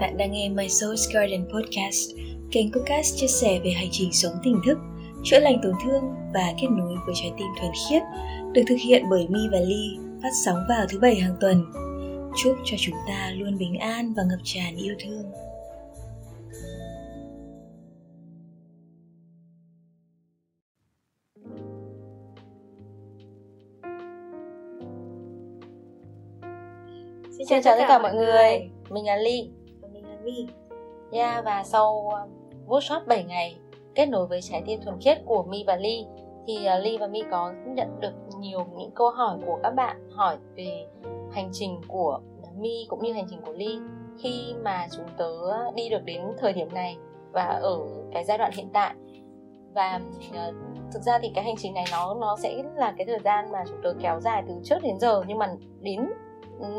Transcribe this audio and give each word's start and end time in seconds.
Bạn 0.00 0.16
đang 0.16 0.32
nghe 0.32 0.48
My 0.48 0.66
Soul's 0.66 1.14
Garden 1.14 1.44
Podcast, 1.52 2.10
kênh 2.52 2.72
podcast 2.72 3.16
chia 3.16 3.26
sẻ 3.26 3.60
về 3.64 3.70
hành 3.70 3.88
trình 3.90 4.12
sống 4.12 4.32
tỉnh 4.42 4.60
thức, 4.66 4.78
chữa 5.24 5.38
lành 5.38 5.60
tổn 5.62 5.72
thương 5.84 6.02
và 6.34 6.52
kết 6.60 6.68
nối 6.70 6.96
với 7.06 7.14
trái 7.14 7.32
tim 7.38 7.46
thuần 7.60 7.72
khiết, 7.88 8.02
được 8.52 8.62
thực 8.68 8.76
hiện 8.84 9.02
bởi 9.10 9.26
Mi 9.28 9.40
và 9.52 9.58
Ly, 9.60 9.98
phát 10.22 10.30
sóng 10.44 10.58
vào 10.68 10.86
thứ 10.88 10.98
bảy 10.98 11.14
hàng 11.14 11.36
tuần. 11.40 11.64
Chúc 12.36 12.56
cho 12.64 12.76
chúng 12.80 12.94
ta 13.08 13.30
luôn 13.36 13.58
bình 13.58 13.78
an 13.78 14.14
và 14.16 14.22
ngập 14.22 14.38
tràn 14.44 14.76
yêu 14.76 14.94
thương. 15.04 15.32
Xin 27.38 27.46
chào, 27.48 27.60
chào 27.64 27.76
tất 27.78 27.84
cả 27.88 27.98
mọi 27.98 28.14
người. 28.14 28.70
Mình 28.90 29.04
là 29.04 29.16
Ly 29.16 29.50
vi. 30.26 30.46
Yeah, 31.12 31.44
và 31.44 31.64
sau 31.64 32.08
ờ, 32.08 32.28
workshop 32.66 33.00
7 33.06 33.24
ngày 33.24 33.56
kết 33.94 34.06
nối 34.06 34.26
với 34.26 34.42
trái 34.42 34.62
tim 34.66 34.80
thuần 34.80 35.00
khiết 35.00 35.18
của 35.24 35.42
Mi 35.42 35.64
và 35.66 35.76
Ly 35.76 36.06
thì 36.46 36.64
ờ, 36.64 36.78
Ly 36.78 36.98
và 36.98 37.06
Mi 37.06 37.22
có 37.30 37.52
nhận 37.66 38.00
được 38.00 38.12
nhiều 38.38 38.66
những 38.76 38.90
câu 38.90 39.10
hỏi 39.10 39.38
của 39.46 39.58
các 39.62 39.70
bạn 39.70 40.10
hỏi 40.10 40.36
về 40.54 40.86
hành 41.32 41.48
trình 41.52 41.80
của 41.88 42.20
Mi 42.58 42.86
cũng 42.88 43.02
như 43.02 43.12
hành 43.12 43.26
trình 43.30 43.40
của 43.46 43.52
Ly 43.52 43.78
khi 44.18 44.54
mà 44.62 44.86
chúng 44.96 45.06
tớ 45.16 45.32
đi 45.74 45.88
được 45.88 46.04
đến 46.04 46.22
thời 46.38 46.52
điểm 46.52 46.68
này 46.74 46.96
và 47.32 47.44
ở 47.44 47.78
cái 48.12 48.24
giai 48.24 48.38
đoạn 48.38 48.52
hiện 48.54 48.68
tại 48.72 48.94
và 49.74 50.00
uh, 50.28 50.54
thực 50.92 51.02
ra 51.02 51.18
thì 51.22 51.30
cái 51.34 51.44
hành 51.44 51.56
trình 51.58 51.74
này 51.74 51.84
nó 51.92 52.14
nó 52.14 52.36
sẽ 52.42 52.62
là 52.74 52.94
cái 52.98 53.06
thời 53.06 53.18
gian 53.18 53.52
mà 53.52 53.64
chúng 53.68 53.82
tớ 53.82 53.94
kéo 54.00 54.20
dài 54.20 54.42
từ 54.48 54.54
trước 54.64 54.82
đến 54.82 54.98
giờ 54.98 55.22
nhưng 55.26 55.38
mà 55.38 55.54
đến 55.80 56.08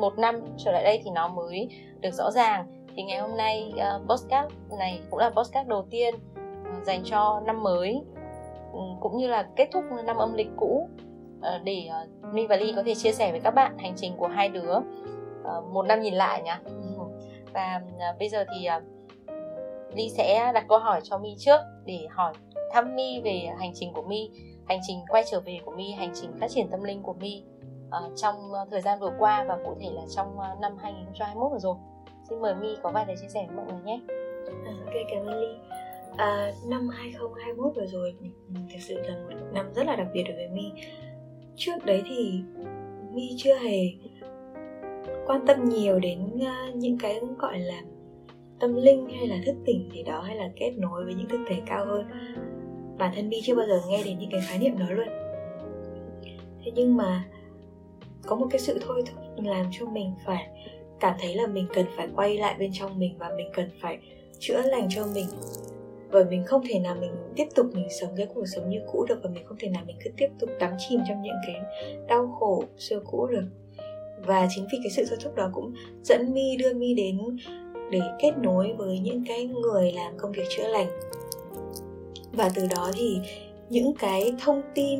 một 0.01 0.17
năm 0.17 0.41
trở 0.57 0.71
lại 0.71 0.83
đây 0.83 1.01
thì 1.03 1.11
nó 1.11 1.27
mới 1.27 1.69
được 2.01 2.13
rõ 2.13 2.31
ràng 2.31 2.76
thì 2.97 3.03
ngày 3.03 3.19
hôm 3.19 3.37
nay 3.37 3.73
uh, 3.73 4.09
podcast 4.09 4.51
này 4.79 4.99
cũng 5.09 5.19
là 5.19 5.29
podcast 5.29 5.67
đầu 5.67 5.85
tiên 5.89 6.15
uh, 6.15 6.83
dành 6.83 7.01
cho 7.03 7.41
năm 7.45 7.63
mới 7.63 8.01
um, 8.73 8.99
cũng 8.99 9.17
như 9.17 9.27
là 9.27 9.47
kết 9.55 9.69
thúc 9.73 9.83
năm 10.05 10.17
âm 10.17 10.33
lịch 10.33 10.49
cũ. 10.57 10.89
Uh, 11.37 11.63
để 11.63 11.89
uh, 12.03 12.33
Mi 12.33 12.47
và 12.47 12.55
Ly 12.55 12.73
có 12.75 12.83
thể 12.85 12.95
chia 12.95 13.11
sẻ 13.11 13.31
với 13.31 13.39
các 13.39 13.51
bạn 13.51 13.77
hành 13.77 13.93
trình 13.95 14.13
của 14.17 14.27
hai 14.27 14.49
đứa 14.49 14.77
uh, 14.77 15.65
một 15.73 15.85
năm 15.85 16.01
nhìn 16.01 16.13
lại 16.13 16.41
nhá. 16.43 16.61
Và 17.53 17.81
uh, 17.95 18.19
bây 18.19 18.29
giờ 18.29 18.45
thì 18.53 18.67
uh, 18.77 18.83
Ly 19.95 20.09
sẽ 20.09 20.51
đặt 20.53 20.65
câu 20.69 20.79
hỏi 20.79 21.01
cho 21.03 21.17
Mi 21.17 21.35
trước 21.37 21.59
để 21.85 22.07
hỏi 22.09 22.33
thăm 22.73 22.95
Mi 22.95 23.21
về 23.23 23.49
hành 23.59 23.71
trình 23.73 23.93
của 23.93 24.01
Mi 24.01 24.31
hành 24.67 24.79
trình 24.87 24.97
quay 25.09 25.23
trở 25.31 25.39
về 25.39 25.59
của 25.65 25.71
Mi 25.71 25.91
hành 25.91 26.11
trình 26.13 26.31
phát 26.39 26.47
triển 26.49 26.67
tâm 26.69 26.83
linh 26.83 27.03
của 27.03 27.13
Mi 27.13 27.43
uh, 27.87 28.11
trong 28.15 28.35
thời 28.71 28.81
gian 28.81 28.99
vừa 28.99 29.11
qua 29.19 29.45
và 29.47 29.57
cụ 29.65 29.75
thể 29.79 29.89
là 29.91 30.01
trong 30.15 30.37
năm 30.61 30.77
2021 30.77 31.51
vừa 31.51 31.59
rồi. 31.59 31.75
Xin 32.29 32.41
mời 32.41 32.55
My 32.55 32.67
có 32.83 32.91
vài 32.91 33.05
lời 33.07 33.15
chia 33.21 33.27
sẻ 33.27 33.47
với 33.47 33.55
mọi 33.55 33.65
người 33.65 33.81
nhé. 33.85 34.01
À, 34.65 34.73
ok 34.85 34.93
cảm 35.11 35.25
ơn 35.25 35.39
Ly. 35.39 35.47
À, 36.17 36.51
năm 36.67 36.89
2021 36.89 37.75
vừa 37.75 37.85
rồi 37.85 38.15
ừ, 38.21 38.59
thực 38.73 38.79
sự 38.79 38.99
là 38.99 39.15
một 39.17 39.45
năm 39.53 39.73
rất 39.73 39.85
là 39.85 39.95
đặc 39.95 40.07
biệt 40.13 40.23
đối 40.23 40.35
với 40.35 40.47
My. 40.47 40.71
Trước 41.55 41.85
đấy 41.85 42.03
thì 42.09 42.41
My 43.13 43.29
chưa 43.37 43.55
hề 43.55 43.79
quan 45.27 45.45
tâm 45.47 45.69
nhiều 45.69 45.99
đến 45.99 46.19
uh, 46.35 46.75
những 46.75 46.97
cái 46.97 47.21
gọi 47.37 47.59
là 47.59 47.81
tâm 48.59 48.75
linh 48.75 49.09
hay 49.09 49.27
là 49.27 49.37
thức 49.45 49.55
tỉnh 49.65 49.89
gì 49.93 50.03
đó 50.03 50.21
hay 50.21 50.35
là 50.35 50.49
kết 50.55 50.71
nối 50.77 51.05
với 51.05 51.13
những 51.13 51.27
thực 51.29 51.45
thể 51.47 51.61
cao 51.65 51.85
hơn 51.85 52.05
bản 52.97 53.11
thân 53.15 53.29
My 53.29 53.41
chưa 53.43 53.55
bao 53.55 53.67
giờ 53.67 53.81
nghe 53.87 54.03
đến 54.03 54.19
những 54.19 54.29
cái 54.31 54.41
khái 54.47 54.59
niệm 54.59 54.79
đó 54.79 54.85
luôn 54.89 55.07
thế 56.65 56.71
nhưng 56.75 56.97
mà 56.97 57.25
có 58.27 58.35
một 58.35 58.47
cái 58.51 58.59
sự 58.59 58.79
thôi 58.81 59.03
thúc 59.05 59.45
làm 59.45 59.65
cho 59.71 59.85
mình 59.85 60.13
phải 60.25 60.47
cảm 60.99 61.15
thấy 61.21 61.35
là 61.35 61.47
mình 61.47 61.67
cần 61.73 61.85
phải 61.97 62.07
quay 62.15 62.37
lại 62.37 62.55
bên 62.59 62.71
trong 62.73 62.99
mình 62.99 63.15
và 63.17 63.31
mình 63.37 63.49
cần 63.53 63.69
phải 63.81 63.97
chữa 64.39 64.61
lành 64.61 64.87
cho 64.89 65.05
mình. 65.13 65.25
Bởi 66.11 66.25
mình 66.25 66.43
không 66.45 66.61
thể 66.69 66.79
nào 66.79 66.95
mình 66.99 67.11
tiếp 67.35 67.47
tục 67.55 67.65
mình 67.73 67.87
sống 68.01 68.09
cái 68.17 68.27
cuộc 68.35 68.45
sống 68.55 68.69
như 68.69 68.79
cũ 68.91 69.05
được 69.09 69.19
và 69.23 69.29
mình 69.29 69.43
không 69.45 69.57
thể 69.59 69.69
nào 69.69 69.83
mình 69.87 69.95
cứ 70.03 70.09
tiếp 70.17 70.27
tục 70.39 70.49
đắm 70.59 70.71
chìm 70.89 70.99
trong 71.07 71.21
những 71.21 71.35
cái 71.47 71.55
đau 72.07 72.35
khổ 72.39 72.63
xưa 72.77 72.99
cũ 73.05 73.27
được. 73.27 73.45
Và 74.25 74.47
chính 74.55 74.67
vì 74.71 74.77
cái 74.83 74.91
sự 74.91 75.05
thôi 75.09 75.17
thúc 75.23 75.35
đó 75.35 75.49
cũng 75.53 75.73
dẫn 76.03 76.33
mi, 76.33 76.57
đưa 76.57 76.73
mi 76.73 76.93
đến 76.93 77.37
để 77.91 77.99
kết 78.19 78.31
nối 78.41 78.73
với 78.77 78.99
những 78.99 79.23
cái 79.27 79.45
người 79.45 79.91
làm 79.91 80.17
công 80.17 80.31
việc 80.31 80.45
chữa 80.57 80.67
lành. 80.67 80.87
Và 82.31 82.49
từ 82.55 82.67
đó 82.75 82.91
thì 82.93 83.19
những 83.69 83.93
cái 83.99 84.33
thông 84.39 84.61
tin 84.75 84.99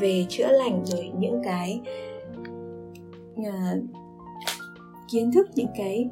về 0.00 0.26
chữa 0.28 0.48
lành 0.52 0.84
rồi 0.84 1.10
những 1.18 1.42
cái 1.44 1.80
ờ, 3.36 3.52
kiến 5.12 5.32
thức 5.32 5.48
những 5.54 5.70
cái 5.76 6.10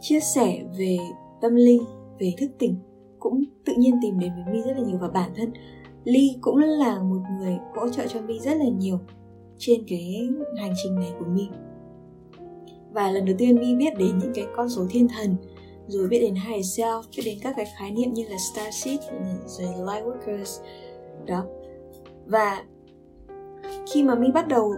chia 0.00 0.20
sẻ 0.20 0.62
về 0.78 0.98
tâm 1.40 1.54
linh, 1.54 1.82
về 2.18 2.32
thức 2.38 2.50
tỉnh 2.58 2.76
cũng 3.18 3.44
tự 3.64 3.72
nhiên 3.78 3.98
tìm 4.02 4.18
đến 4.18 4.32
với 4.34 4.54
mi 4.54 4.62
rất 4.62 4.76
là 4.76 4.84
nhiều. 4.86 4.98
Và 5.00 5.08
bản 5.08 5.30
thân 5.36 5.52
ly 6.04 6.36
cũng 6.40 6.56
là 6.58 7.02
một 7.02 7.20
người 7.40 7.58
hỗ 7.74 7.88
trợ 7.88 8.06
cho 8.06 8.20
mi 8.20 8.38
rất 8.38 8.56
là 8.56 8.68
nhiều 8.78 8.98
trên 9.58 9.84
cái 9.88 10.28
hành 10.58 10.72
trình 10.82 10.94
này 10.94 11.12
của 11.18 11.26
mi 11.26 11.48
và 12.96 13.10
lần 13.10 13.24
đầu 13.24 13.34
tiên 13.38 13.56
mi 13.56 13.74
biết 13.74 13.98
đến 13.98 14.18
những 14.18 14.32
cái 14.34 14.46
con 14.56 14.68
số 14.68 14.86
thiên 14.90 15.08
thần, 15.08 15.36
rồi 15.86 16.08
biết 16.08 16.18
đến 16.20 16.34
higher 16.34 16.80
self, 16.80 17.02
biết 17.16 17.22
đến 17.26 17.38
các 17.42 17.54
cái 17.56 17.66
khái 17.78 17.90
niệm 17.90 18.12
như 18.12 18.24
là 18.28 18.36
star 18.52 18.74
seed 18.74 19.00
rồi 19.46 19.68
light 19.68 20.04
workers 20.04 20.62
đó. 21.26 21.44
Và 22.26 22.64
khi 23.92 24.02
mà 24.02 24.14
mi 24.14 24.26
bắt 24.34 24.48
đầu 24.48 24.72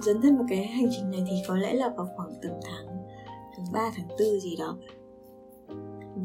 dấn 0.00 0.22
thân 0.22 0.36
vào 0.36 0.46
cái 0.48 0.66
hành 0.66 0.88
trình 0.90 1.10
này 1.10 1.24
thì 1.28 1.36
có 1.48 1.56
lẽ 1.56 1.74
là 1.74 1.88
vào 1.96 2.08
khoảng 2.16 2.32
tầm 2.42 2.52
tháng 2.64 2.86
tháng 3.56 3.66
3, 3.72 3.90
tháng 3.96 4.08
4 4.08 4.40
gì 4.40 4.56
đó. 4.56 4.76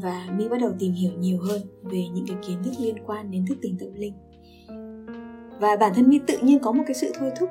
Và 0.02 0.26
mi 0.38 0.48
bắt 0.48 0.60
đầu 0.60 0.70
tìm 0.78 0.92
hiểu 0.92 1.12
nhiều 1.18 1.38
hơn 1.40 1.62
về 1.82 2.04
những 2.14 2.26
cái 2.28 2.36
kiến 2.46 2.58
thức 2.64 2.72
liên 2.78 2.96
quan 3.06 3.30
đến 3.30 3.44
thức 3.48 3.58
tỉnh 3.62 3.76
tâm 3.78 3.94
linh. 3.94 4.14
Và 5.60 5.76
bản 5.76 5.92
thân 5.94 6.08
mi 6.08 6.18
tự 6.26 6.38
nhiên 6.42 6.58
có 6.58 6.72
một 6.72 6.82
cái 6.86 6.94
sự 6.94 7.12
thôi 7.18 7.30
thúc 7.38 7.48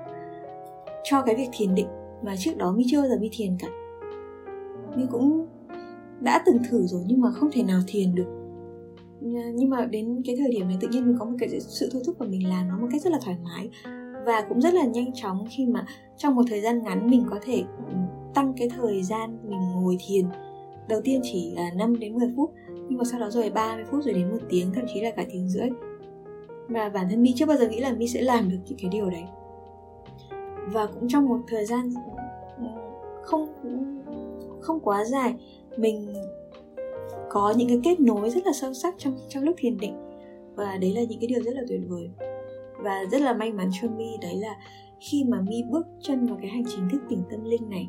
cho 1.03 1.21
cái 1.21 1.35
việc 1.35 1.49
thiền 1.51 1.75
định 1.75 1.87
mà 2.23 2.35
trước 2.39 2.57
đó 2.57 2.71
mi 2.71 2.83
chưa 2.87 3.01
bao 3.01 3.09
giờ 3.09 3.17
mi 3.19 3.29
thiền 3.31 3.57
cả. 3.59 3.67
Mi 4.95 5.03
cũng 5.11 5.47
đã 6.19 6.43
từng 6.45 6.57
thử 6.69 6.85
rồi 6.87 7.01
nhưng 7.07 7.21
mà 7.21 7.31
không 7.31 7.49
thể 7.53 7.63
nào 7.63 7.79
thiền 7.87 8.15
được. 8.15 8.39
Nhưng 9.53 9.69
mà 9.69 9.85
đến 9.85 10.21
cái 10.25 10.35
thời 10.39 10.51
điểm 10.51 10.67
này 10.67 10.77
tự 10.81 10.87
nhiên 10.87 11.05
mình 11.05 11.15
có 11.19 11.25
một 11.25 11.35
cái 11.39 11.59
sự 11.59 11.89
thôi 11.93 12.01
thúc 12.05 12.15
và 12.19 12.25
mình 12.25 12.49
làm 12.49 12.67
nó 12.67 12.77
một 12.77 12.87
cách 12.91 13.01
rất 13.01 13.09
là 13.13 13.19
thoải 13.25 13.37
mái 13.43 13.69
và 14.25 14.45
cũng 14.49 14.61
rất 14.61 14.73
là 14.73 14.85
nhanh 14.85 15.13
chóng 15.13 15.45
khi 15.49 15.65
mà 15.65 15.85
trong 16.17 16.35
một 16.35 16.43
thời 16.49 16.61
gian 16.61 16.83
ngắn 16.83 17.09
mình 17.09 17.25
có 17.29 17.39
thể 17.45 17.63
ừ, 17.87 17.93
tăng 18.33 18.53
cái 18.57 18.69
thời 18.69 19.03
gian 19.03 19.37
mình 19.43 19.59
ngồi 19.71 19.97
thiền. 20.07 20.25
Đầu 20.87 21.01
tiên 21.03 21.21
chỉ 21.23 21.51
là 21.55 21.71
5 21.75 21.99
đến 21.99 22.15
10 22.15 22.29
phút, 22.35 22.51
nhưng 22.89 22.97
mà 22.97 23.03
sau 23.11 23.19
đó 23.19 23.29
rồi 23.29 23.49
30 23.49 23.85
phút 23.91 24.03
rồi 24.03 24.13
đến 24.13 24.31
một 24.31 24.37
tiếng, 24.49 24.73
thậm 24.73 24.85
chí 24.93 25.01
là 25.01 25.11
cả 25.11 25.23
tiếng 25.31 25.49
rưỡi. 25.49 25.69
Và 26.67 26.89
bản 26.89 27.07
thân 27.09 27.23
mi 27.23 27.33
chưa 27.35 27.45
bao 27.45 27.57
giờ 27.57 27.67
nghĩ 27.67 27.79
là 27.79 27.93
mi 27.93 28.07
sẽ 28.07 28.21
làm 28.21 28.49
được 28.49 28.57
những 28.65 28.79
cái 28.81 28.89
điều 28.89 29.09
đấy. 29.09 29.23
Và 30.73 30.85
cũng 30.85 31.07
trong 31.07 31.25
một 31.25 31.39
thời 31.47 31.65
gian 31.65 31.93
ừ, 32.57 32.65
không 33.23 33.47
không 34.61 34.79
quá 34.79 35.05
dài, 35.05 35.35
mình 35.77 36.13
có 37.29 37.53
những 37.57 37.67
cái 37.67 37.79
kết 37.83 37.99
nối 37.99 38.29
rất 38.29 38.45
là 38.45 38.51
sâu 38.53 38.73
sắc 38.73 38.95
trong 38.97 39.17
trong 39.29 39.43
lúc 39.43 39.55
thiền 39.59 39.77
định. 39.77 39.95
Và 40.55 40.77
đấy 40.77 40.93
là 40.95 41.01
những 41.01 41.19
cái 41.19 41.27
điều 41.27 41.43
rất 41.43 41.55
là 41.55 41.61
tuyệt 41.69 41.81
vời 41.87 42.09
và 42.83 43.05
rất 43.11 43.21
là 43.21 43.33
may 43.33 43.51
mắn 43.51 43.69
cho 43.81 43.87
mi 43.87 44.17
đấy 44.21 44.35
là 44.35 44.55
khi 44.99 45.23
mà 45.23 45.41
mi 45.41 45.63
bước 45.71 45.85
chân 46.01 46.25
vào 46.25 46.37
cái 46.41 46.49
hành 46.49 46.63
trình 46.67 46.89
thức 46.91 47.01
tỉnh 47.09 47.23
tâm 47.29 47.43
linh 47.43 47.69
này 47.69 47.87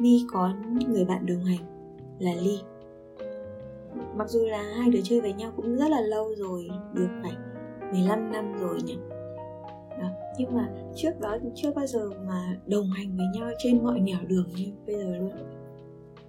mi 0.00 0.24
có 0.32 0.52
người 0.88 1.04
bạn 1.04 1.26
đồng 1.26 1.44
hành 1.44 1.76
là 2.18 2.34
ly. 2.34 2.58
Mặc 4.16 4.28
dù 4.28 4.46
là 4.46 4.62
hai 4.62 4.90
đứa 4.90 5.00
chơi 5.04 5.20
với 5.20 5.32
nhau 5.32 5.52
cũng 5.56 5.76
rất 5.76 5.90
là 5.90 6.00
lâu 6.00 6.34
rồi, 6.36 6.68
được 6.94 7.08
phải 7.22 7.32
15 7.92 8.32
năm 8.32 8.52
rồi 8.60 8.78
nhỉ? 8.84 8.96
Đó. 10.00 10.08
nhưng 10.38 10.54
mà 10.54 10.68
trước 10.96 11.20
đó 11.20 11.38
thì 11.42 11.48
chưa 11.54 11.72
bao 11.72 11.86
giờ 11.86 12.10
mà 12.26 12.56
đồng 12.66 12.90
hành 12.90 13.16
với 13.16 13.26
nhau 13.34 13.50
trên 13.58 13.84
mọi 13.84 14.00
nẻo 14.00 14.18
đường 14.26 14.48
như 14.56 14.66
bây 14.86 14.96
giờ 14.96 15.16
luôn. 15.16 15.32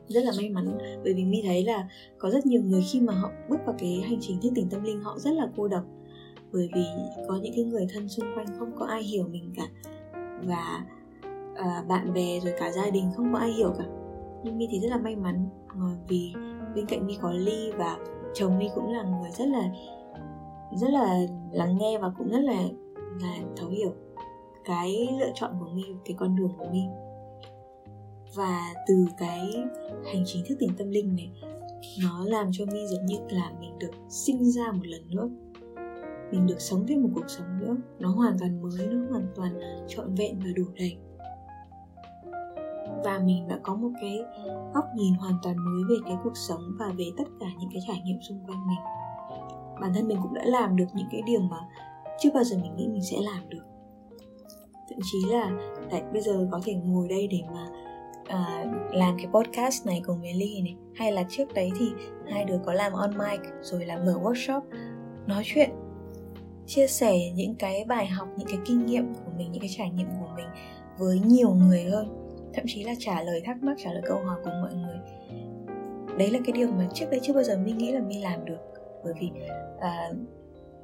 Rất 0.07 0.23
là 0.23 0.31
may 0.37 0.49
mắn, 0.49 0.77
bởi 1.03 1.13
vì 1.13 1.25
mi 1.25 1.41
thấy 1.45 1.63
là 1.63 1.87
có 2.17 2.29
rất 2.29 2.45
nhiều 2.45 2.61
người 2.61 2.81
khi 2.91 3.01
mà 3.01 3.13
họ 3.13 3.31
bước 3.49 3.57
vào 3.65 3.75
cái 3.79 4.01
hành 4.01 4.17
trình 4.21 4.41
thức 4.41 4.51
tỉnh 4.55 4.69
tâm 4.69 4.83
linh, 4.83 5.01
họ 5.01 5.19
rất 5.19 5.31
là 5.31 5.49
cô 5.57 5.67
độc 5.67 5.83
bởi 6.57 6.69
vì 6.73 6.85
có 7.27 7.35
những 7.41 7.53
cái 7.55 7.63
người 7.63 7.87
thân 7.93 8.09
xung 8.09 8.25
quanh 8.35 8.47
không 8.59 8.71
có 8.79 8.85
ai 8.85 9.03
hiểu 9.03 9.27
mình 9.27 9.53
cả. 9.55 9.67
Và 10.43 10.85
à, 11.55 11.83
bạn 11.87 12.13
bè 12.13 12.39
rồi 12.39 12.53
cả 12.59 12.71
gia 12.71 12.89
đình 12.89 13.11
không 13.15 13.33
có 13.33 13.39
ai 13.39 13.51
hiểu 13.51 13.73
cả. 13.77 13.85
Nhưng 14.43 14.57
mi 14.57 14.67
thì 14.71 14.79
rất 14.79 14.87
là 14.89 14.97
may 14.97 15.15
mắn 15.15 15.49
ờ, 15.67 15.87
vì 16.07 16.33
bên 16.75 16.85
cạnh 16.85 17.07
mi 17.07 17.17
có 17.21 17.31
ly 17.31 17.71
và 17.71 17.97
chồng 18.33 18.57
mi 18.57 18.69
cũng 18.75 18.93
là 18.93 19.03
người 19.03 19.31
rất 19.31 19.47
là 19.47 19.69
rất 20.75 20.89
là 20.89 21.19
lắng 21.51 21.77
nghe 21.77 21.97
và 21.97 22.11
cũng 22.17 22.29
rất 22.29 22.39
là 22.39 22.61
là 23.21 23.37
thấu 23.57 23.69
hiểu 23.69 23.93
cái 24.65 25.07
lựa 25.19 25.31
chọn 25.35 25.51
của 25.59 25.69
mi 25.73 25.83
cái 26.05 26.15
con 26.19 26.35
đường 26.35 26.51
của 26.57 26.65
mi 26.71 26.81
và 28.35 28.73
từ 28.87 29.05
cái 29.17 29.53
hành 30.05 30.23
trình 30.25 30.43
thức 30.47 30.55
tỉnh 30.59 30.69
tâm 30.77 30.89
linh 30.89 31.15
này 31.15 31.31
nó 32.03 32.25
làm 32.25 32.49
cho 32.51 32.65
mi 32.65 32.79
giống 32.87 33.05
như 33.05 33.17
là 33.29 33.51
mình 33.59 33.79
được 33.79 33.91
sinh 34.09 34.51
ra 34.51 34.71
một 34.71 34.85
lần 34.85 35.01
nữa 35.09 35.29
mình 36.31 36.47
được 36.47 36.59
sống 36.61 36.85
thêm 36.87 37.03
một 37.03 37.09
cuộc 37.15 37.27
sống 37.27 37.59
nữa. 37.59 37.75
Nó 37.99 38.09
hoàn 38.09 38.39
toàn 38.39 38.61
mới 38.61 38.87
nó 38.87 39.11
hoàn 39.11 39.27
toàn 39.35 39.59
trọn 39.87 40.15
vẹn 40.15 40.39
và 40.39 40.51
đủ 40.55 40.63
đầy. 40.75 40.97
Và 43.03 43.19
mình 43.25 43.47
đã 43.47 43.59
có 43.63 43.75
một 43.75 43.89
cái 44.01 44.19
góc 44.73 44.85
nhìn 44.95 45.13
hoàn 45.13 45.33
toàn 45.43 45.55
mới 45.57 45.83
về 45.89 45.95
cái 46.05 46.17
cuộc 46.23 46.37
sống 46.37 46.61
và 46.79 46.91
về 46.97 47.05
tất 47.17 47.23
cả 47.39 47.45
những 47.59 47.69
cái 47.73 47.81
trải 47.87 48.01
nghiệm 48.05 48.21
xung 48.21 48.39
quanh 48.47 48.67
mình. 48.67 48.79
Bản 49.81 49.93
thân 49.93 50.07
mình 50.07 50.17
cũng 50.23 50.33
đã 50.33 50.41
làm 50.45 50.75
được 50.75 50.85
những 50.93 51.07
cái 51.11 51.21
điều 51.25 51.39
mà 51.39 51.57
chưa 52.19 52.29
bao 52.33 52.43
giờ 52.43 52.57
mình 52.61 52.75
nghĩ 52.75 52.87
mình 52.87 53.03
sẽ 53.03 53.17
làm 53.21 53.49
được. 53.49 53.63
Thậm 54.89 54.99
chí 55.11 55.17
là 55.31 55.51
tại 55.91 56.03
bây 56.13 56.21
giờ 56.21 56.47
có 56.51 56.61
thể 56.63 56.73
ngồi 56.73 57.07
đây 57.07 57.27
để 57.31 57.41
mà 57.53 57.67
uh, 58.21 58.95
làm 58.95 59.17
cái 59.17 59.27
podcast 59.33 59.85
này 59.85 60.01
cùng 60.05 60.21
với 60.21 60.33
Ly 60.33 60.61
này. 60.61 60.75
Hay 60.95 61.11
là 61.11 61.23
trước 61.29 61.53
đấy 61.53 61.71
thì 61.79 61.91
hai 62.31 62.45
đứa 62.45 62.59
có 62.65 62.73
làm 62.73 62.93
on 62.93 63.17
mic 63.17 63.41
rồi 63.61 63.85
là 63.85 63.97
mở 63.97 64.19
workshop 64.23 64.61
nói 65.27 65.43
chuyện 65.45 65.69
chia 66.67 66.87
sẻ 66.87 67.13
những 67.35 67.55
cái 67.55 67.85
bài 67.87 68.07
học 68.07 68.27
những 68.37 68.47
cái 68.47 68.57
kinh 68.65 68.85
nghiệm 68.85 69.13
của 69.13 69.31
mình 69.37 69.51
những 69.51 69.61
cái 69.61 69.69
trải 69.77 69.89
nghiệm 69.89 70.07
của 70.19 70.27
mình 70.35 70.47
với 70.97 71.19
nhiều 71.19 71.49
người 71.49 71.83
hơn. 71.83 72.07
Thậm 72.53 72.65
chí 72.67 72.83
là 72.83 72.93
trả 72.99 73.21
lời 73.21 73.41
thắc 73.45 73.63
mắc 73.63 73.77
trả 73.83 73.93
lời 73.93 74.01
câu 74.05 74.17
hỏi 74.17 74.39
của 74.43 74.51
mọi 74.61 74.73
người. 74.73 74.97
Đấy 76.17 76.31
là 76.31 76.39
cái 76.45 76.53
điều 76.53 76.67
mà 76.71 76.87
trước 76.93 77.05
đây 77.11 77.19
chưa 77.23 77.33
bao 77.33 77.43
giờ 77.43 77.57
mình 77.57 77.77
nghĩ 77.77 77.91
là 77.91 77.99
mình 77.99 78.23
làm 78.23 78.45
được. 78.45 78.59
Bởi 79.03 79.13
vì 79.19 79.31
uh, 79.75 80.17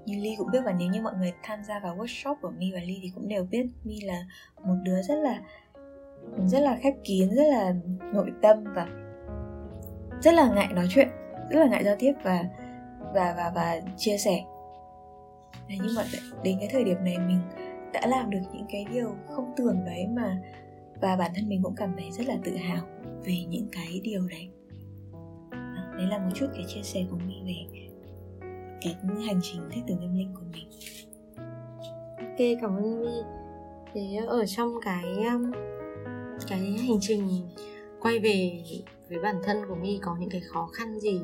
như 0.06 0.16
Ly 0.22 0.36
cũng 0.38 0.52
biết 0.52 0.60
và 0.66 0.72
nếu 0.72 0.90
như 0.90 1.02
mọi 1.02 1.14
người 1.20 1.34
tham 1.44 1.60
gia 1.64 1.80
vào 1.80 1.96
workshop 1.96 2.36
của 2.42 2.50
Mi 2.58 2.72
và 2.74 2.80
Ly 2.80 3.00
thì 3.04 3.12
cũng 3.16 3.28
đều 3.28 3.44
biết 3.44 3.66
Mi 3.84 4.02
là 4.02 4.26
một 4.64 4.76
đứa 4.84 5.02
rất 5.02 5.16
là 5.16 5.42
rất 6.48 6.60
là 6.60 6.78
khép 6.82 6.94
kín 7.04 7.30
rất 7.30 7.48
là 7.48 7.76
nội 8.14 8.32
tâm 8.42 8.64
và 8.76 8.88
rất 10.22 10.34
là 10.34 10.54
ngại 10.56 10.68
nói 10.74 10.86
chuyện 10.90 11.08
rất 11.50 11.60
là 11.60 11.66
ngại 11.66 11.84
giao 11.84 11.96
tiếp 12.00 12.14
và 12.24 12.46
và 13.14 13.34
và 13.38 13.52
và 13.56 13.82
chia 13.98 14.18
sẻ. 14.18 14.44
Đấy, 15.70 15.78
nhưng 15.84 15.96
mà 15.96 16.04
đến 16.44 16.58
cái 16.60 16.70
thời 16.72 16.84
điểm 16.84 16.98
này 17.04 17.18
mình 17.18 17.40
đã 17.94 18.08
làm 18.08 18.30
được 18.30 18.40
những 18.54 18.66
cái 18.72 18.86
điều 18.94 19.16
không 19.30 19.54
tưởng 19.58 19.86
đấy 19.86 20.08
mà 20.08 20.42
và 21.02 21.16
bản 21.16 21.32
thân 21.36 21.50
mình 21.50 21.64
cũng 21.64 21.76
cảm 21.76 21.94
thấy 21.98 22.12
rất 22.12 22.28
là 22.28 22.38
tự 22.44 22.56
hào 22.56 22.86
về 23.24 23.44
những 23.50 23.68
cái 23.72 24.02
điều 24.04 24.28
đấy. 24.28 24.50
Đấy 25.98 26.08
là 26.10 26.18
một 26.18 26.32
chút 26.36 26.48
cái 26.54 26.66
chia 26.68 26.82
sẻ 26.84 27.06
của 27.12 27.18
mình 27.18 27.46
về 27.46 27.82
cái 28.82 28.96
hành 29.26 29.40
trình 29.42 29.62
thích 29.72 29.84
từ 29.88 29.96
tâm 30.02 30.18
linh 30.18 30.34
của 30.34 30.46
mình. 30.54 30.70
Ok 32.18 32.62
cảm 32.62 32.76
ơn 32.76 33.06
my. 33.06 33.22
Thế 33.94 34.26
ở 34.28 34.46
trong 34.46 34.76
cái 34.86 35.04
um, 35.04 35.52
cái 36.48 36.60
hành 36.60 36.98
trình 37.02 37.30
quay 38.02 38.20
về 38.20 38.64
với 39.10 39.20
bản 39.20 39.36
thân 39.44 39.58
của 39.68 39.76
my 39.76 40.00
có 40.02 40.16
những 40.20 40.30
cái 40.30 40.42
khó 40.42 40.70
khăn 40.74 41.00
gì 41.00 41.22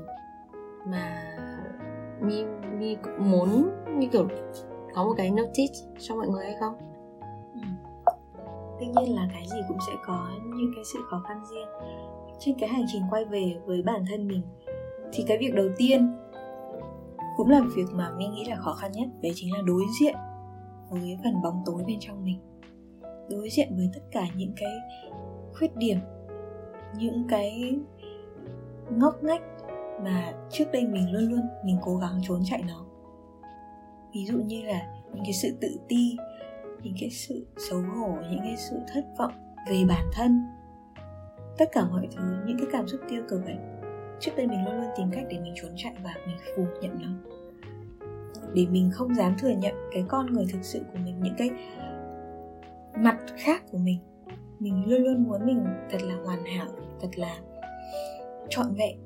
mà 0.88 1.29
mi 2.22 2.44
mi 2.80 2.98
muốn 3.18 3.70
như 3.98 4.08
kiểu 4.12 4.28
có 4.94 5.04
một 5.04 5.14
cái 5.18 5.32
notice 5.32 5.74
cho 6.00 6.16
mọi 6.16 6.28
người 6.28 6.46
hay 6.46 6.56
không? 6.60 6.74
Ừ. 7.54 7.62
tất 8.80 8.86
nhiên 8.86 9.16
là 9.16 9.30
cái 9.34 9.44
gì 9.52 9.58
cũng 9.68 9.78
sẽ 9.88 9.94
có 10.06 10.30
những 10.56 10.72
cái 10.76 10.84
sự 10.94 11.00
khó 11.10 11.22
khăn 11.28 11.42
riêng. 11.52 11.68
Trên 12.40 12.56
cái 12.60 12.70
hành 12.70 12.86
trình 12.88 13.02
quay 13.10 13.26
về 13.26 13.56
với 13.66 13.82
bản 13.82 14.06
thân 14.10 14.28
mình, 14.28 14.42
thì 15.14 15.24
cái 15.28 15.38
việc 15.38 15.56
đầu 15.56 15.68
tiên 15.78 16.16
cũng 17.38 17.50
là 17.50 17.62
việc 17.76 17.86
mà 17.92 18.12
mi 18.18 18.28
nghĩ 18.28 18.46
là 18.46 18.56
khó 18.56 18.74
khăn 18.74 18.92
nhất. 18.92 19.08
Đấy 19.22 19.32
chính 19.36 19.54
là 19.54 19.62
đối 19.62 19.84
diện 20.02 20.16
với 20.90 21.18
phần 21.24 21.42
bóng 21.44 21.64
tối 21.66 21.84
bên 21.88 21.98
trong 22.00 22.24
mình. 22.24 22.40
Đối 23.30 23.50
diện 23.50 23.68
với 23.76 23.90
tất 23.94 24.02
cả 24.12 24.26
những 24.36 24.54
cái 24.58 24.72
khuyết 25.58 25.76
điểm, 25.76 25.98
những 26.98 27.24
cái 27.30 27.76
ngóc 28.90 29.24
ngách 29.24 29.42
mà 30.04 30.34
trước 30.52 30.66
đây 30.74 30.88
mình 30.88 31.12
luôn 31.12 31.24
luôn 31.24 31.42
mình 31.64 31.78
cố 31.82 31.98
gắng 31.98 32.20
trốn 32.24 32.42
chạy 32.46 32.64
nó. 32.68 32.86
Ví 34.14 34.26
dụ 34.26 34.38
như 34.38 34.62
là 34.62 34.82
những 35.14 35.24
cái 35.24 35.34
sự 35.34 35.58
tự 35.62 35.80
ti, 35.88 36.18
những 36.84 36.96
cái 37.00 37.10
sự 37.10 37.48
xấu 37.70 37.82
hổ, 37.82 38.16
những 38.30 38.40
cái 38.40 38.58
sự 38.58 38.76
thất 38.94 39.06
vọng 39.18 39.34
về 39.70 39.86
bản 39.90 40.06
thân. 40.14 40.42
Tất 41.58 41.70
cả 41.72 41.86
mọi 41.90 42.08
thứ, 42.18 42.24
những 42.46 42.58
cái 42.58 42.68
cảm 42.72 42.88
xúc 42.88 43.02
tiêu 43.10 43.24
cực 43.30 43.46
ấy, 43.46 43.58
trước 44.20 44.32
đây 44.38 44.48
mình 44.48 44.66
luôn 44.66 44.76
luôn 44.76 44.90
tìm 44.98 45.12
cách 45.12 45.24
để 45.30 45.40
mình 45.40 45.54
trốn 45.56 45.72
chạy 45.76 45.94
và 46.04 46.14
mình 46.28 46.38
phủ 46.56 46.66
nhận 46.82 47.00
nó. 47.02 47.10
Để 48.54 48.66
mình 48.72 48.92
không 48.94 49.16
dám 49.16 49.36
thừa 49.40 49.50
nhận 49.50 49.74
cái 49.92 50.04
con 50.08 50.26
người 50.26 50.46
thực 50.52 50.64
sự 50.64 50.80
của 50.80 51.00
mình, 51.04 51.20
những 51.24 51.36
cái 51.38 51.50
mặt 52.96 53.18
khác 53.38 53.64
của 53.72 53.78
mình. 53.78 54.00
Mình 54.60 54.86
luôn 54.88 55.04
luôn 55.04 55.24
muốn 55.24 55.46
mình 55.46 55.66
thật 55.92 56.02
là 56.02 56.16
hoàn 56.26 56.46
hảo, 56.46 56.68
thật 57.02 57.10
là 57.16 57.40
trọn 58.50 58.74
vẹn 58.74 58.98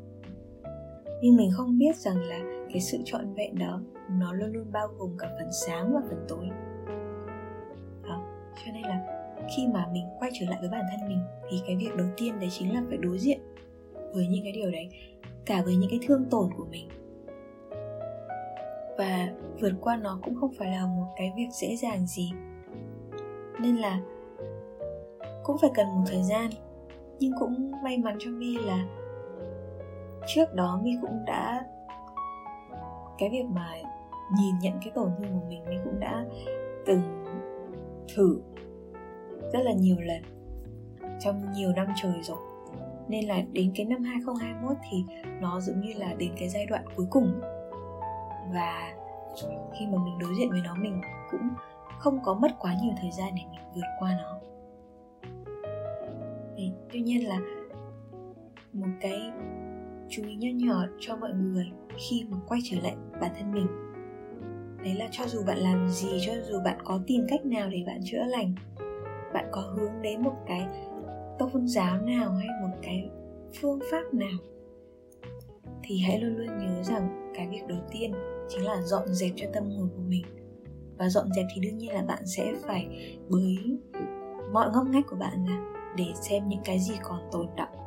nhưng 1.24 1.36
mình 1.36 1.52
không 1.54 1.78
biết 1.78 1.96
rằng 1.96 2.18
là 2.18 2.40
cái 2.70 2.82
sự 2.82 2.98
trọn 3.06 3.34
vẹn 3.34 3.56
đó, 3.60 3.82
nó 4.10 4.34
luôn 4.34 4.54
luôn 4.54 4.72
bao 4.72 4.88
gồm 4.98 5.18
cả 5.20 5.28
phần 5.40 5.50
sáng 5.66 5.94
và 5.94 6.02
phần 6.10 6.26
tối. 6.28 6.50
Đó, 8.04 8.24
cho 8.66 8.72
nên 8.74 8.82
là 8.82 9.06
khi 9.56 9.68
mà 9.74 9.86
mình 9.94 10.04
quay 10.20 10.32
trở 10.34 10.46
lại 10.50 10.58
với 10.62 10.70
bản 10.70 10.82
thân 10.92 11.10
mình, 11.10 11.20
thì 11.50 11.62
cái 11.68 11.76
việc 11.76 11.96
đầu 11.98 12.08
tiên 12.18 12.40
đấy 12.40 12.50
chính 12.52 12.74
là 12.74 12.84
phải 12.90 12.98
đối 12.98 13.20
diện 13.20 13.40
với 14.14 14.28
những 14.28 14.44
cái 14.44 14.52
điều 14.52 14.72
đấy, 14.72 14.90
cả 15.46 15.62
với 15.66 15.76
những 15.76 15.90
cái 15.90 16.00
thương 16.08 16.26
tổn 16.30 16.50
của 16.58 16.66
mình. 16.66 16.88
Và 18.98 19.30
vượt 19.60 19.74
qua 19.82 19.96
nó 19.96 20.20
cũng 20.24 20.36
không 20.36 20.52
phải 20.58 20.72
là 20.72 20.86
một 20.86 21.08
cái 21.18 21.34
việc 21.38 21.50
dễ 21.62 21.76
dàng 21.76 22.08
gì. 22.08 22.32
Nên 23.62 23.76
là 23.76 24.02
cũng 25.44 25.58
phải 25.62 25.70
cần 25.76 25.88
một 25.88 26.04
thời 26.08 26.24
gian, 26.24 26.50
nhưng 27.20 27.34
cũng 27.40 27.72
may 27.84 27.98
mắn 27.98 28.16
cho 28.20 28.32
mi 28.32 28.58
là 28.58 28.88
trước 30.28 30.54
đó 30.54 30.80
mi 30.84 30.92
cũng 31.02 31.26
đã 31.26 31.66
cái 33.18 33.30
việc 33.30 33.46
mà 33.50 33.76
nhìn 34.40 34.60
nhận 34.62 34.74
cái 34.82 34.92
tổn 34.96 35.12
thương 35.18 35.40
của 35.40 35.48
mình 35.50 35.66
mi 35.66 35.76
cũng 35.84 36.00
đã 36.00 36.26
từng 36.86 37.26
thử 38.16 38.42
rất 39.54 39.60
là 39.60 39.72
nhiều 39.74 39.98
lần 40.00 40.24
trong 41.20 41.52
nhiều 41.52 41.72
năm 41.76 41.88
trời 41.96 42.22
rồi. 42.22 42.38
Nên 43.08 43.26
là 43.26 43.42
đến 43.52 43.72
cái 43.76 43.86
năm 43.86 44.04
2021 44.04 44.78
thì 44.92 45.04
nó 45.42 45.60
giống 45.60 45.82
như 45.82 45.94
là 45.94 46.14
đến 46.14 46.32
cái 46.40 46.50
giai 46.50 46.66
đoạn 46.66 46.86
cuối 46.96 47.06
cùng. 47.10 47.42
Và 48.54 48.94
khi 49.74 49.88
mà 49.88 49.98
mình 50.04 50.20
đối 50.20 50.36
diện 50.40 50.50
với 50.50 50.62
nó 50.64 50.76
mình 50.76 51.02
cũng 51.32 51.50
không 52.00 52.20
có 52.24 52.34
mất 52.34 52.52
quá 52.60 52.76
nhiều 52.82 52.94
thời 53.02 53.12
gian 53.12 53.36
để 53.36 53.42
mình 53.52 53.62
vượt 53.76 53.88
qua 54.00 54.18
nó. 54.22 54.40
Đấy, 56.56 56.72
tuy 56.92 57.02
nhiên 57.02 57.28
là 57.28 57.40
một 58.74 58.88
cái 59.02 59.32
chú 60.10 60.24
ý 60.28 60.36
nhỏ 60.36 60.50
nhỏ 60.66 60.86
cho 61.00 61.16
mọi 61.16 61.34
người 61.34 61.72
khi 61.98 62.26
mà 62.30 62.38
quay 62.48 62.62
trở 62.64 62.78
lại 62.84 62.96
bản 63.22 63.32
thân 63.40 63.52
mình. 63.52 63.68
Đấy 64.84 64.96
là 64.96 65.08
cho 65.12 65.24
dù 65.28 65.44
bạn 65.48 65.58
làm 65.58 65.90
gì, 65.90 66.08
cho 66.26 66.34
dù 66.44 66.60
bạn 66.66 66.78
có 66.84 67.00
tìm 67.08 67.26
cách 67.30 67.46
nào 67.46 67.70
để 67.70 67.84
bạn 67.88 68.00
chữa 68.04 68.24
lành, 68.24 68.56
bạn 69.34 69.46
có 69.52 69.62
hướng 69.62 70.02
đến 70.02 70.24
một 70.24 70.36
cái 70.48 70.68
tôn 71.40 71.68
giáo 71.68 72.02
nào 72.02 72.32
hay 72.32 72.48
một 72.62 72.78
cái 72.82 73.10
phương 73.62 73.80
pháp 73.92 74.14
nào, 74.14 74.40
thì 75.84 76.00
hãy 76.00 76.22
luôn 76.22 76.38
luôn 76.38 76.58
nhớ 76.58 76.84
rằng 76.84 77.32
cái 77.36 77.48
việc 77.48 77.62
đầu 77.68 77.80
tiên 77.92 78.14
chính 78.50 78.66
là 78.66 78.82
dọn 78.82 79.08
dẹp 79.08 79.32
cho 79.36 79.48
tâm 79.54 79.64
hồn 79.64 79.90
của 79.96 80.04
mình. 80.08 80.26
Và 80.98 81.10
dọn 81.10 81.34
dẹp 81.36 81.46
thì 81.56 81.62
đương 81.62 81.78
nhiên 81.78 81.94
là 81.94 82.02
bạn 82.02 82.26
sẽ 82.26 82.54
phải 82.68 82.88
bới 83.30 83.58
mọi 84.54 84.70
ngóc 84.74 84.88
ngách 84.88 85.08
của 85.10 85.16
bạn 85.16 85.46
ra 85.46 85.74
để 85.98 86.06
xem 86.22 86.48
những 86.48 86.62
cái 86.66 86.80
gì 86.80 86.94
còn 87.04 87.20
tồn 87.32 87.48
động 87.58 87.83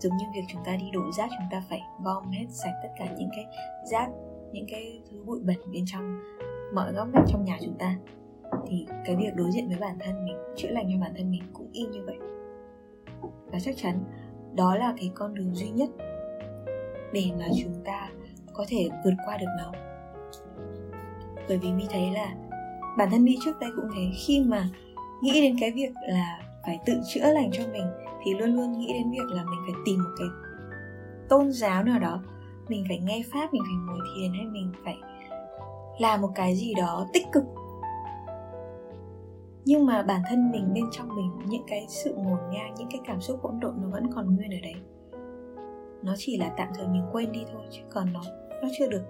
giống 0.00 0.16
như 0.16 0.24
việc 0.34 0.44
chúng 0.48 0.64
ta 0.64 0.76
đi 0.76 0.90
đổ 0.92 1.12
rác, 1.12 1.30
chúng 1.30 1.48
ta 1.50 1.62
phải 1.68 1.80
gom 2.02 2.30
hết 2.30 2.46
sạch 2.48 2.74
tất 2.82 2.88
cả 2.98 3.06
những 3.18 3.28
cái 3.36 3.46
rác, 3.90 4.08
những 4.52 4.66
cái 4.70 5.02
thứ 5.10 5.24
bụi 5.26 5.40
bẩn 5.42 5.56
bên 5.72 5.84
trong, 5.86 6.20
mọi 6.74 6.92
góc 6.92 7.08
ngách 7.12 7.24
trong 7.28 7.44
nhà 7.44 7.58
chúng 7.64 7.78
ta. 7.78 7.96
Thì 8.68 8.86
cái 9.04 9.16
việc 9.16 9.34
đối 9.34 9.50
diện 9.50 9.68
với 9.68 9.78
bản 9.80 9.98
thân 10.00 10.24
mình, 10.24 10.36
chữa 10.56 10.68
lành 10.68 10.86
cho 10.92 11.00
bản 11.00 11.12
thân 11.16 11.30
mình 11.30 11.42
cũng 11.52 11.68
y 11.72 11.82
như 11.82 12.00
vậy. 12.06 12.16
Và 13.46 13.60
chắc 13.60 13.76
chắn, 13.76 14.04
đó 14.54 14.74
là 14.74 14.94
cái 14.96 15.10
con 15.14 15.34
đường 15.34 15.54
duy 15.54 15.68
nhất 15.68 15.90
để 17.12 17.24
mà 17.38 17.44
chúng 17.62 17.84
ta 17.84 18.08
có 18.54 18.64
thể 18.68 18.88
vượt 19.04 19.14
qua 19.26 19.36
được 19.36 19.46
nó. 19.58 19.72
Bởi 21.48 21.58
vì 21.58 21.72
mi 21.72 21.84
thấy 21.90 22.10
là 22.10 22.34
bản 22.98 23.10
thân 23.10 23.24
mi 23.24 23.36
trước 23.44 23.58
đây 23.60 23.70
cũng 23.76 23.90
thế, 23.94 24.02
khi 24.26 24.40
mà 24.40 24.68
nghĩ 25.22 25.42
đến 25.42 25.56
cái 25.60 25.70
việc 25.70 25.92
là 26.08 26.40
phải 26.66 26.78
tự 26.86 27.00
chữa 27.06 27.32
lành 27.32 27.50
cho 27.52 27.62
mình 27.72 27.86
thì 28.24 28.34
luôn 28.34 28.50
luôn 28.56 28.78
nghĩ 28.78 28.92
đến 28.92 29.10
việc 29.10 29.36
là 29.36 29.44
mình 29.44 29.60
phải 29.66 29.74
tìm 29.84 29.98
một 29.98 30.10
cái 30.18 30.28
tôn 31.28 31.52
giáo 31.52 31.84
nào 31.84 31.98
đó. 31.98 32.22
Mình 32.68 32.84
phải 32.88 32.98
nghe 32.98 33.22
pháp, 33.32 33.52
mình 33.52 33.62
phải 33.62 33.74
ngồi 33.86 34.00
thiền 34.16 34.32
hay 34.32 34.46
mình 34.46 34.72
phải 34.84 34.98
làm 35.98 36.20
một 36.20 36.30
cái 36.34 36.56
gì 36.56 36.74
đó 36.74 37.06
tích 37.12 37.26
cực. 37.32 37.44
Nhưng 39.64 39.86
mà 39.86 40.02
bản 40.02 40.22
thân 40.28 40.50
mình, 40.50 40.74
bên 40.74 40.84
trong 40.90 41.08
mình, 41.16 41.30
những 41.48 41.62
cái 41.66 41.86
sự 41.88 42.14
ngổn 42.14 42.38
ngang, 42.50 42.74
những 42.78 42.88
cái 42.90 43.00
cảm 43.06 43.20
xúc 43.20 43.40
hỗn 43.42 43.60
độn 43.60 43.74
nó 43.82 43.88
vẫn 43.88 44.12
còn 44.14 44.36
nguyên 44.36 44.50
ở 44.50 44.60
đấy. 44.62 44.74
Nó 46.02 46.14
chỉ 46.18 46.36
là 46.36 46.54
tạm 46.56 46.68
thời 46.74 46.88
mình 46.88 47.02
quên 47.12 47.32
đi 47.32 47.44
thôi, 47.52 47.62
chứ 47.70 47.80
còn 47.90 48.12
nó 48.12 48.20
nó 48.62 48.68
chưa 48.78 48.88
được 48.88 49.02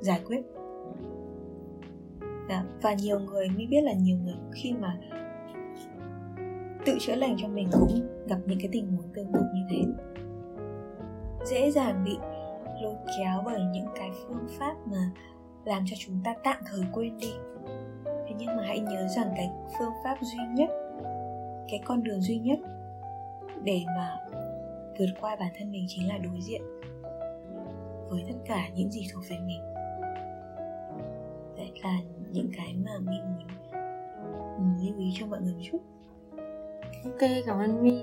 giải 0.00 0.20
quyết. 0.26 0.40
Dạ, 2.48 2.64
và 2.82 2.94
nhiều 2.94 3.20
người 3.20 3.48
mới 3.48 3.66
biết 3.66 3.80
là 3.80 3.92
nhiều 3.92 4.16
người 4.24 4.36
khi 4.52 4.72
mà 4.72 4.98
tự 6.86 6.96
chữa 7.00 7.14
lành 7.14 7.36
cho 7.38 7.48
mình 7.48 7.68
cũng 7.72 8.00
gặp 8.28 8.38
những 8.46 8.58
cái 8.58 8.68
tình 8.72 8.86
huống 8.86 9.08
tương 9.14 9.32
tự 9.32 9.40
như 9.54 9.62
thế. 9.70 9.82
Dễ 11.46 11.70
dàng 11.70 12.04
bị 12.04 12.16
lôi 12.82 12.94
kéo 13.18 13.42
bởi 13.44 13.60
những 13.72 13.86
cái 13.94 14.10
phương 14.28 14.46
pháp 14.58 14.74
mà 14.86 15.10
làm 15.64 15.84
cho 15.86 15.96
chúng 15.98 16.20
ta 16.24 16.34
tạm 16.44 16.56
thời 16.66 16.80
quên 16.92 17.18
đi. 17.18 17.32
Thế 18.04 18.34
nhưng 18.38 18.56
mà 18.56 18.62
hãy 18.66 18.80
nhớ 18.80 19.06
rằng 19.16 19.32
cái 19.36 19.50
phương 19.78 19.92
pháp 20.04 20.16
duy 20.20 20.44
nhất, 20.54 20.70
cái 21.68 21.80
con 21.84 22.02
đường 22.02 22.20
duy 22.20 22.38
nhất 22.38 22.58
để 23.64 23.82
mà 23.86 24.16
vượt 24.98 25.08
qua 25.20 25.36
bản 25.36 25.52
thân 25.58 25.72
mình 25.72 25.86
chính 25.88 26.08
là 26.08 26.18
đối 26.18 26.40
diện 26.40 26.62
với 28.10 28.24
tất 28.28 28.38
cả 28.46 28.68
những 28.74 28.90
gì 28.90 29.06
thuộc 29.12 29.24
về 29.30 29.36
mình. 29.46 29.60
Đấy 31.56 31.72
là 31.82 31.98
những 32.32 32.50
cái 32.56 32.74
mà 32.84 32.92
mình 32.98 33.36
muốn 34.58 34.76
lưu 34.86 34.98
ý 34.98 35.10
cho 35.14 35.26
mọi 35.26 35.40
người 35.40 35.54
một 35.54 35.60
chút 35.72 35.78
ok 37.04 37.30
cảm 37.46 37.58
ơn 37.58 37.82
mi 37.82 38.02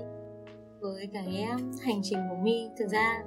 với 0.80 1.08
cái 1.12 1.46
um, 1.50 1.72
hành 1.80 2.00
trình 2.02 2.18
của 2.30 2.36
mi 2.36 2.68
thực 2.78 2.86
ra 2.86 3.22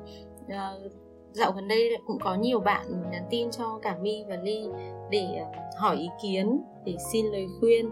uh, 0.45 0.91
dạo 1.31 1.51
gần 1.51 1.67
đây 1.67 1.97
cũng 2.07 2.19
có 2.19 2.35
nhiều 2.35 2.59
bạn 2.59 2.85
nhắn 3.11 3.23
tin 3.29 3.51
cho 3.51 3.79
cả 3.81 3.97
mi 4.01 4.23
và 4.29 4.35
ly 4.43 4.65
để 5.11 5.41
uh, 5.41 5.47
hỏi 5.79 5.97
ý 5.97 6.07
kiến 6.23 6.59
để 6.85 6.95
xin 7.11 7.25
lời 7.25 7.47
khuyên 7.59 7.89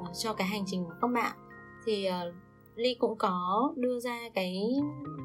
uh, 0.00 0.08
cho 0.14 0.32
cái 0.32 0.46
hành 0.46 0.64
trình 0.66 0.84
của 0.84 0.94
các 1.00 1.08
bạn. 1.08 1.32
Thì 1.86 2.08
uh, 2.08 2.34
ly 2.74 2.94
cũng 2.94 3.18
có 3.18 3.72
đưa 3.76 4.00
ra 4.00 4.18
cái 4.34 4.74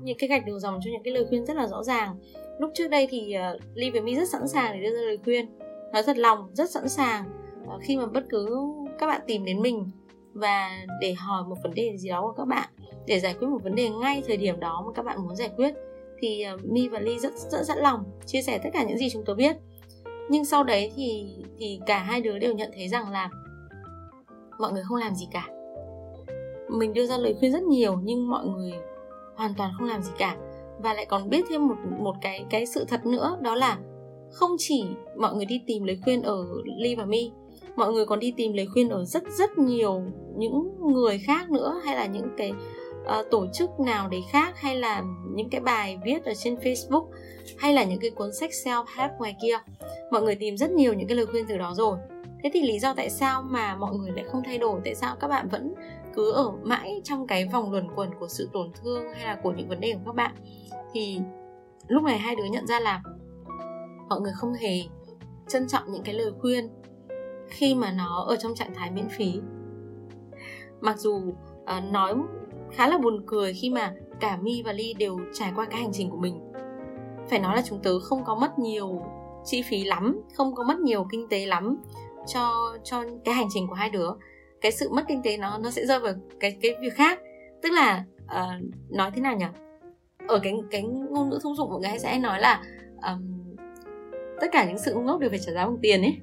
những 0.02 0.18
cái 0.18 0.30
gạch 0.30 0.46
đầu 0.46 0.60
dòng 0.60 0.80
cho 0.84 0.92
những 0.92 1.04
cái 1.04 1.14
lời 1.14 1.26
khuyên 1.30 1.46
rất 1.46 1.58
là 1.58 1.68
rõ 1.68 1.84
ràng. 1.84 2.16
Lúc 2.60 2.72
trước 2.74 2.88
đây 2.88 3.08
thì 3.10 3.36
uh, 3.56 3.62
ly 3.76 3.90
với 3.90 4.02
mi 4.02 4.16
rất 4.16 4.30
sẵn 4.30 4.48
sàng 4.48 4.74
để 4.74 4.90
đưa 4.90 4.96
ra 4.96 5.02
lời 5.02 5.18
khuyên. 5.24 5.58
Nói 5.94 6.04
thật 6.04 6.18
lòng 6.18 6.50
rất 6.54 6.70
sẵn 6.70 6.90
sàng 6.90 7.26
uh, 7.76 7.82
khi 7.82 7.98
mà 7.98 8.06
bất 8.06 8.24
cứ 8.30 8.58
các 9.00 9.08
bạn 9.08 9.22
tìm 9.28 9.46
đến 9.46 9.62
mình 9.62 9.92
và 10.34 10.86
để 11.02 11.14
hỏi 11.14 11.44
một 11.44 11.56
vấn 11.64 11.74
đề 11.74 11.98
gì 11.98 12.10
đó 12.10 12.22
của 12.22 12.34
các 12.38 12.48
bạn, 12.48 12.70
để 13.06 13.20
giải 13.20 13.36
quyết 13.40 13.48
một 13.48 13.64
vấn 13.64 13.76
đề 13.76 13.90
ngay 13.90 14.24
thời 14.28 14.38
điểm 14.38 14.60
đó 14.60 14.84
mà 14.86 14.92
các 14.96 15.06
bạn 15.06 15.24
muốn 15.24 15.36
giải 15.36 15.50
quyết, 15.56 15.74
thì 16.20 16.42
ờ, 16.42 16.58
mi 16.64 16.88
và 16.88 17.00
ly 17.00 17.20
rất 17.20 17.34
rất 17.34 17.66
sẵn 17.68 17.78
lòng 17.78 18.04
chia 18.26 18.42
sẻ 18.42 18.60
tất 18.64 18.70
cả 18.74 18.84
những 18.84 18.98
gì 18.98 19.10
chúng 19.10 19.24
tôi 19.26 19.36
biết. 19.36 19.56
Nhưng 20.30 20.46
sau 20.46 20.64
đấy 20.64 20.92
thì 20.96 21.36
thì 21.58 21.80
cả 21.86 22.00
hai 22.00 22.22
đứa 22.22 22.40
đều 22.40 22.54
nhận 22.54 22.72
thấy 22.76 22.88
rằng 22.88 23.10
là 23.12 23.30
mọi 24.60 24.74
người 24.74 24.84
không 24.84 24.98
làm 24.98 25.16
gì 25.16 25.28
cả. 25.32 25.48
Mình 26.70 26.94
đưa 26.94 27.06
ra 27.06 27.18
lời 27.18 27.36
khuyên 27.40 27.52
rất 27.52 27.64
nhiều 27.64 28.00
nhưng 28.04 28.30
mọi 28.30 28.46
người 28.46 28.74
hoàn 29.36 29.54
toàn 29.54 29.72
không 29.78 29.88
làm 29.88 30.04
gì 30.04 30.12
cả. 30.18 30.38
Và 30.80 30.94
lại 30.94 31.06
còn 31.06 31.30
biết 31.30 31.46
thêm 31.50 31.68
một 31.68 31.76
một 32.00 32.16
cái 32.22 32.46
cái 32.50 32.66
sự 32.66 32.86
thật 32.86 33.06
nữa, 33.06 33.38
đó 33.42 33.56
là 33.56 33.78
không 34.32 34.52
chỉ 34.58 34.86
mọi 35.18 35.36
người 35.36 35.46
đi 35.46 35.62
tìm 35.68 35.84
lời 35.84 36.00
khuyên 36.04 36.22
ở 36.22 36.46
Ly 36.78 36.96
và 36.96 37.06
Mi 37.06 37.32
mọi 37.76 37.94
người 37.94 38.06
còn 38.06 38.20
đi 38.20 38.34
tìm 38.38 38.54
lời 38.54 38.68
khuyên 38.74 38.90
ở 38.90 39.06
rất 39.06 39.24
rất 39.38 39.58
nhiều 39.58 40.02
những 40.38 40.92
người 40.94 41.20
khác 41.20 41.52
nữa 41.52 41.82
hay 41.86 41.96
là 41.96 42.06
những 42.06 42.28
cái 42.38 42.52
uh, 43.02 43.26
tổ 43.32 43.48
chức 43.54 43.80
nào 43.80 44.10
đấy 44.10 44.22
khác 44.32 44.60
hay 44.60 44.76
là 44.76 45.04
những 45.30 45.50
cái 45.50 45.62
bài 45.62 46.00
viết 46.06 46.26
ở 46.26 46.34
trên 46.34 46.56
Facebook 46.56 47.08
hay 47.58 47.74
là 47.74 47.84
những 47.84 48.00
cái 48.00 48.10
cuốn 48.10 48.34
sách 48.34 48.50
self 48.66 48.86
help 48.96 49.12
ngoài 49.20 49.36
kia. 49.42 49.58
Mọi 50.12 50.22
người 50.22 50.36
tìm 50.36 50.58
rất 50.58 50.72
nhiều 50.72 50.94
những 50.94 51.08
cái 51.08 51.18
lời 51.18 51.26
khuyên 51.26 51.46
từ 51.50 51.58
đó 51.58 51.74
rồi. 51.76 51.98
Thế 52.44 52.50
thì 52.54 52.62
lý 52.62 52.80
do 52.80 52.94
tại 52.94 53.10
sao 53.10 53.42
mà 53.42 53.76
mọi 53.76 53.96
người 53.96 54.12
lại 54.12 54.26
không 54.32 54.42
thay 54.46 54.58
đổi? 54.58 54.82
Tại 54.86 54.96
sao 54.96 55.16
các 55.20 55.28
bạn 55.28 55.48
vẫn 55.50 55.74
cứ 56.16 56.32
ở 56.32 56.52
mãi 56.64 57.02
trong 57.04 57.28
cái 57.28 57.46
vòng 57.46 57.72
luẩn 57.72 57.88
quẩn 57.96 58.10
của 58.20 58.28
sự 58.28 58.50
tổn 58.54 58.72
thương 58.82 59.04
hay 59.14 59.26
là 59.26 59.40
của 59.44 59.52
những 59.52 59.70
vấn 59.70 59.80
đề 59.80 59.94
của 59.94 60.00
các 60.06 60.16
bạn? 60.16 60.32
Thì 60.94 61.20
lúc 61.88 62.04
này 62.04 62.18
hai 62.18 62.36
đứa 62.36 62.46
nhận 62.52 62.68
ra 62.68 62.80
là 62.80 63.02
mọi 64.10 64.22
người 64.22 64.34
không 64.36 64.54
hề 64.54 64.80
trân 65.48 65.68
trọng 65.68 65.92
những 65.92 66.04
cái 66.04 66.14
lời 66.14 66.32
khuyên 66.40 66.70
khi 67.50 67.76
mà 67.76 67.92
nó 67.92 68.26
ở 68.28 68.36
trong 68.36 68.56
trạng 68.56 68.74
thái 68.76 68.92
miễn 68.92 69.10
phí. 69.10 69.40
Mặc 70.82 70.98
dù 70.98 71.16
uh, 71.18 71.84
nói 71.92 72.14
khá 72.72 72.88
là 72.88 72.98
buồn 72.98 73.24
cười 73.28 73.54
khi 73.54 73.70
mà 73.70 73.94
cả 74.20 74.38
mi 74.42 74.62
và 74.66 74.72
ly 74.74 74.94
đều 74.94 75.20
trải 75.34 75.52
qua 75.56 75.66
cái 75.66 75.82
hành 75.82 75.92
trình 75.94 76.10
của 76.10 76.18
mình. 76.18 76.52
Phải 77.30 77.40
nói 77.40 77.56
là 77.56 77.62
chúng 77.66 77.80
tớ 77.84 78.00
không 78.00 78.24
có 78.24 78.36
mất 78.36 78.60
nhiều 78.60 79.02
chi 79.46 79.62
phí 79.62 79.84
lắm 79.84 80.22
không 80.36 80.56
có 80.56 80.64
mất 80.64 80.80
nhiều 80.80 81.08
kinh 81.12 81.28
tế 81.30 81.46
lắm 81.46 81.78
cho 82.28 82.78
cho 82.84 83.04
cái 83.26 83.34
hành 83.36 83.48
trình 83.54 83.68
của 83.68 83.74
hai 83.74 83.90
đứa. 83.90 84.10
Cái 84.62 84.72
sự 84.72 84.90
mất 84.90 85.04
kinh 85.08 85.22
tế 85.24 85.38
nó 85.38 85.58
nó 85.58 85.72
sẽ 85.72 85.86
rơi 85.86 86.00
vào 86.00 86.14
cái 86.40 86.58
cái 86.62 86.76
việc 86.82 86.94
khác. 86.94 87.20
Tức 87.62 87.70
là 87.72 88.06
uh, 88.24 88.64
nói 88.90 89.12
thế 89.16 89.22
nào 89.22 89.36
nhỉ? 89.36 89.46
Ở 90.28 90.40
cái 90.44 90.54
cái 90.72 90.82
ngôn 90.84 91.30
ngữ 91.30 91.40
thông 91.44 91.56
dụng 91.56 91.70
mọi 91.70 91.80
người 91.80 92.00
sẽ 92.00 92.20
nói 92.20 92.40
là 92.40 92.64
um, 93.04 93.56
tất 94.42 94.48
cả 94.52 94.66
những 94.66 94.78
sự 94.78 94.94
ngu 94.94 95.02
ngốc 95.02 95.20
đều 95.20 95.30
phải 95.30 95.40
trả 95.40 95.52
giá 95.52 95.66
bằng 95.66 95.78
tiền 95.82 96.02
ấy. 96.02 96.18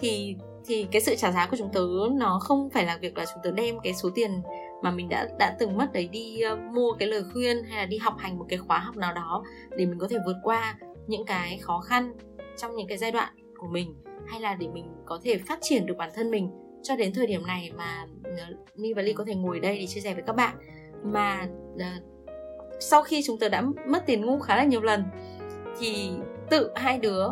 Thì 0.00 0.36
thì 0.66 0.86
cái 0.92 1.02
sự 1.02 1.14
trả 1.14 1.32
giá 1.32 1.46
của 1.50 1.56
chúng 1.56 1.72
tớ 1.72 1.80
nó 2.12 2.38
không 2.42 2.70
phải 2.70 2.84
là 2.84 2.96
việc 2.96 3.18
là 3.18 3.24
chúng 3.24 3.42
tớ 3.42 3.50
đem 3.50 3.80
cái 3.80 3.94
số 3.94 4.10
tiền 4.14 4.42
mà 4.82 4.90
mình 4.90 5.08
đã 5.08 5.28
đã 5.38 5.56
từng 5.58 5.76
mất 5.76 5.92
đấy 5.92 6.08
đi 6.08 6.40
uh, 6.52 6.58
mua 6.58 6.92
cái 6.92 7.08
lời 7.08 7.22
khuyên 7.32 7.64
hay 7.64 7.78
là 7.78 7.86
đi 7.86 7.98
học 7.98 8.14
hành 8.18 8.38
một 8.38 8.46
cái 8.48 8.58
khóa 8.58 8.78
học 8.78 8.96
nào 8.96 9.14
đó 9.14 9.44
để 9.70 9.86
mình 9.86 9.98
có 9.98 10.08
thể 10.08 10.16
vượt 10.26 10.36
qua 10.42 10.78
những 11.06 11.24
cái 11.24 11.58
khó 11.58 11.80
khăn 11.80 12.14
trong 12.56 12.76
những 12.76 12.88
cái 12.88 12.98
giai 12.98 13.12
đoạn 13.12 13.34
của 13.58 13.66
mình 13.66 13.94
hay 14.26 14.40
là 14.40 14.54
để 14.54 14.68
mình 14.68 14.84
có 15.04 15.20
thể 15.22 15.38
phát 15.38 15.58
triển 15.62 15.86
được 15.86 15.94
bản 15.96 16.10
thân 16.14 16.30
mình 16.30 16.50
cho 16.82 16.96
đến 16.96 17.12
thời 17.14 17.26
điểm 17.26 17.46
này 17.46 17.72
mà 17.76 18.06
ờ, 18.24 18.30
uh, 18.32 18.78
Mi 18.78 18.92
và 18.92 19.02
Ly 19.02 19.12
có 19.12 19.24
thể 19.24 19.34
ngồi 19.34 19.60
đây 19.60 19.78
để 19.78 19.86
chia 19.86 20.00
sẻ 20.00 20.14
với 20.14 20.22
các 20.26 20.36
bạn. 20.36 20.56
Mà 21.04 21.48
uh, 21.74 21.80
sau 22.80 23.02
khi 23.02 23.22
chúng 23.22 23.38
tớ 23.38 23.48
đã 23.48 23.62
mất 23.86 24.06
tiền 24.06 24.26
ngu 24.26 24.38
khá 24.38 24.56
là 24.56 24.64
nhiều 24.64 24.80
lần 24.80 25.04
thì 25.80 26.10
tự 26.50 26.70
hai 26.74 26.98
đứa 26.98 27.28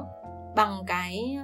bằng 0.56 0.84
cái 0.86 1.38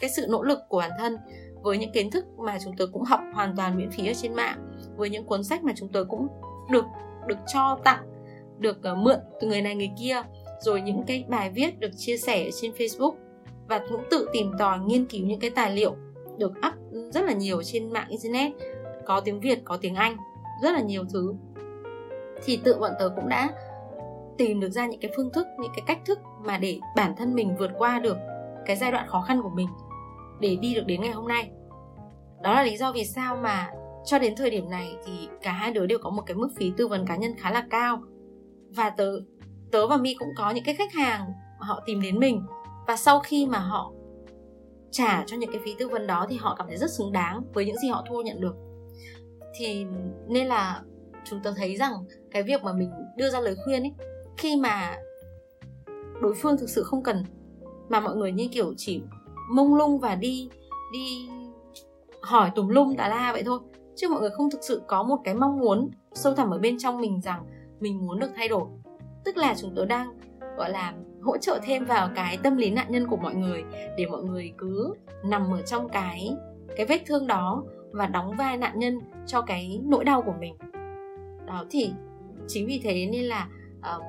cái 0.00 0.10
sự 0.10 0.26
nỗ 0.28 0.42
lực 0.42 0.58
của 0.68 0.78
bản 0.78 0.90
thân 0.98 1.16
với 1.62 1.78
những 1.78 1.92
kiến 1.92 2.10
thức 2.10 2.24
mà 2.38 2.58
chúng 2.64 2.76
tôi 2.76 2.88
cũng 2.92 3.02
học 3.02 3.20
hoàn 3.34 3.56
toàn 3.56 3.76
miễn 3.76 3.90
phí 3.90 4.06
ở 4.06 4.12
trên 4.14 4.34
mạng 4.34 4.70
với 4.96 5.10
những 5.10 5.24
cuốn 5.24 5.44
sách 5.44 5.64
mà 5.64 5.72
chúng 5.76 5.88
tôi 5.88 6.04
cũng 6.04 6.28
được 6.70 6.84
được 7.26 7.38
cho 7.54 7.78
tặng 7.84 8.04
được 8.58 8.78
uh, 8.92 8.98
mượn 8.98 9.18
từ 9.40 9.48
người 9.48 9.62
này 9.62 9.74
người 9.74 9.90
kia 9.98 10.22
rồi 10.60 10.80
những 10.80 11.02
cái 11.06 11.24
bài 11.28 11.50
viết 11.50 11.80
được 11.80 11.90
chia 11.96 12.16
sẻ 12.16 12.50
trên 12.60 12.72
Facebook 12.72 13.14
và 13.68 13.80
cũng 13.90 14.04
tự 14.10 14.28
tìm 14.32 14.52
tòi 14.58 14.78
nghiên 14.78 15.06
cứu 15.06 15.26
những 15.26 15.40
cái 15.40 15.50
tài 15.50 15.74
liệu 15.74 15.96
được 16.38 16.52
up 16.66 16.74
rất 17.12 17.24
là 17.24 17.32
nhiều 17.32 17.62
trên 17.62 17.92
mạng 17.92 18.08
internet 18.08 18.52
có 19.06 19.20
tiếng 19.20 19.40
Việt 19.40 19.58
có 19.64 19.76
tiếng 19.76 19.94
Anh 19.94 20.16
rất 20.62 20.72
là 20.72 20.80
nhiều 20.80 21.04
thứ. 21.12 21.34
Thì 22.44 22.56
tự 22.64 22.78
bọn 22.78 22.90
tớ 22.98 23.08
cũng 23.16 23.28
đã 23.28 23.50
tìm 24.38 24.60
được 24.60 24.70
ra 24.70 24.86
những 24.86 25.00
cái 25.00 25.10
phương 25.16 25.30
thức 25.32 25.46
những 25.58 25.72
cái 25.76 25.82
cách 25.86 25.98
thức 26.04 26.18
mà 26.44 26.58
để 26.58 26.78
bản 26.96 27.16
thân 27.16 27.34
mình 27.34 27.56
vượt 27.58 27.70
qua 27.78 27.98
được 27.98 28.16
cái 28.66 28.76
giai 28.76 28.92
đoạn 28.92 29.08
khó 29.08 29.20
khăn 29.20 29.42
của 29.42 29.48
mình 29.48 29.68
để 30.40 30.56
đi 30.56 30.74
được 30.74 30.84
đến 30.86 31.00
ngày 31.00 31.10
hôm 31.10 31.28
nay. 31.28 31.50
Đó 32.42 32.54
là 32.54 32.62
lý 32.62 32.76
do 32.76 32.92
vì 32.92 33.04
sao 33.04 33.36
mà 33.36 33.70
cho 34.04 34.18
đến 34.18 34.34
thời 34.36 34.50
điểm 34.50 34.70
này 34.70 34.96
thì 35.06 35.28
cả 35.42 35.52
hai 35.52 35.72
đứa 35.72 35.86
đều 35.86 35.98
có 35.98 36.10
một 36.10 36.22
cái 36.26 36.34
mức 36.34 36.48
phí 36.56 36.72
tư 36.76 36.88
vấn 36.88 37.06
cá 37.06 37.16
nhân 37.16 37.34
khá 37.38 37.50
là 37.50 37.66
cao. 37.70 38.02
Và 38.68 38.90
tớ 38.90 39.20
tớ 39.70 39.86
và 39.86 39.96
mi 39.96 40.14
cũng 40.14 40.28
có 40.36 40.50
những 40.50 40.64
cái 40.64 40.74
khách 40.74 40.92
hàng 40.92 41.32
họ 41.58 41.82
tìm 41.86 42.00
đến 42.02 42.18
mình. 42.18 42.42
Và 42.86 42.96
sau 42.96 43.20
khi 43.20 43.46
mà 43.46 43.58
họ 43.58 43.92
trả 44.90 45.24
cho 45.26 45.36
những 45.36 45.50
cái 45.52 45.60
phí 45.64 45.74
tư 45.78 45.88
vấn 45.88 46.06
đó 46.06 46.26
thì 46.28 46.36
họ 46.36 46.54
cảm 46.58 46.66
thấy 46.68 46.76
rất 46.76 46.90
xứng 46.90 47.12
đáng 47.12 47.42
với 47.54 47.66
những 47.66 47.78
gì 47.78 47.88
họ 47.88 48.04
thu 48.08 48.22
nhận 48.22 48.40
được. 48.40 48.54
Thì 49.58 49.86
nên 50.28 50.46
là 50.46 50.82
chúng 51.24 51.40
tôi 51.44 51.52
thấy 51.56 51.76
rằng 51.76 51.92
cái 52.30 52.42
việc 52.42 52.62
mà 52.62 52.72
mình 52.72 52.90
đưa 53.16 53.30
ra 53.30 53.40
lời 53.40 53.56
khuyên 53.64 53.82
ấy, 53.82 53.92
khi 54.36 54.56
mà 54.56 54.96
đối 56.20 56.34
phương 56.34 56.56
thực 56.56 56.68
sự 56.68 56.82
không 56.82 57.02
cần, 57.02 57.24
mà 57.88 58.00
mọi 58.00 58.16
người 58.16 58.32
như 58.32 58.48
kiểu 58.52 58.74
chỉ 58.76 59.02
mông 59.50 59.74
lung 59.74 59.98
và 59.98 60.14
đi 60.14 60.48
đi 60.92 61.28
hỏi 62.22 62.50
tùm 62.54 62.68
lum 62.68 62.94
tà 62.94 63.08
la 63.08 63.32
vậy 63.32 63.42
thôi. 63.46 63.60
Chứ 63.96 64.08
mọi 64.08 64.20
người 64.20 64.30
không 64.30 64.50
thực 64.50 64.60
sự 64.62 64.82
có 64.86 65.02
một 65.02 65.16
cái 65.24 65.34
mong 65.34 65.58
muốn 65.58 65.90
sâu 66.12 66.34
thẳm 66.34 66.50
ở 66.50 66.58
bên 66.58 66.78
trong 66.78 67.00
mình 67.00 67.20
rằng 67.20 67.44
mình 67.80 68.06
muốn 68.06 68.18
được 68.18 68.30
thay 68.36 68.48
đổi. 68.48 68.64
Tức 69.24 69.36
là 69.36 69.54
chúng 69.56 69.72
tôi 69.76 69.86
đang 69.86 70.18
gọi 70.56 70.70
là 70.70 70.94
hỗ 71.22 71.38
trợ 71.38 71.58
thêm 71.62 71.84
vào 71.84 72.08
cái 72.14 72.38
tâm 72.42 72.56
lý 72.56 72.70
nạn 72.70 72.86
nhân 72.88 73.06
của 73.06 73.16
mọi 73.16 73.34
người 73.34 73.64
để 73.96 74.06
mọi 74.06 74.22
người 74.22 74.52
cứ 74.58 74.94
nằm 75.24 75.52
ở 75.52 75.62
trong 75.62 75.88
cái 75.88 76.36
cái 76.76 76.86
vết 76.86 77.02
thương 77.06 77.26
đó 77.26 77.64
và 77.90 78.06
đóng 78.06 78.36
vai 78.38 78.56
nạn 78.56 78.78
nhân 78.78 79.00
cho 79.26 79.40
cái 79.40 79.80
nỗi 79.84 80.04
đau 80.04 80.22
của 80.22 80.34
mình. 80.40 80.56
Đó 81.46 81.64
thì 81.70 81.92
chính 82.48 82.66
vì 82.66 82.80
thế 82.84 83.06
nên 83.12 83.24
là 83.24 83.48
uh, 83.78 84.02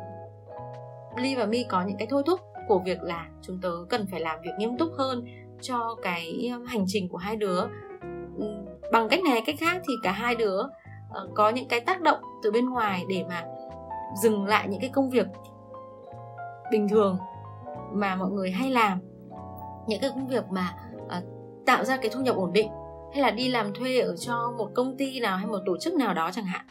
Ly 1.18 1.36
và 1.36 1.46
Mi 1.46 1.65
có 1.70 1.84
những 1.88 1.98
cái 1.98 2.08
thôi 2.10 2.24
thúc 2.25 2.39
của 2.67 2.79
việc 2.79 3.03
là 3.03 3.27
chúng 3.41 3.60
tớ 3.62 3.72
cần 3.89 4.07
phải 4.12 4.19
làm 4.19 4.41
việc 4.41 4.51
nghiêm 4.57 4.77
túc 4.77 4.89
hơn 4.98 5.25
cho 5.62 5.95
cái 6.01 6.50
um, 6.53 6.65
hành 6.65 6.84
trình 6.88 7.10
của 7.10 7.17
hai 7.17 7.36
đứa. 7.36 7.62
Ừ, 8.38 8.45
bằng 8.91 9.10
cách 9.10 9.24
này 9.24 9.43
cách 9.45 9.55
khác 9.60 9.81
thì 9.88 9.93
cả 10.03 10.12
hai 10.12 10.36
đứa 10.36 10.62
ờ, 11.10 11.29
có 11.34 11.50
những 11.50 11.67
cái 11.67 11.79
tác 11.79 12.01
động 12.01 12.19
từ 12.43 12.51
bên 12.51 12.69
ngoài 12.69 13.05
để 13.10 13.25
mà 13.29 13.43
dừng 14.24 14.45
lại 14.45 14.67
những 14.69 14.81
cái 14.81 14.89
công 14.93 15.10
việc 15.10 15.27
bình 16.72 16.89
thường 16.89 17.17
mà 17.93 18.15
mọi 18.15 18.31
người 18.31 18.51
hay 18.51 18.72
làm. 18.72 19.00
Những 19.88 20.01
cái 20.01 20.10
công 20.10 20.27
việc 20.27 20.45
mà 20.50 20.74
ờ, 21.10 21.22
tạo 21.65 21.84
ra 21.86 21.98
cái 21.98 22.12
thu 22.13 22.22
nhập 22.22 22.36
ổn 22.36 22.53
định 22.53 22.69
hay 23.13 23.22
là 23.22 23.31
đi 23.31 23.50
làm 23.50 23.74
thuê 23.74 24.00
ở 24.00 24.15
cho 24.15 24.53
một 24.57 24.69
công 24.74 24.98
ty 24.98 25.19
nào 25.19 25.38
hay 25.38 25.48
một 25.48 25.60
tổ 25.65 25.77
chức 25.77 25.93
nào 25.93 26.13
đó 26.13 26.29
chẳng 26.34 26.45
hạn. 26.45 26.65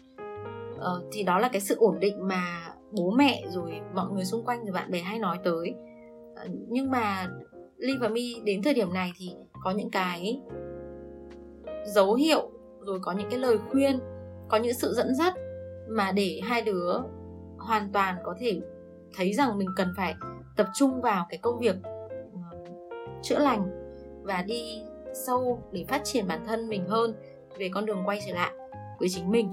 Ờ, 0.79 1.03
thì 1.13 1.23
đó 1.23 1.39
là 1.39 1.49
cái 1.49 1.61
sự 1.61 1.77
ổn 1.79 2.01
định 2.01 2.29
mà 2.29 2.74
bố 2.97 3.11
mẹ 3.11 3.43
rồi 3.49 3.81
mọi 3.95 4.11
người 4.13 4.25
xung 4.25 4.45
quanh 4.45 4.65
rồi 4.65 4.73
bạn 4.73 4.91
bè 4.91 5.01
hay 5.01 5.19
nói 5.19 5.39
tới. 5.45 5.75
Ờ, 6.37 6.47
nhưng 6.69 6.91
mà 6.91 7.29
ly 7.77 7.93
và 8.01 8.09
mi 8.09 8.35
đến 8.45 8.63
thời 8.63 8.75
điểm 8.75 8.93
này 8.93 9.13
thì 9.19 9.35
có 9.63 9.71
những 9.71 9.91
cái 9.91 10.43
dấu 11.87 12.15
hiệu 12.15 12.51
rồi 12.81 12.99
có 13.03 13.13
những 13.13 13.31
cái 13.31 13.39
lời 13.39 13.59
khuyên, 13.71 14.01
có 14.49 14.57
những 14.57 14.75
sự 14.75 14.93
dẫn 14.95 15.15
dắt 15.15 15.35
mà 15.89 16.13
để 16.13 16.41
hai 16.45 16.63
đứa 16.63 17.01
hoàn 17.59 17.93
toàn 17.93 18.17
có 18.25 18.35
thể 18.39 18.61
thấy 19.17 19.33
rằng 19.33 19.59
mình 19.59 19.69
cần 19.77 19.89
phải 19.97 20.15
tập 20.57 20.67
trung 20.75 21.01
vào 21.01 21.27
cái 21.29 21.39
công 21.43 21.59
việc 21.59 21.77
ờ, 21.83 22.59
chữa 23.23 23.39
lành 23.39 23.67
và 24.23 24.43
đi 24.43 24.83
sâu 25.27 25.63
để 25.73 25.85
phát 25.89 26.05
triển 26.05 26.29
bản 26.29 26.41
thân 26.47 26.69
mình 26.69 26.89
hơn 26.89 27.15
về 27.59 27.69
con 27.73 27.87
đường 27.87 28.03
quay 28.05 28.21
trở 28.27 28.35
lại 28.35 28.53
với 28.99 29.09
chính 29.09 29.31
mình 29.31 29.53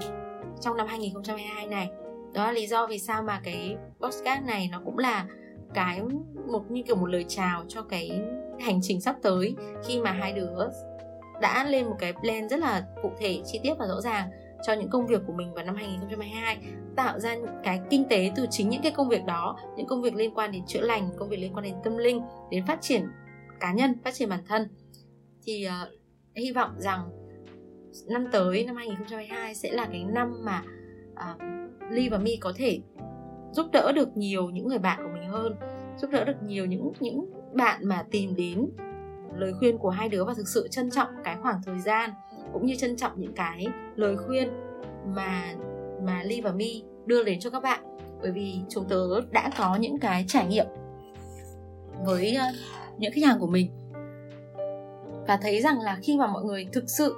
trong 0.62 0.78
năm 0.78 0.88
2022 0.88 1.68
này 1.68 1.92
đó 2.34 2.46
là 2.46 2.52
lý 2.52 2.68
do 2.68 2.88
vì 2.88 3.00
sao 3.00 3.24
mà 3.24 3.42
cái 3.44 3.78
podcast 4.00 4.44
này 4.44 4.70
nó 4.72 4.82
cũng 4.86 4.98
là 4.98 5.26
cái 5.74 6.02
một 6.48 6.72
như 6.72 6.84
kiểu 6.84 6.96
một 6.96 7.08
lời 7.08 7.26
chào 7.28 7.66
cho 7.68 7.82
cái 7.82 8.22
hành 8.60 8.80
trình 8.82 9.02
sắp 9.02 9.16
tới 9.22 9.56
khi 9.88 10.00
mà 10.00 10.12
hai 10.12 10.34
đứa 10.34 10.70
đã 11.42 11.64
lên 11.64 11.86
một 11.86 11.96
cái 12.00 12.14
plan 12.14 12.50
rất 12.50 12.60
là 12.60 12.86
cụ 13.02 13.12
thể 13.20 13.42
chi 13.46 13.60
tiết 13.64 13.74
và 13.80 13.88
rõ 13.88 14.02
ràng 14.02 14.30
cho 14.64 14.74
những 14.74 14.90
công 14.90 15.08
việc 15.08 15.22
của 15.28 15.34
mình 15.34 15.54
vào 15.54 15.66
năm 15.66 15.76
2022 15.76 16.58
tạo 16.96 17.20
ra 17.20 17.36
cái 17.64 17.82
kinh 17.90 18.06
tế 18.10 18.32
từ 18.36 18.48
chính 18.50 18.70
những 18.70 18.82
cái 18.82 18.92
công 18.92 19.10
việc 19.10 19.26
đó 19.26 19.60
những 19.78 19.88
công 19.88 20.02
việc 20.02 20.16
liên 20.16 20.34
quan 20.34 20.52
đến 20.52 20.66
chữa 20.68 20.82
lành 20.82 21.10
công 21.18 21.30
việc 21.30 21.38
liên 21.38 21.54
quan 21.54 21.64
đến 21.64 21.76
tâm 21.84 21.98
linh 21.98 22.22
đến 22.52 22.66
phát 22.68 22.82
triển 22.82 23.08
cá 23.62 23.74
nhân 23.74 23.96
phát 24.04 24.14
triển 24.14 24.30
bản 24.30 24.44
thân. 24.48 24.68
Thì 25.44 25.68
uh, 25.68 25.90
hy 26.36 26.52
vọng 26.52 26.76
rằng 26.78 27.10
năm 28.08 28.28
tới 28.32 28.66
năm 28.66 28.76
2022 28.76 29.56
sẽ 29.56 29.72
là 29.72 29.86
cái 29.86 30.04
năm 30.04 30.46
mà 30.46 30.64
uh, 31.14 31.61
Ly 31.92 32.10
và 32.10 32.18
Mi 32.18 32.36
có 32.36 32.54
thể 32.56 32.80
giúp 33.52 33.66
đỡ 33.72 33.92
được 33.92 34.18
nhiều 34.18 34.50
những 34.50 34.68
người 34.68 34.80
bạn 34.80 35.00
của 35.04 35.10
mình 35.14 35.30
hơn, 35.30 35.56
giúp 35.98 36.10
đỡ 36.12 36.26
được 36.26 36.44
nhiều 36.44 36.66
những 36.66 36.92
những 37.00 37.26
bạn 37.54 37.86
mà 37.88 38.06
tìm 38.12 38.36
đến 38.36 38.70
lời 39.38 39.54
khuyên 39.54 39.78
của 39.78 39.90
hai 39.90 40.10
đứa 40.10 40.26
và 40.26 40.34
thực 40.34 40.48
sự 40.48 40.68
trân 40.68 40.92
trọng 40.92 41.08
cái 41.24 41.38
khoảng 41.42 41.62
thời 41.66 41.80
gian 41.80 42.10
cũng 42.54 42.66
như 42.66 42.76
trân 42.76 42.98
trọng 42.98 43.12
những 43.16 43.34
cái 43.34 43.68
lời 43.96 44.18
khuyên 44.18 44.50
mà 45.16 45.56
mà 46.04 46.24
Ly 46.24 46.42
và 46.42 46.52
Mi 46.52 46.84
đưa 47.06 47.24
đến 47.24 47.40
cho 47.40 47.50
các 47.50 47.64
bạn. 47.64 47.84
Bởi 48.22 48.32
vì 48.32 48.56
chúng 48.70 48.86
tớ 48.90 49.22
đã 49.32 49.52
có 49.58 49.76
những 49.76 50.00
cái 50.00 50.26
trải 50.28 50.48
nghiệm 50.48 50.66
với 52.06 52.36
ờ, 52.36 52.46
những 52.98 53.12
khách 53.16 53.24
hàng 53.26 53.40
của 53.40 53.48
mình. 53.48 53.72
Và 55.28 55.38
thấy 55.42 55.62
rằng 55.62 55.80
là 55.80 55.98
khi 56.02 56.18
mà 56.18 56.28
mọi 56.28 56.44
người 56.44 56.68
thực 56.72 56.84
sự 56.88 57.16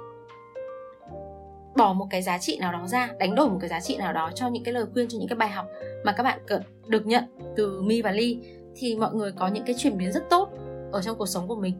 bỏ 1.76 1.92
một 1.92 2.06
cái 2.10 2.22
giá 2.22 2.38
trị 2.38 2.58
nào 2.60 2.72
đó 2.72 2.86
ra, 2.86 3.10
đánh 3.18 3.34
đổi 3.34 3.48
một 3.48 3.58
cái 3.60 3.68
giá 3.68 3.80
trị 3.80 3.96
nào 3.96 4.12
đó 4.12 4.30
cho 4.34 4.48
những 4.48 4.64
cái 4.64 4.74
lời 4.74 4.86
khuyên, 4.92 5.08
cho 5.08 5.18
những 5.18 5.28
cái 5.28 5.36
bài 5.36 5.48
học 5.48 5.66
mà 6.04 6.12
các 6.12 6.22
bạn 6.22 6.38
được 6.86 7.06
nhận 7.06 7.24
từ 7.56 7.82
mi 7.82 8.02
và 8.02 8.10
ly, 8.10 8.38
thì 8.76 8.96
mọi 8.96 9.14
người 9.14 9.32
có 9.32 9.48
những 9.48 9.64
cái 9.66 9.74
chuyển 9.78 9.98
biến 9.98 10.12
rất 10.12 10.30
tốt 10.30 10.48
ở 10.92 11.02
trong 11.02 11.18
cuộc 11.18 11.26
sống 11.26 11.48
của 11.48 11.56
mình. 11.56 11.74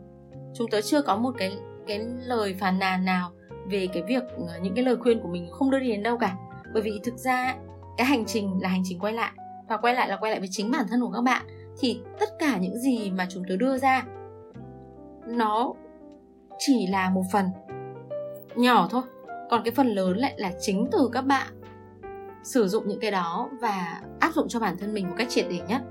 Chúng 0.54 0.70
tớ 0.70 0.80
chưa 0.80 1.02
có 1.02 1.16
một 1.16 1.34
cái 1.38 1.58
cái 1.86 1.98
lời 2.26 2.54
phàn 2.60 2.78
nàn 2.78 3.04
nào 3.04 3.30
về 3.70 3.86
cái 3.92 4.02
việc 4.02 4.22
ờ, 4.48 4.58
những 4.62 4.74
cái 4.74 4.84
lời 4.84 4.96
khuyên 4.96 5.20
của 5.20 5.28
mình 5.28 5.48
không 5.50 5.70
đưa 5.70 5.78
đi 5.78 5.88
đến 5.88 6.02
đâu 6.02 6.18
cả. 6.18 6.36
Bởi 6.72 6.82
vì 6.82 7.00
thực 7.04 7.16
ra, 7.16 7.56
cái 7.96 8.06
hành 8.06 8.24
trình 8.24 8.58
là 8.62 8.68
hành 8.68 8.82
trình 8.84 8.98
quay 8.98 9.12
lại, 9.12 9.32
và 9.68 9.76
quay 9.76 9.94
lại 9.94 10.08
là 10.08 10.16
quay 10.16 10.30
lại 10.30 10.40
với 10.40 10.48
chính 10.52 10.70
bản 10.70 10.86
thân 10.90 11.00
của 11.00 11.10
các 11.10 11.22
bạn. 11.22 11.46
Thì 11.78 12.00
tất 12.20 12.28
cả 12.38 12.58
những 12.58 12.78
gì 12.78 13.10
mà 13.10 13.26
chúng 13.30 13.44
tớ 13.48 13.56
đưa 13.56 13.78
ra, 13.78 14.04
nó 15.26 15.72
chỉ 16.58 16.86
là 16.86 17.10
một 17.10 17.22
phần 17.32 17.46
nhỏ 18.56 18.88
thôi 18.90 19.02
còn 19.50 19.62
cái 19.64 19.74
phần 19.74 19.86
lớn 19.86 20.18
lại 20.18 20.34
là 20.36 20.52
chính 20.60 20.88
từ 20.92 21.10
các 21.12 21.22
bạn 21.22 21.46
sử 22.42 22.68
dụng 22.68 22.88
những 22.88 23.00
cái 23.00 23.10
đó 23.10 23.50
và 23.60 24.00
áp 24.20 24.34
dụng 24.34 24.48
cho 24.48 24.60
bản 24.60 24.76
thân 24.78 24.94
mình 24.94 25.08
một 25.08 25.14
cách 25.18 25.28
triệt 25.30 25.46
để 25.50 25.58
nhất. 25.68 25.82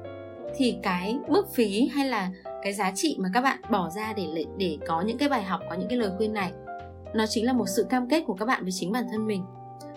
Thì 0.56 0.78
cái 0.84 1.20
mức 1.28 1.54
phí 1.54 1.88
hay 1.88 2.10
là 2.10 2.32
cái 2.64 2.74
giá 2.74 2.92
trị 2.96 3.18
mà 3.20 3.30
các 3.34 3.42
bạn 3.42 3.60
bỏ 3.72 3.90
ra 3.90 4.14
để 4.14 4.46
để 4.58 4.78
có 4.88 5.02
những 5.02 5.18
cái 5.18 5.30
bài 5.30 5.44
học, 5.44 5.62
có 5.70 5.76
những 5.76 5.90
cái 5.90 5.98
lời 5.98 6.12
khuyên 6.18 6.34
này, 6.34 6.52
nó 7.14 7.26
chính 7.30 7.46
là 7.46 7.54
một 7.54 7.66
sự 7.68 7.86
cam 7.90 8.10
kết 8.10 8.24
của 8.28 8.34
các 8.34 8.46
bạn 8.46 8.64
với 8.64 8.72
chính 8.72 8.92
bản 8.92 9.04
thân 9.12 9.28
mình. 9.28 9.44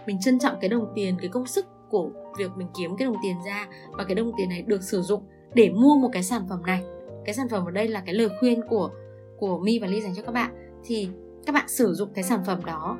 Mình 0.06 0.20
trân 0.20 0.38
trọng 0.38 0.54
cái 0.60 0.68
đồng 0.68 0.92
tiền, 0.94 1.16
cái 1.20 1.28
công 1.28 1.46
sức 1.46 1.66
của 1.90 2.10
việc 2.38 2.50
mình 2.56 2.68
kiếm 2.78 2.96
cái 2.96 3.06
đồng 3.06 3.16
tiền 3.22 3.36
ra 3.46 3.66
và 3.90 4.04
cái 4.04 4.14
đồng 4.14 4.32
tiền 4.38 4.48
này 4.48 4.62
được 4.62 4.82
sử 4.82 5.02
dụng 5.02 5.22
để 5.54 5.70
mua 5.70 5.96
một 5.96 6.08
cái 6.12 6.22
sản 6.22 6.42
phẩm 6.48 6.62
này. 6.66 6.82
Cái 7.24 7.34
sản 7.34 7.48
phẩm 7.48 7.64
ở 7.64 7.70
đây 7.70 7.88
là 7.88 8.02
cái 8.06 8.14
lời 8.14 8.28
khuyên 8.40 8.60
của 8.68 8.90
của 9.38 9.58
mi 9.58 9.78
và 9.78 9.86
ly 9.86 10.00
dành 10.00 10.14
cho 10.14 10.22
các 10.22 10.32
bạn. 10.32 10.80
Thì 10.84 11.08
các 11.46 11.52
bạn 11.52 11.68
sử 11.68 11.94
dụng 11.94 12.08
cái 12.14 12.24
sản 12.24 12.44
phẩm 12.46 12.64
đó 12.64 12.98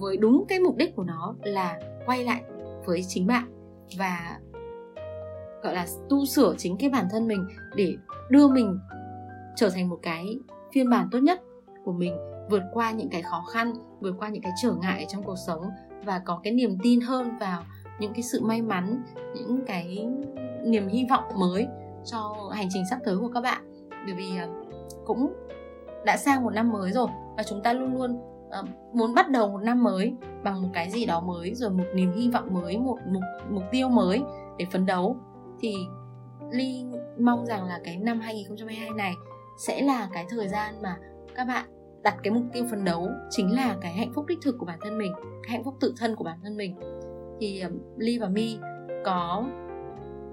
với 0.00 0.16
đúng 0.16 0.44
cái 0.48 0.58
mục 0.60 0.76
đích 0.76 0.96
của 0.96 1.04
nó 1.04 1.34
là 1.42 1.78
quay 2.06 2.24
lại 2.24 2.42
với 2.84 3.02
chính 3.08 3.26
bạn 3.26 3.44
và, 3.98 4.38
gọi 5.62 5.74
là, 5.74 5.86
tu 6.08 6.26
sửa 6.26 6.54
chính 6.58 6.76
cái 6.76 6.90
bản 6.90 7.06
thân 7.10 7.28
mình 7.28 7.46
để 7.76 7.94
đưa 8.30 8.48
mình 8.48 8.78
trở 9.56 9.70
thành 9.70 9.88
một 9.88 9.98
cái 10.02 10.38
phiên 10.72 10.90
bản 10.90 11.08
tốt 11.10 11.18
nhất 11.18 11.40
của 11.84 11.92
mình, 11.92 12.16
vượt 12.50 12.62
qua 12.72 12.90
những 12.90 13.08
cái 13.08 13.22
khó 13.22 13.44
khăn, 13.52 13.72
vượt 14.00 14.14
qua 14.18 14.28
những 14.28 14.42
cái 14.42 14.52
trở 14.62 14.72
ngại 14.72 15.06
trong 15.08 15.22
cuộc 15.22 15.36
sống 15.46 15.62
và 16.04 16.18
có 16.18 16.40
cái 16.42 16.52
niềm 16.52 16.78
tin 16.82 17.00
hơn 17.00 17.38
vào 17.40 17.62
những 18.00 18.12
cái 18.12 18.22
sự 18.22 18.40
may 18.44 18.62
mắn, 18.62 19.02
những 19.34 19.60
cái 19.66 20.08
niềm 20.64 20.88
hy 20.88 21.06
vọng 21.10 21.24
mới 21.36 21.66
cho 22.04 22.50
hành 22.52 22.68
trình 22.70 22.82
sắp 22.90 22.98
tới 23.04 23.16
của 23.16 23.28
các 23.28 23.40
bạn. 23.40 23.88
Bởi 24.04 24.14
vì 24.14 24.36
à, 24.36 24.48
cũng 25.06 25.32
đã 26.04 26.16
sang 26.16 26.44
một 26.44 26.50
năm 26.50 26.72
mới 26.72 26.92
rồi 26.92 27.08
và 27.36 27.42
chúng 27.42 27.62
ta 27.62 27.72
luôn 27.72 27.94
luôn 27.94 28.29
uh, 28.60 28.68
muốn 28.94 29.14
bắt 29.14 29.30
đầu 29.30 29.48
một 29.48 29.62
năm 29.62 29.82
mới 29.82 30.14
bằng 30.44 30.62
một 30.62 30.68
cái 30.72 30.90
gì 30.90 31.06
đó 31.06 31.20
mới 31.20 31.54
rồi 31.54 31.70
một 31.70 31.84
niềm 31.94 32.12
hy 32.12 32.30
vọng 32.30 32.54
mới 32.54 32.78
một 32.78 32.98
mục 33.06 33.22
mục 33.50 33.62
tiêu 33.70 33.88
mới 33.88 34.22
để 34.58 34.66
phấn 34.72 34.86
đấu. 34.86 35.16
Thì 35.60 35.74
Ly 36.50 36.84
mong 37.18 37.46
rằng 37.46 37.64
là 37.64 37.80
cái 37.84 37.96
năm 37.96 38.20
2022 38.20 38.90
này 38.90 39.14
sẽ 39.58 39.82
là 39.82 40.08
cái 40.12 40.26
thời 40.30 40.48
gian 40.48 40.74
mà 40.82 40.96
các 41.34 41.44
bạn 41.44 41.64
đặt 42.02 42.16
cái 42.22 42.32
mục 42.32 42.44
tiêu 42.52 42.64
phấn 42.70 42.84
đấu 42.84 43.08
chính 43.30 43.54
là 43.54 43.76
cái 43.80 43.92
hạnh 43.92 44.12
phúc 44.14 44.26
đích 44.28 44.38
thực 44.42 44.58
của 44.58 44.66
bản 44.66 44.78
thân 44.82 44.98
mình 44.98 45.12
cái 45.42 45.50
hạnh 45.50 45.64
phúc 45.64 45.74
tự 45.80 45.94
thân 45.98 46.16
của 46.16 46.24
bản 46.24 46.38
thân 46.42 46.56
mình. 46.56 46.76
Thì 47.40 47.60
um, 47.60 47.72
Ly 47.96 48.18
và 48.18 48.28
Mi 48.28 48.58
có 49.04 49.44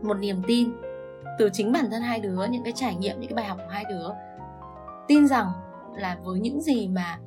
một 0.04 0.14
niềm 0.14 0.42
tin 0.48 0.70
từ 1.40 1.50
chính 1.54 1.72
bản 1.72 1.86
thân 1.92 2.02
hai 2.02 2.20
đứa 2.20 2.46
những 2.52 2.64
cái 2.64 2.74
trải 2.74 2.96
nghiệm 2.96 3.20
những 3.20 3.30
cái 3.30 3.36
bài 3.36 3.46
học 3.46 3.58
của 3.58 3.72
hai 3.72 3.86
đứa 3.90 4.10
tin 5.08 5.28
rằng 5.28 5.48
là 5.96 6.18
với 6.24 6.40
những 6.40 6.62
gì 6.62 6.88
mà 6.88 7.20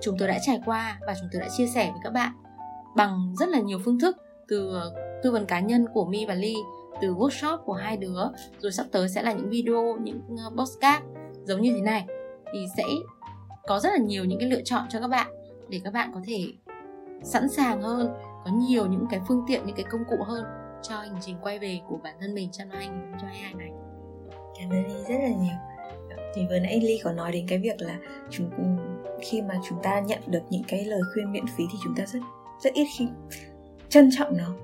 chúng 0.00 0.16
tôi 0.18 0.28
đã 0.28 0.38
trải 0.42 0.60
qua 0.64 0.98
và 1.06 1.14
chúng 1.20 1.28
tôi 1.32 1.40
đã 1.40 1.48
chia 1.56 1.66
sẻ 1.66 1.90
với 1.92 2.00
các 2.04 2.12
bạn 2.12 2.32
bằng 2.96 3.34
rất 3.38 3.48
là 3.48 3.60
nhiều 3.60 3.78
phương 3.84 4.00
thức, 4.00 4.16
từ 4.48 4.76
uh, 4.76 4.92
tư 5.22 5.32
vấn 5.32 5.46
cá 5.46 5.60
nhân 5.60 5.86
của 5.94 6.04
Mi 6.04 6.26
và 6.26 6.34
Ly, 6.34 6.54
từ 7.00 7.14
workshop 7.14 7.58
của 7.58 7.72
hai 7.72 7.96
đứa, 7.96 8.20
rồi 8.58 8.72
sắp 8.72 8.86
tới 8.92 9.08
sẽ 9.08 9.22
là 9.22 9.32
những 9.32 9.50
video, 9.50 9.96
những 10.00 10.20
uh, 10.46 10.58
podcast 10.58 11.02
giống 11.44 11.60
như 11.60 11.72
thế 11.74 11.80
này. 11.80 12.06
Thì 12.52 12.66
sẽ 12.76 12.84
có 13.66 13.78
rất 13.78 13.88
là 13.92 13.98
nhiều 13.98 14.24
những 14.24 14.38
cái 14.40 14.50
lựa 14.50 14.62
chọn 14.64 14.82
cho 14.88 15.00
các 15.00 15.08
bạn 15.08 15.30
để 15.68 15.80
các 15.84 15.92
bạn 15.92 16.10
có 16.14 16.20
thể 16.26 16.52
sẵn 17.22 17.48
sàng 17.48 17.82
hơn, 17.82 18.08
có 18.44 18.50
nhiều 18.52 18.86
những 18.86 19.06
cái 19.10 19.20
phương 19.28 19.44
tiện, 19.48 19.66
những 19.66 19.76
cái 19.76 19.86
công 19.90 20.04
cụ 20.10 20.16
hơn 20.24 20.44
cho 20.82 20.96
hành 20.96 21.16
trình 21.20 21.36
quay 21.42 21.58
về 21.58 21.80
của 21.88 21.98
bản 22.02 22.14
thân 22.20 22.34
mình 22.34 22.50
trong 22.52 22.68
năm 22.68 22.78
2022 22.78 23.54
này. 23.54 23.70
Cảm 24.58 24.70
ơn 24.70 24.84
Ly 24.86 25.04
rất 25.08 25.18
là 25.22 25.28
nhiều 25.28 25.77
thì 26.34 26.46
vừa 26.46 26.58
nãy 26.58 26.80
Ly 26.80 27.00
có 27.04 27.12
nói 27.12 27.32
đến 27.32 27.46
cái 27.48 27.58
việc 27.58 27.80
là 27.80 27.98
chúng 28.30 28.50
ừ, 28.50 28.64
khi 29.20 29.42
mà 29.42 29.54
chúng 29.68 29.78
ta 29.82 30.00
nhận 30.00 30.18
được 30.26 30.42
những 30.50 30.62
cái 30.68 30.84
lời 30.84 31.00
khuyên 31.14 31.32
miễn 31.32 31.44
phí 31.46 31.64
thì 31.72 31.78
chúng 31.84 31.94
ta 31.94 32.06
rất 32.06 32.18
rất 32.60 32.72
ít 32.72 32.86
khi 32.96 33.08
trân 33.88 34.10
trọng 34.18 34.36
nó. 34.36 34.56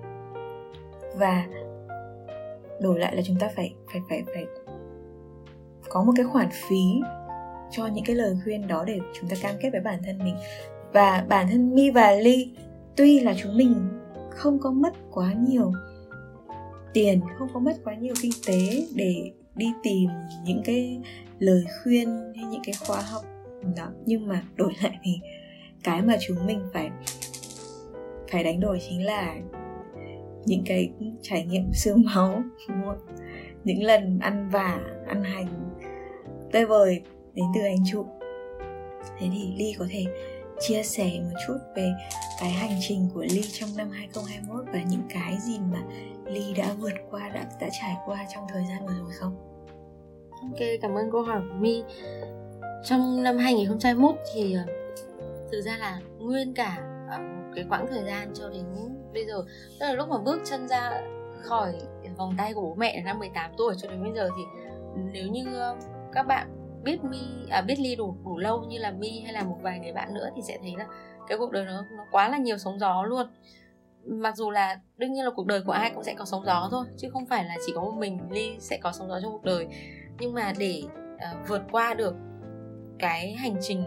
Và 1.16 1.46
đổi 2.80 2.98
lại 2.98 3.16
là 3.16 3.22
chúng 3.22 3.36
ta 3.40 3.50
phải 3.56 3.74
phải 3.92 4.02
phải 4.08 4.22
phải 4.34 4.46
có 5.88 6.04
một 6.04 6.12
cái 6.16 6.26
khoản 6.26 6.48
phí 6.52 7.00
cho 7.70 7.86
những 7.86 8.04
cái 8.04 8.16
lời 8.16 8.36
khuyên 8.44 8.66
đó 8.66 8.84
để 8.86 8.98
chúng 9.20 9.30
ta 9.30 9.36
cam 9.42 9.54
kết 9.60 9.70
với 9.70 9.80
bản 9.80 9.98
thân 10.06 10.18
mình. 10.18 10.36
Và 10.92 11.24
bản 11.28 11.48
thân 11.50 11.74
mi 11.74 11.90
và 11.90 12.10
ly, 12.10 12.50
tuy 12.96 13.20
là 13.20 13.34
chúng 13.42 13.56
mình 13.56 13.74
không 14.30 14.58
có 14.58 14.70
mất 14.70 14.92
quá 15.10 15.32
nhiều 15.48 15.72
tiền, 16.92 17.20
không 17.38 17.48
có 17.54 17.60
mất 17.60 17.76
quá 17.84 17.94
nhiều 17.94 18.14
kinh 18.22 18.32
tế 18.46 18.86
để 18.94 19.30
đi 19.56 19.66
tìm 19.82 20.10
những 20.44 20.62
cái 20.64 21.00
lời 21.38 21.64
khuyên 21.82 22.08
hay 22.36 22.44
những 22.44 22.62
cái 22.64 22.74
khóa 22.86 23.00
học 23.00 23.24
đó. 23.76 23.86
Nhưng 24.06 24.28
mà 24.28 24.42
đổi 24.56 24.72
lại 24.82 24.98
thì 25.02 25.20
cái 25.82 26.02
mà 26.02 26.16
chúng 26.26 26.46
mình 26.46 26.60
phải 26.72 26.90
phải 28.32 28.44
đánh 28.44 28.60
đổi 28.60 28.78
chính 28.88 29.04
là 29.04 29.34
những 30.44 30.62
cái 30.66 30.90
trải 31.22 31.44
nghiệm 31.44 31.70
xương 31.74 32.02
máu 32.04 32.42
những 33.64 33.82
lần 33.82 34.18
ăn 34.18 34.48
vả, 34.50 34.80
ăn 35.06 35.22
hành, 35.22 35.70
tơi 36.52 36.66
vời 36.66 37.02
đến 37.34 37.44
từ 37.54 37.60
anh 37.60 37.84
trụ. 37.92 38.06
Thế 39.18 39.28
thì 39.32 39.52
ly 39.56 39.74
có 39.78 39.86
thể 39.90 40.04
chia 40.60 40.82
sẻ 40.82 41.20
một 41.22 41.38
chút 41.46 41.58
về 41.76 41.92
cái 42.40 42.50
hành 42.50 42.78
trình 42.88 43.08
của 43.14 43.22
ly 43.30 43.42
trong 43.52 43.68
năm 43.76 43.90
2021 43.90 44.64
và 44.72 44.82
những 44.90 45.02
cái 45.08 45.36
gì 45.40 45.58
mà 45.72 45.82
ly 46.24 46.54
đã 46.56 46.74
vượt 46.80 46.94
qua 47.10 47.28
đã 47.28 47.44
đã 47.60 47.68
trải 47.80 47.96
qua 48.06 48.26
trong 48.34 48.46
thời 48.48 48.64
gian 48.68 48.86
vừa 48.86 48.94
rồi 48.94 49.12
không? 49.12 49.36
Ok 50.30 50.60
cảm 50.82 50.94
ơn 50.94 51.10
câu 51.12 51.22
hỏi 51.22 51.40
của 51.48 51.54
my 51.60 51.84
trong 52.84 53.22
năm 53.22 53.38
2021 53.38 54.16
thì 54.34 54.54
ờ, 54.54 54.64
thực 55.52 55.60
ra 55.60 55.76
là 55.76 56.00
nguyên 56.18 56.54
cả 56.54 56.78
ờ, 57.10 57.18
một 57.18 57.52
cái 57.54 57.64
quãng 57.70 57.86
thời 57.90 58.04
gian 58.04 58.30
cho 58.34 58.48
đến 58.48 58.64
bây 59.12 59.26
giờ. 59.26 59.44
Tức 59.80 59.86
là 59.86 59.92
lúc 59.92 60.08
mà 60.08 60.18
bước 60.18 60.40
chân 60.44 60.68
ra 60.68 61.02
khỏi 61.42 61.74
vòng 62.16 62.34
tay 62.38 62.54
của 62.54 62.60
bố 62.60 62.74
mẹ 62.74 63.02
năm 63.04 63.18
18 63.18 63.50
tuổi 63.56 63.74
cho 63.78 63.88
đến 63.88 64.02
bây 64.02 64.12
giờ 64.12 64.28
thì 64.36 64.42
nếu 65.12 65.28
như 65.28 65.44
ờ, 65.54 65.76
các 66.12 66.22
bạn 66.22 66.46
biết 66.84 67.04
mi 67.04 67.18
à, 67.50 67.60
biết 67.60 67.78
ly 67.78 67.96
đủ 67.96 68.16
đủ 68.24 68.38
lâu 68.38 68.64
như 68.68 68.78
là 68.78 68.90
mi 68.90 69.20
hay 69.20 69.32
là 69.32 69.42
một 69.42 69.58
vài 69.62 69.78
người 69.78 69.92
bạn 69.92 70.14
nữa 70.14 70.28
thì 70.36 70.42
sẽ 70.42 70.58
thấy 70.62 70.74
là 70.78 70.86
cái 71.28 71.38
cuộc 71.38 71.52
đời 71.52 71.64
nó 71.64 71.84
nó 71.96 72.04
quá 72.10 72.28
là 72.28 72.38
nhiều 72.38 72.58
sóng 72.58 72.78
gió 72.78 73.02
luôn 73.02 73.26
mặc 74.06 74.36
dù 74.36 74.50
là 74.50 74.80
đương 74.96 75.12
nhiên 75.12 75.24
là 75.24 75.30
cuộc 75.30 75.46
đời 75.46 75.62
của 75.66 75.72
ai 75.72 75.90
cũng 75.94 76.04
sẽ 76.04 76.14
có 76.14 76.24
sóng 76.24 76.44
gió 76.46 76.68
thôi 76.70 76.86
chứ 76.96 77.08
không 77.12 77.26
phải 77.26 77.44
là 77.44 77.56
chỉ 77.66 77.72
có 77.74 77.80
một 77.80 77.94
mình 77.98 78.18
ly 78.30 78.56
sẽ 78.58 78.78
có 78.82 78.92
sóng 78.92 79.08
gió 79.08 79.20
trong 79.22 79.32
cuộc 79.32 79.44
đời. 79.44 79.66
Nhưng 80.18 80.34
mà 80.34 80.52
để 80.58 80.82
uh, 81.14 81.48
vượt 81.48 81.62
qua 81.72 81.94
được 81.94 82.14
cái 82.98 83.32
hành 83.32 83.56
trình 83.60 83.84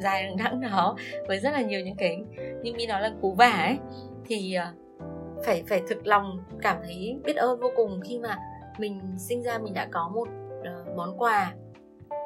dài 0.00 0.22
đằng 0.22 0.36
đẵng 0.36 0.60
đó 0.60 0.96
với 1.28 1.38
rất 1.38 1.50
là 1.50 1.62
nhiều 1.62 1.80
những 1.80 1.96
cái 1.96 2.24
như 2.62 2.72
mi 2.72 2.86
nói 2.86 3.02
là 3.02 3.12
cú 3.20 3.32
vả 3.32 3.50
ấy 3.50 3.78
thì 4.26 4.56
uh, 4.58 5.44
phải 5.44 5.64
phải 5.68 5.82
thực 5.88 6.06
lòng 6.06 6.44
cảm 6.62 6.76
thấy 6.84 7.20
biết 7.24 7.36
ơn 7.36 7.60
vô 7.60 7.70
cùng 7.76 8.00
khi 8.04 8.18
mà 8.18 8.38
mình 8.78 9.00
sinh 9.18 9.42
ra 9.42 9.58
mình 9.58 9.74
đã 9.74 9.88
có 9.90 10.10
một 10.14 10.28
uh, 10.60 10.96
món 10.96 11.18
quà. 11.18 11.54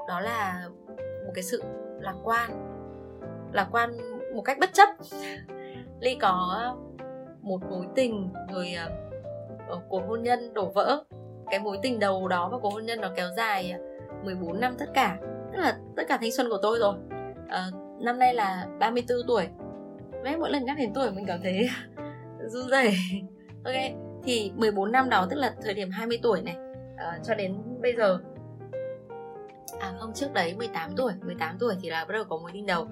Đó 0.08 0.20
là 0.20 0.68
một 1.26 1.32
cái 1.34 1.42
sự 1.42 1.62
lạc 2.00 2.14
quan 2.24 2.50
lạc 3.52 3.68
quan 3.72 3.90
một 4.34 4.42
cách 4.42 4.58
bất 4.60 4.70
chấp 4.72 4.88
ly 6.04 6.14
có 6.20 6.54
ờ, 6.58 6.76
một 7.42 7.60
mối 7.70 7.86
tình 7.94 8.28
rồi 8.52 8.72
ờ, 8.72 8.90
ờ, 9.68 9.76
uh, 9.76 9.82
cuộc 9.88 10.02
hôn 10.08 10.22
nhân 10.22 10.54
đổ 10.54 10.70
vỡ. 10.74 11.04
Cái 11.50 11.60
mối 11.60 11.78
tình 11.82 11.98
đầu 11.98 12.28
đó 12.28 12.48
và 12.52 12.58
cuộc 12.58 12.72
hôn 12.72 12.86
nhân 12.86 13.00
nó 13.00 13.08
kéo 13.16 13.28
dài 13.36 13.74
14 14.24 14.60
năm 14.60 14.74
tất 14.78 14.86
cả 14.94 15.18
tức 15.52 15.58
là 15.58 15.78
tất 15.96 16.02
cả 16.08 16.16
thanh 16.20 16.32
xuân 16.32 16.48
của 16.50 16.58
tôi 16.62 16.78
rồi. 16.78 16.94
À, 17.48 17.66
năm 18.00 18.18
nay 18.18 18.34
là 18.34 18.66
34 18.78 19.18
tuổi. 19.26 19.48
Đấy, 20.24 20.36
mỗi 20.36 20.50
lần 20.50 20.64
nhắc 20.64 20.76
đến 20.78 20.92
tuổi 20.94 21.10
mình 21.10 21.26
cảm 21.26 21.40
thấy 21.42 21.68
run 22.48 22.68
rẩy. 22.68 22.94
Ok 23.64 23.74
thì 24.24 24.52
14 24.56 24.92
năm 24.92 25.10
đó 25.10 25.26
tức 25.30 25.36
là 25.36 25.54
thời 25.62 25.74
điểm 25.74 25.90
20 25.90 26.18
tuổi 26.22 26.42
này 26.42 26.56
à, 26.96 27.18
cho 27.24 27.34
đến 27.34 27.56
bây 27.82 27.96
giờ. 27.96 28.18
À 29.80 29.92
không 29.98 30.12
trước 30.14 30.32
đấy 30.32 30.54
18 30.58 30.90
tuổi 30.96 31.12
18 31.26 31.56
tuổi 31.58 31.74
thì 31.82 31.90
là 31.90 32.04
bắt 32.04 32.12
đầu 32.12 32.24
có 32.24 32.36
mối 32.36 32.50
tình 32.54 32.66
đầu. 32.66 32.86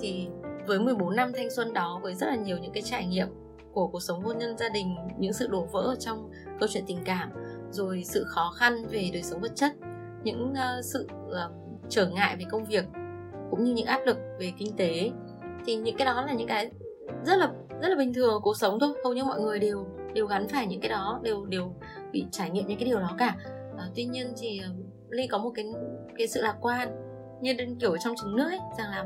Thì 0.00 0.28
với 0.66 0.78
14 0.78 1.16
năm 1.16 1.32
thanh 1.36 1.50
xuân 1.50 1.72
đó 1.72 2.00
với 2.02 2.14
rất 2.14 2.26
là 2.26 2.36
nhiều 2.36 2.58
những 2.58 2.72
cái 2.72 2.82
trải 2.82 3.06
nghiệm 3.06 3.28
của 3.72 3.86
cuộc 3.86 4.00
sống 4.00 4.22
hôn 4.22 4.38
nhân 4.38 4.58
gia 4.58 4.68
đình 4.68 4.96
những 5.18 5.32
sự 5.32 5.46
đổ 5.46 5.64
vỡ 5.72 5.80
ở 5.80 5.94
trong 5.94 6.30
câu 6.60 6.68
chuyện 6.72 6.84
tình 6.86 6.98
cảm 7.04 7.30
rồi 7.70 8.02
sự 8.04 8.24
khó 8.28 8.52
khăn 8.56 8.86
về 8.90 9.10
đời 9.12 9.22
sống 9.22 9.40
vật 9.40 9.52
chất 9.54 9.72
những 10.24 10.52
uh, 10.52 10.84
sự 10.84 11.08
uh, 11.26 11.36
trở 11.88 12.06
ngại 12.06 12.36
về 12.36 12.44
công 12.50 12.64
việc 12.64 12.84
cũng 13.50 13.64
như 13.64 13.74
những 13.74 13.86
áp 13.86 14.00
lực 14.06 14.16
về 14.38 14.52
kinh 14.58 14.76
tế 14.76 15.10
thì 15.66 15.76
những 15.76 15.96
cái 15.96 16.06
đó 16.06 16.24
là 16.26 16.32
những 16.32 16.48
cái 16.48 16.70
rất 17.24 17.36
là 17.36 17.50
rất 17.82 17.88
là 17.88 17.96
bình 17.96 18.14
thường 18.14 18.30
ở 18.30 18.40
cuộc 18.40 18.56
sống 18.56 18.80
thôi. 18.80 18.94
Hầu 19.04 19.14
như 19.14 19.24
mọi 19.24 19.40
người 19.40 19.58
đều 19.58 19.86
đều 20.14 20.26
gắn 20.26 20.48
phải 20.48 20.66
những 20.66 20.80
cái 20.80 20.88
đó 20.88 21.20
đều 21.22 21.44
đều 21.44 21.74
bị 22.12 22.26
trải 22.30 22.50
nghiệm 22.50 22.66
những 22.66 22.78
cái 22.78 22.88
điều 22.88 23.00
đó 23.00 23.14
cả. 23.18 23.36
À, 23.78 23.84
tuy 23.94 24.04
nhiên 24.04 24.32
thì 24.36 24.60
ly 25.10 25.26
có 25.26 25.38
một 25.38 25.52
cái 25.54 25.72
cái 26.16 26.26
sự 26.28 26.40
lạc 26.42 26.56
quan 26.60 26.88
như 27.40 27.54
kiểu, 27.80 27.96
trong 27.96 28.14
trứng 28.16 28.36
nước 28.36 28.48
ấy, 28.48 28.60
rằng 28.78 28.90
là 28.90 29.04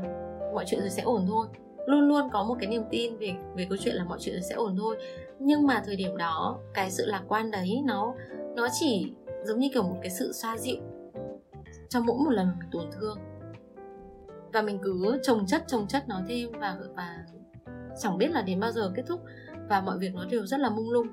mọi 0.53 0.65
chuyện 0.67 0.79
rồi 0.79 0.89
sẽ 0.89 1.01
ổn 1.03 1.25
thôi. 1.27 1.47
Luôn 1.85 2.07
luôn 2.07 2.29
có 2.31 2.43
một 2.43 2.55
cái 2.59 2.69
niềm 2.69 2.83
tin 2.89 3.17
về 3.17 3.33
về 3.55 3.65
câu 3.69 3.77
chuyện 3.81 3.95
là 3.95 4.03
mọi 4.03 4.17
chuyện 4.21 4.35
rồi 4.35 4.43
sẽ 4.49 4.55
ổn 4.55 4.75
thôi. 4.79 4.97
Nhưng 5.39 5.67
mà 5.67 5.81
thời 5.85 5.95
điểm 5.95 6.17
đó, 6.17 6.59
cái 6.73 6.91
sự 6.91 7.05
lạc 7.05 7.23
quan 7.27 7.51
đấy 7.51 7.81
nó 7.85 8.13
nó 8.55 8.67
chỉ 8.79 9.13
giống 9.43 9.59
như 9.59 9.69
kiểu 9.73 9.83
một 9.83 9.97
cái 10.01 10.11
sự 10.11 10.33
xoa 10.33 10.57
dịu 10.57 10.77
trong 11.89 12.05
mỗi 12.05 12.17
một 12.17 12.31
lần 12.31 12.47
mình 12.47 12.69
tổn 12.71 12.85
thương. 12.91 13.17
Và 14.53 14.61
mình 14.61 14.79
cứ 14.83 15.19
trồng 15.23 15.45
chất 15.45 15.63
trồng 15.67 15.87
chất 15.87 16.07
nó 16.07 16.21
thêm 16.27 16.51
và 16.59 16.77
và 16.95 17.17
chẳng 17.99 18.17
biết 18.17 18.31
là 18.31 18.41
đến 18.41 18.59
bao 18.59 18.71
giờ 18.71 18.91
kết 18.95 19.03
thúc. 19.07 19.21
Và 19.69 19.81
mọi 19.81 19.97
việc 19.97 20.13
nó 20.15 20.25
đều 20.25 20.45
rất 20.45 20.59
là 20.59 20.69
mông 20.69 20.89
lung. 20.89 21.07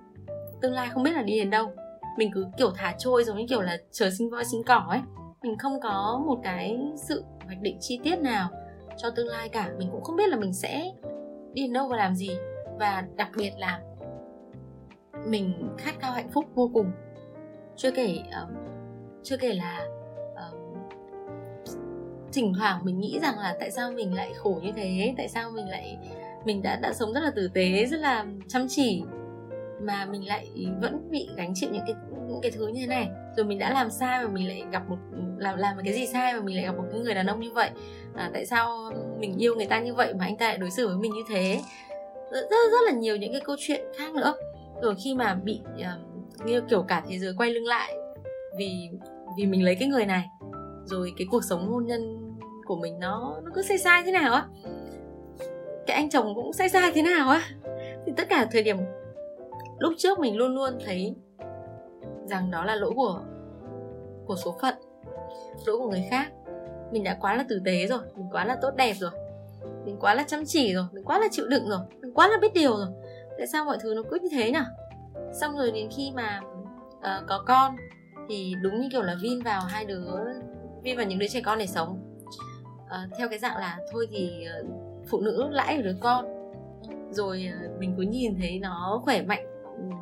Tương 0.60 0.72
lai 0.72 0.88
không 0.92 1.02
biết 1.02 1.12
là 1.12 1.22
đi 1.22 1.38
đến 1.38 1.50
đâu. 1.50 1.72
Mình 2.18 2.30
cứ 2.34 2.46
kiểu 2.56 2.70
thả 2.70 2.94
trôi 2.98 3.24
giống 3.24 3.36
như 3.36 3.44
kiểu 3.48 3.60
là 3.60 3.78
chờ 3.90 4.10
sinh 4.18 4.30
voi 4.30 4.44
sinh 4.44 4.64
cỏ 4.64 4.86
ấy 4.88 5.00
mình 5.46 5.58
không 5.58 5.80
có 5.80 6.22
một 6.26 6.40
cái 6.42 6.78
sự 6.96 7.24
hoạch 7.44 7.60
định 7.60 7.76
chi 7.80 8.00
tiết 8.02 8.16
nào 8.16 8.48
cho 8.96 9.10
tương 9.10 9.28
lai 9.28 9.48
cả. 9.48 9.70
Mình 9.78 9.88
cũng 9.92 10.02
không 10.04 10.16
biết 10.16 10.28
là 10.28 10.36
mình 10.36 10.52
sẽ 10.52 10.92
đi 11.52 11.62
đến 11.62 11.72
đâu 11.72 11.88
và 11.88 11.96
làm 11.96 12.14
gì. 12.14 12.30
Và 12.78 13.04
đặc 13.16 13.30
biệt 13.36 13.52
là 13.58 13.80
mình 15.26 15.68
khát 15.78 15.94
khao 16.00 16.12
hạnh 16.12 16.30
phúc 16.30 16.44
vô 16.54 16.70
cùng. 16.74 16.90
Chưa 17.76 17.90
kể 17.90 18.18
um, 18.42 18.56
chưa 19.22 19.36
kể 19.36 19.54
là 19.54 19.86
um, 20.36 20.74
thỉnh 22.32 22.52
thoảng 22.58 22.84
mình 22.84 23.00
nghĩ 23.00 23.18
rằng 23.22 23.38
là 23.38 23.56
tại 23.60 23.70
sao 23.70 23.92
mình 23.92 24.14
lại 24.14 24.32
khổ 24.36 24.60
như 24.62 24.72
thế 24.76 25.14
tại 25.16 25.28
sao 25.28 25.50
mình 25.50 25.68
lại 25.68 25.98
mình 26.44 26.62
đã 26.62 26.76
đã 26.76 26.92
sống 26.92 27.12
rất 27.12 27.20
là 27.20 27.30
tử 27.30 27.50
tế 27.54 27.86
rất 27.86 28.00
là 28.00 28.26
chăm 28.48 28.66
chỉ 28.68 29.02
mà 29.80 30.06
mình 30.06 30.26
lại 30.28 30.50
vẫn 30.80 31.10
bị 31.10 31.28
gánh 31.36 31.52
chịu 31.54 31.70
những 31.72 31.82
cái 31.86 31.94
những 32.28 32.40
cái 32.42 32.50
thứ 32.50 32.66
như 32.66 32.80
thế 32.80 32.86
này. 32.86 33.08
Rồi 33.36 33.46
mình 33.46 33.58
đã 33.58 33.70
làm 33.70 33.90
sai 33.90 34.24
mà 34.24 34.28
mình 34.28 34.48
lại 34.48 34.64
gặp 34.72 34.82
một 34.88 34.96
làm 35.38 35.58
làm 35.58 35.76
cái 35.84 35.94
gì 35.94 36.06
sai 36.06 36.34
mà 36.34 36.40
mình 36.40 36.56
lại 36.56 36.64
gặp 36.64 36.76
một 36.76 36.84
cái 36.92 37.00
người 37.00 37.14
đàn 37.14 37.26
ông 37.26 37.40
như 37.40 37.52
vậy. 37.52 37.70
À, 38.14 38.30
tại 38.32 38.46
sao 38.46 38.92
mình 39.18 39.38
yêu 39.38 39.54
người 39.54 39.66
ta 39.66 39.80
như 39.80 39.94
vậy 39.94 40.14
mà 40.14 40.24
anh 40.24 40.36
ta 40.36 40.48
lại 40.48 40.58
đối 40.58 40.70
xử 40.70 40.86
với 40.86 40.96
mình 40.96 41.12
như 41.12 41.22
thế? 41.28 41.60
Rất 42.32 42.40
rất, 42.50 42.70
rất 42.72 42.78
là 42.86 42.92
nhiều 42.92 43.16
những 43.16 43.32
cái 43.32 43.40
câu 43.44 43.56
chuyện 43.58 43.84
khác 43.98 44.14
nữa. 44.14 44.34
Rồi 44.82 44.94
khi 45.04 45.14
mà 45.14 45.34
bị 45.34 45.60
uh, 45.80 46.46
như 46.46 46.60
kiểu 46.70 46.82
cả 46.82 47.02
thế 47.08 47.18
giới 47.18 47.32
quay 47.38 47.50
lưng 47.50 47.66
lại 47.66 47.94
vì 48.58 48.90
vì 49.38 49.46
mình 49.46 49.64
lấy 49.64 49.74
cái 49.74 49.88
người 49.88 50.06
này 50.06 50.24
rồi 50.84 51.12
cái 51.18 51.26
cuộc 51.30 51.44
sống 51.44 51.68
hôn 51.68 51.86
nhân 51.86 52.32
của 52.66 52.76
mình 52.76 52.98
nó 52.98 53.40
nó 53.44 53.50
cứ 53.54 53.62
sai 53.62 53.78
sai 53.78 54.02
thế 54.06 54.12
nào 54.12 54.34
á? 54.34 54.46
Cái 55.86 55.96
anh 55.96 56.10
chồng 56.10 56.34
cũng 56.34 56.52
sai 56.52 56.68
sai 56.68 56.92
thế 56.94 57.02
nào 57.02 57.28
á? 57.28 57.42
Thì 58.06 58.12
tất 58.16 58.28
cả 58.28 58.46
thời 58.52 58.62
điểm 58.62 58.76
lúc 59.78 59.92
trước 59.98 60.18
mình 60.18 60.36
luôn 60.36 60.54
luôn 60.54 60.78
thấy 60.84 61.14
rằng 62.26 62.50
đó 62.50 62.64
là 62.64 62.74
lỗi 62.74 62.92
của 62.96 63.20
của 64.26 64.36
số 64.36 64.56
phận 64.60 64.74
lỗi 65.66 65.78
của 65.78 65.90
người 65.90 66.04
khác. 66.10 66.32
Mình 66.92 67.04
đã 67.04 67.16
quá 67.20 67.34
là 67.34 67.44
tử 67.48 67.62
tế 67.64 67.86
rồi 67.86 67.98
mình 68.16 68.26
quá 68.32 68.44
là 68.44 68.56
tốt 68.62 68.70
đẹp 68.76 68.94
rồi 68.98 69.10
mình 69.84 69.96
quá 70.00 70.14
là 70.14 70.22
chăm 70.22 70.44
chỉ 70.46 70.74
rồi 70.74 70.84
mình 70.92 71.04
quá 71.04 71.18
là 71.18 71.26
chịu 71.30 71.46
đựng 71.48 71.68
rồi 71.68 71.78
mình 72.00 72.14
quá 72.14 72.28
là 72.28 72.36
biết 72.42 72.54
điều 72.54 72.76
rồi. 72.76 72.86
Tại 73.38 73.46
sao 73.46 73.64
mọi 73.64 73.78
thứ 73.80 73.94
nó 73.94 74.02
cứ 74.10 74.18
như 74.22 74.28
thế 74.32 74.52
nhỉ 74.52 74.58
xong 75.40 75.56
rồi 75.56 75.70
đến 75.70 75.88
khi 75.96 76.12
mà 76.14 76.40
uh, 76.98 77.26
có 77.26 77.44
con 77.46 77.76
thì 78.28 78.54
đúng 78.62 78.80
như 78.80 78.88
kiểu 78.92 79.02
là 79.02 79.16
vin 79.22 79.42
vào 79.42 79.60
hai 79.60 79.84
đứa 79.84 80.04
vin 80.82 80.96
vào 80.96 81.06
những 81.06 81.18
đứa 81.18 81.28
trẻ 81.28 81.40
con 81.44 81.58
để 81.58 81.66
sống. 81.66 81.98
Uh, 82.84 83.18
theo 83.18 83.28
cái 83.28 83.38
dạng 83.38 83.56
là 83.56 83.78
thôi 83.92 84.06
thì 84.10 84.46
uh, 84.60 84.66
phụ 85.08 85.20
nữ 85.20 85.48
lãi 85.50 85.76
ở 85.76 85.82
đứa 85.82 85.96
con. 86.00 86.24
Rồi 87.10 87.50
uh, 87.66 87.80
mình 87.80 87.94
cứ 87.96 88.02
nhìn 88.02 88.36
thấy 88.40 88.58
nó 88.58 89.00
khỏe 89.04 89.22
mạnh 89.22 89.46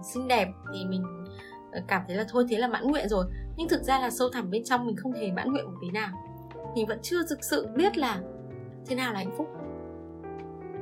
xinh 0.02 0.28
đẹp 0.28 0.48
thì 0.72 0.84
mình 0.84 1.04
ờ, 1.72 1.80
cảm 1.88 2.02
thấy 2.06 2.16
là 2.16 2.24
thôi 2.28 2.46
thế 2.48 2.58
là 2.58 2.68
mãn 2.68 2.86
nguyện 2.86 3.08
rồi. 3.08 3.26
Nhưng 3.56 3.68
thực 3.68 3.82
ra 3.82 4.00
là 4.00 4.10
sâu 4.10 4.28
thẳm 4.28 4.50
bên 4.50 4.64
trong 4.64 4.86
mình 4.86 4.96
không 4.96 5.12
hề 5.12 5.32
mãn 5.32 5.52
nguyện 5.52 5.64
một 5.64 5.78
tí 5.80 5.90
nào. 5.90 6.08
Mình 6.74 6.86
vẫn 6.86 6.98
chưa 7.02 7.22
thực 7.28 7.44
sự 7.44 7.68
biết 7.76 7.98
là 7.98 8.20
thế 8.86 8.96
nào 8.96 9.12
là 9.12 9.18
hạnh 9.18 9.34
phúc. 9.36 9.48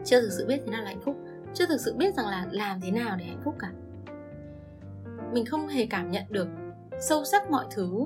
Chưa 0.04 0.20
thực 0.20 0.30
sự 0.38 0.46
biết 0.46 0.60
thế 0.64 0.72
nào 0.72 0.82
là 0.82 0.88
hạnh 0.88 1.00
phúc. 1.04 1.16
Chưa 1.54 1.66
thực 1.66 1.80
sự 1.80 1.94
biết 1.96 2.14
rằng 2.14 2.26
là 2.26 2.46
làm 2.50 2.80
thế 2.80 2.90
nào 2.90 3.16
để 3.16 3.24
hạnh 3.24 3.40
phúc 3.44 3.54
cả. 3.58 3.72
Mình 5.32 5.44
không 5.44 5.68
hề 5.68 5.86
cảm 5.86 6.10
nhận 6.10 6.24
được 6.30 6.48
sâu 7.00 7.24
sắc 7.24 7.50
mọi 7.50 7.64
thứ 7.70 8.04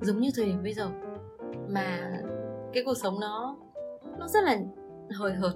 giống 0.00 0.20
như 0.20 0.30
thời 0.36 0.46
điểm 0.46 0.62
bây 0.62 0.74
giờ. 0.74 0.90
Mà 1.68 2.20
cái 2.72 2.82
cuộc 2.84 2.96
sống 2.96 3.20
nó 3.20 3.56
nó 4.18 4.28
rất 4.28 4.44
là 4.44 4.58
hời 5.10 5.32
hợt. 5.32 5.52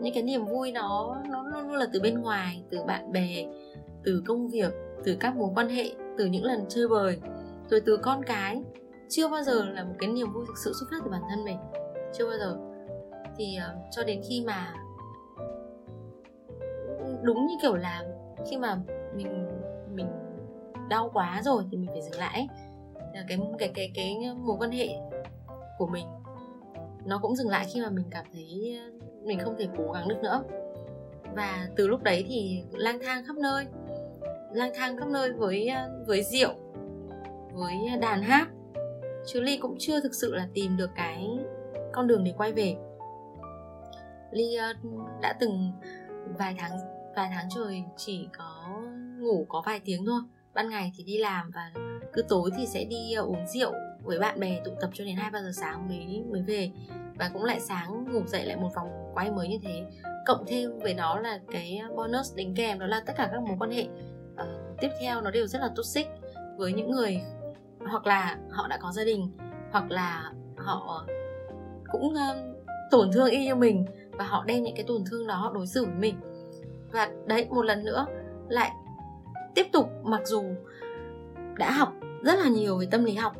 Những 0.00 0.14
cái 0.14 0.22
niềm 0.22 0.46
vui 0.46 0.72
nó 0.72 1.16
nó 1.30 1.42
luôn 1.42 1.68
luôn 1.68 1.76
là 1.76 1.86
từ 1.92 2.00
bên 2.00 2.20
ngoài, 2.20 2.64
từ 2.70 2.84
bạn 2.86 3.12
bè 3.12 3.46
từ 4.04 4.22
công 4.26 4.48
việc 4.48 4.72
từ 5.04 5.16
các 5.20 5.36
mối 5.36 5.50
quan 5.54 5.68
hệ 5.68 5.92
từ 6.18 6.26
những 6.26 6.44
lần 6.44 6.64
chơi 6.68 6.88
bời 6.88 7.20
rồi 7.70 7.80
từ 7.86 7.96
con 7.96 8.22
cái. 8.22 8.62
Chưa 9.08 9.28
bao 9.28 9.42
giờ 9.42 9.64
là 9.64 9.84
một 9.84 9.94
cái 9.98 10.10
niềm 10.10 10.32
vui 10.32 10.44
thực 10.46 10.58
sự 10.64 10.72
xuất 10.80 10.86
phát 10.90 10.96
từ 11.04 11.10
bản 11.10 11.22
thân 11.30 11.44
mình. 11.44 11.58
Chưa 12.12 12.26
bao 12.26 12.38
giờ. 12.38 12.58
Thì 13.36 13.58
uh, 13.58 13.84
cho 13.90 14.04
đến 14.04 14.20
khi 14.28 14.44
mà 14.46 14.74
đúng 17.22 17.46
như 17.46 17.54
kiểu 17.62 17.76
là 17.76 18.04
khi 18.50 18.56
mà 18.56 18.78
mình 19.14 19.48
mình 19.94 20.06
đau 20.88 21.10
quá 21.12 21.40
rồi 21.44 21.64
thì 21.70 21.76
mình 21.76 21.90
phải 21.92 22.02
dừng 22.02 22.20
lại 22.20 22.48
là 23.14 23.24
cái 23.28 23.38
cái 23.58 23.72
cái 23.74 23.92
cái 23.94 24.14
mối 24.36 24.56
quan 24.60 24.70
hệ 24.70 24.88
của 25.78 25.86
mình 25.86 26.06
nó 27.04 27.18
cũng 27.18 27.36
dừng 27.36 27.48
lại 27.48 27.66
khi 27.74 27.80
mà 27.80 27.90
mình 27.90 28.04
cảm 28.10 28.24
thấy 28.32 28.78
mình 29.22 29.38
không 29.38 29.54
thể 29.58 29.68
cố 29.78 29.92
gắng 29.92 30.08
được 30.08 30.18
nữa. 30.22 30.42
Và 31.34 31.68
từ 31.76 31.88
lúc 31.88 32.02
đấy 32.02 32.24
thì 32.28 32.64
lang 32.72 32.98
thang 33.02 33.24
khắp 33.26 33.36
nơi 33.36 33.66
lang 34.52 34.72
thang 34.74 34.96
khắp 34.96 35.08
nơi 35.08 35.32
với 35.32 35.68
ờ, 35.68 35.90
với 36.06 36.22
rượu, 36.22 36.54
với 37.52 37.74
đàn 38.00 38.22
hát. 38.22 38.48
Chứ 39.26 39.40
ly 39.40 39.56
cũng 39.56 39.76
chưa 39.78 40.00
thực 40.00 40.14
sự 40.14 40.34
là 40.34 40.48
tìm 40.54 40.76
được 40.76 40.90
cái 40.96 41.38
con 41.92 42.06
đường 42.06 42.24
để 42.24 42.34
quay 42.36 42.52
về. 42.52 42.76
Ly 44.30 44.54
ờ, 44.54 44.72
đã 45.22 45.36
từng 45.40 45.72
vài 46.38 46.54
tháng 46.58 46.70
vài 47.16 47.30
tháng 47.34 47.48
trời 47.54 47.82
chỉ 47.96 48.28
có 48.38 48.80
ngủ 49.18 49.46
có 49.48 49.62
vài 49.66 49.80
tiếng 49.84 50.06
thôi. 50.06 50.20
Ban 50.54 50.70
ngày 50.70 50.92
thì 50.96 51.04
đi 51.04 51.18
làm 51.18 51.50
và 51.54 51.72
cứ 52.12 52.22
tối 52.28 52.50
thì 52.56 52.66
sẽ 52.66 52.84
đi 52.84 53.12
ờ, 53.12 53.22
uống 53.22 53.46
rượu 53.46 53.72
với 54.02 54.18
bạn 54.18 54.40
bè 54.40 54.60
tụ 54.64 54.70
tập 54.80 54.90
cho 54.94 55.04
đến 55.04 55.16
hai 55.16 55.30
ba 55.30 55.42
giờ 55.42 55.50
sáng 55.52 55.88
mới 55.88 56.24
mới 56.30 56.42
về. 56.42 56.70
Và 57.18 57.30
cũng 57.32 57.44
lại 57.44 57.60
sáng 57.60 58.04
ngủ 58.12 58.20
dậy 58.26 58.44
lại 58.44 58.56
một 58.56 58.70
vòng 58.76 58.88
quay 59.14 59.30
mới 59.30 59.48
như 59.48 59.58
thế. 59.62 59.82
Cộng 60.26 60.44
thêm 60.46 60.78
với 60.78 60.94
đó 60.94 61.20
là 61.20 61.40
cái 61.52 61.80
bonus 61.96 62.34
đính 62.36 62.54
kèm 62.54 62.78
đó 62.78 62.86
là 62.86 63.02
tất 63.06 63.12
cả 63.16 63.28
các 63.32 63.42
mối 63.42 63.56
quan 63.58 63.70
hệ 63.70 63.86
uh, 64.40 64.78
tiếp 64.80 64.88
theo 65.00 65.20
nó 65.20 65.30
đều 65.30 65.46
rất 65.46 65.58
là 65.58 65.70
toxic 65.76 66.06
với 66.56 66.72
những 66.72 66.90
người 66.90 67.20
hoặc 67.90 68.06
là 68.06 68.38
họ 68.50 68.68
đã 68.68 68.78
có 68.78 68.92
gia 68.92 69.04
đình 69.04 69.30
hoặc 69.70 69.90
là 69.90 70.32
họ 70.56 71.06
cũng 71.92 72.06
uh, 72.06 72.66
tổn 72.90 73.12
thương 73.12 73.30
y 73.30 73.44
như 73.44 73.54
mình 73.54 73.86
và 74.12 74.24
họ 74.24 74.44
đem 74.44 74.62
những 74.62 74.74
cái 74.74 74.84
tổn 74.88 75.04
thương 75.10 75.26
đó 75.26 75.50
đối 75.54 75.66
xử 75.66 75.84
với 75.84 75.94
mình. 75.94 76.20
Và 76.92 77.10
đấy 77.26 77.46
một 77.50 77.62
lần 77.62 77.84
nữa 77.84 78.06
lại 78.48 78.70
tiếp 79.54 79.66
tục 79.72 79.90
mặc 80.02 80.20
dù 80.24 80.44
đã 81.58 81.70
học 81.70 81.92
rất 82.22 82.38
là 82.38 82.48
nhiều 82.48 82.78
về 82.78 82.86
tâm 82.90 83.04
lý 83.04 83.14
học 83.14 83.36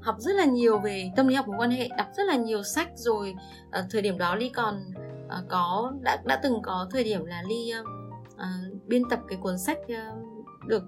học 0.00 0.16
rất 0.18 0.32
là 0.36 0.44
nhiều 0.44 0.78
về 0.78 1.10
tâm 1.16 1.28
lý 1.28 1.34
học 1.34 1.48
mối 1.48 1.56
quan 1.58 1.70
hệ 1.70 1.88
đọc 1.98 2.06
rất 2.16 2.22
là 2.24 2.36
nhiều 2.36 2.62
sách 2.62 2.88
rồi 2.94 3.34
ở 3.70 3.84
thời 3.90 4.02
điểm 4.02 4.18
đó 4.18 4.34
ly 4.34 4.48
còn 4.48 4.84
uh, 5.26 5.48
có 5.48 5.92
đã 6.00 6.22
đã 6.24 6.40
từng 6.42 6.62
có 6.62 6.86
thời 6.90 7.04
điểm 7.04 7.24
là 7.24 7.42
ly 7.48 7.72
uh, 7.80 7.86
uh, 8.34 8.86
biên 8.86 9.02
tập 9.10 9.20
cái 9.28 9.38
cuốn 9.42 9.58
sách 9.58 9.78
uh, 9.78 10.66
được 10.66 10.82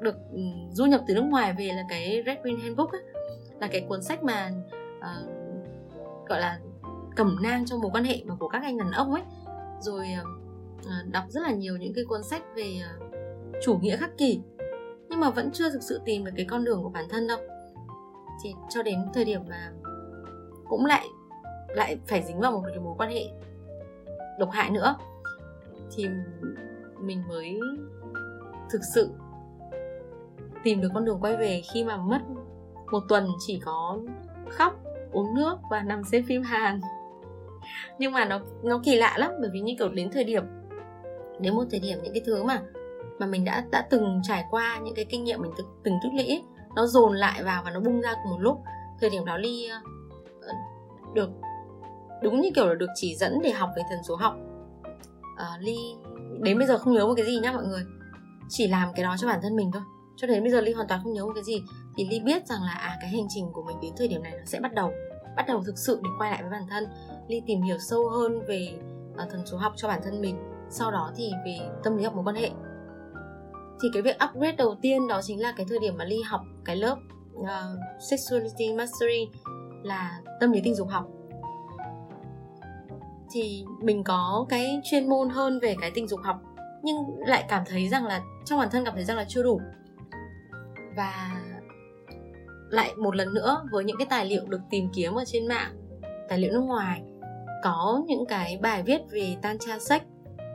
được 0.00 0.16
ừ, 0.32 0.40
du 0.70 0.84
nhập 0.84 1.00
từ 1.06 1.14
nước 1.14 1.24
ngoài 1.24 1.54
về 1.58 1.66
là 1.66 1.82
cái 1.88 2.22
Red 2.26 2.38
Green 2.42 2.60
Handbook 2.60 2.92
á, 2.92 2.98
là 3.60 3.66
cái 3.66 3.86
cuốn 3.88 4.02
sách 4.02 4.24
mà 4.24 4.50
uh, 4.98 5.28
gọi 6.28 6.40
là 6.40 6.60
cẩm 7.16 7.38
nang 7.42 7.66
trong 7.66 7.80
mối 7.80 7.90
quan 7.94 8.04
hệ 8.04 8.22
mà 8.24 8.34
của 8.34 8.48
các 8.48 8.62
anh 8.62 8.78
đàn 8.78 8.90
ông 8.90 9.14
ấy. 9.14 9.22
Rồi 9.80 10.06
uh, 10.80 11.12
đọc 11.12 11.24
rất 11.28 11.42
là 11.42 11.50
nhiều 11.50 11.76
những 11.76 11.94
cái 11.94 12.04
cuốn 12.04 12.22
sách 12.22 12.42
về 12.54 12.74
uh, 12.96 13.06
chủ 13.62 13.78
nghĩa 13.78 13.96
khắc 13.96 14.18
kỷ. 14.18 14.40
Nhưng 15.08 15.20
mà 15.20 15.30
vẫn 15.30 15.50
chưa 15.52 15.70
thực 15.70 15.82
sự 15.82 16.00
tìm 16.04 16.24
được 16.24 16.32
cái 16.36 16.46
con 16.50 16.64
đường 16.64 16.82
của 16.82 16.88
bản 16.88 17.04
thân 17.10 17.26
đâu. 17.26 17.38
Thì 18.44 18.54
cho 18.68 18.82
đến 18.82 18.98
thời 19.14 19.24
điểm 19.24 19.40
mà 19.48 19.72
cũng 20.68 20.86
lại 20.86 21.06
lại 21.68 21.98
phải 22.06 22.22
dính 22.22 22.40
vào 22.40 22.52
một 22.52 22.62
cái 22.66 22.78
mối 22.78 22.94
quan 22.98 23.10
hệ 23.10 23.24
độc 24.38 24.50
hại 24.50 24.70
nữa 24.70 24.96
thì 25.94 26.06
mình 27.00 27.22
mới 27.28 27.60
thực 28.70 28.80
sự 28.94 29.10
tìm 30.62 30.80
được 30.80 30.88
con 30.94 31.04
đường 31.04 31.20
quay 31.20 31.36
về 31.36 31.62
khi 31.72 31.84
mà 31.84 31.96
mất 31.96 32.20
một 32.92 33.02
tuần 33.08 33.26
chỉ 33.46 33.60
có 33.64 33.98
khóc 34.48 34.80
uống 35.12 35.34
nước 35.34 35.56
và 35.70 35.82
nằm 35.82 36.04
xem 36.04 36.24
phim 36.24 36.42
hàn. 36.42 36.80
Nhưng 37.98 38.12
mà 38.12 38.24
nó 38.24 38.40
nó 38.62 38.80
kỳ 38.84 38.96
lạ 38.96 39.14
lắm 39.18 39.30
bởi 39.40 39.50
vì 39.52 39.60
như 39.60 39.74
kiểu 39.78 39.88
đến 39.88 40.10
thời 40.12 40.24
điểm 40.24 40.44
đến 41.40 41.54
một 41.54 41.64
thời 41.70 41.80
điểm 41.80 41.98
những 42.02 42.12
cái 42.12 42.22
thứ 42.26 42.42
mà 42.42 42.62
mà 43.18 43.26
mình 43.26 43.44
đã 43.44 43.64
đã 43.70 43.86
từng 43.90 44.20
trải 44.22 44.44
qua 44.50 44.78
những 44.82 44.94
cái 44.94 45.04
kinh 45.04 45.24
nghiệm 45.24 45.42
mình 45.42 45.50
từng, 45.56 45.66
từng 45.84 45.94
tích 46.02 46.12
lũy 46.14 46.42
nó 46.76 46.86
dồn 46.86 47.12
lại 47.12 47.42
vào 47.42 47.62
và 47.64 47.70
nó 47.70 47.80
bung 47.80 48.00
ra 48.00 48.14
cùng 48.22 48.32
một 48.32 48.40
lúc. 48.40 48.62
Thời 49.00 49.10
điểm 49.10 49.24
đó 49.24 49.36
ly 49.36 49.68
ờ, 50.40 50.52
được 51.14 51.30
đúng 52.22 52.40
như 52.40 52.50
kiểu 52.54 52.68
là 52.68 52.74
được 52.74 52.90
chỉ 52.94 53.16
dẫn 53.16 53.38
để 53.42 53.50
học 53.50 53.70
về 53.76 53.82
thần 53.90 53.98
số 54.02 54.16
học 54.16 54.36
uh, 55.36 55.60
ly 55.60 55.76
đến 56.40 56.58
bây 56.58 56.66
giờ 56.66 56.78
không 56.78 56.94
nhớ 56.94 57.06
một 57.06 57.14
cái 57.16 57.26
gì 57.26 57.38
nhá 57.38 57.52
mọi 57.52 57.64
người. 57.64 57.82
Chỉ 58.48 58.68
làm 58.68 58.88
cái 58.94 59.04
đó 59.04 59.16
cho 59.18 59.28
bản 59.28 59.40
thân 59.42 59.56
mình 59.56 59.70
thôi. 59.72 59.82
Cho 60.16 60.26
đến 60.26 60.42
bây 60.42 60.52
giờ 60.52 60.60
ly 60.60 60.72
hoàn 60.72 60.88
toàn 60.88 61.00
không 61.02 61.12
nhớ 61.12 61.24
một 61.24 61.32
cái 61.34 61.44
gì. 61.44 61.62
Thì 61.96 62.06
ly 62.10 62.20
biết 62.20 62.46
rằng 62.46 62.62
là 62.62 62.72
à 62.72 62.96
cái 63.00 63.10
hành 63.10 63.26
trình 63.28 63.52
của 63.52 63.62
mình 63.62 63.76
đến 63.82 63.92
thời 63.96 64.08
điểm 64.08 64.22
này 64.22 64.32
nó 64.38 64.44
sẽ 64.44 64.60
bắt 64.60 64.74
đầu 64.74 64.92
bắt 65.36 65.44
đầu 65.48 65.62
thực 65.66 65.78
sự 65.78 66.00
để 66.02 66.10
quay 66.18 66.30
lại 66.30 66.42
với 66.42 66.50
bản 66.50 66.66
thân. 66.70 66.86
Ly 67.28 67.42
tìm 67.46 67.62
hiểu 67.62 67.78
sâu 67.78 68.08
hơn 68.08 68.40
về 68.48 68.68
à, 69.16 69.24
uh, 69.24 69.30
thần 69.30 69.46
số 69.46 69.56
học 69.56 69.72
cho 69.76 69.88
bản 69.88 70.00
thân 70.04 70.20
mình. 70.20 70.36
Sau 70.70 70.90
đó 70.90 71.12
thì 71.16 71.32
về 71.44 71.58
tâm 71.84 71.96
lý 71.96 72.04
học 72.04 72.14
mối 72.14 72.24
quan 72.24 72.36
hệ. 72.36 72.50
Thì 73.82 73.88
cái 73.92 74.02
việc 74.02 74.16
upgrade 74.24 74.56
đầu 74.56 74.76
tiên 74.82 75.08
đó 75.08 75.20
chính 75.22 75.42
là 75.42 75.52
cái 75.56 75.66
thời 75.68 75.78
điểm 75.78 75.96
mà 75.96 76.04
ly 76.04 76.22
học 76.22 76.40
cái 76.64 76.76
lớp 76.76 76.96
uh, 77.34 77.46
sexuality 78.10 78.74
mastery 78.74 79.28
là 79.82 80.20
tâm 80.40 80.52
lý 80.52 80.60
tình 80.64 80.74
dục 80.74 80.88
học 80.88 81.08
thì 83.36 83.64
mình 83.80 84.04
có 84.04 84.46
cái 84.48 84.80
chuyên 84.84 85.08
môn 85.08 85.28
hơn 85.28 85.60
về 85.60 85.76
cái 85.80 85.90
tình 85.90 86.08
dục 86.08 86.20
học 86.22 86.36
nhưng 86.82 86.96
lại 87.18 87.44
cảm 87.48 87.62
thấy 87.66 87.88
rằng 87.88 88.06
là 88.06 88.22
trong 88.44 88.58
bản 88.58 88.68
thân 88.72 88.84
cảm 88.84 88.94
thấy 88.94 89.04
rằng 89.04 89.16
là 89.16 89.24
chưa 89.28 89.42
đủ. 89.42 89.60
Và 90.96 91.42
lại 92.70 92.94
một 92.96 93.16
lần 93.16 93.34
nữa 93.34 93.64
với 93.70 93.84
những 93.84 93.96
cái 93.98 94.06
tài 94.10 94.26
liệu 94.26 94.46
được 94.46 94.60
tìm 94.70 94.88
kiếm 94.94 95.14
ở 95.14 95.24
trên 95.24 95.48
mạng 95.48 95.72
tài 96.28 96.38
liệu 96.38 96.52
nước 96.52 96.60
ngoài 96.60 97.02
có 97.62 98.02
những 98.06 98.26
cái 98.26 98.58
bài 98.62 98.82
viết 98.82 99.00
về 99.10 99.36
tantra 99.42 99.78
sex 99.78 100.02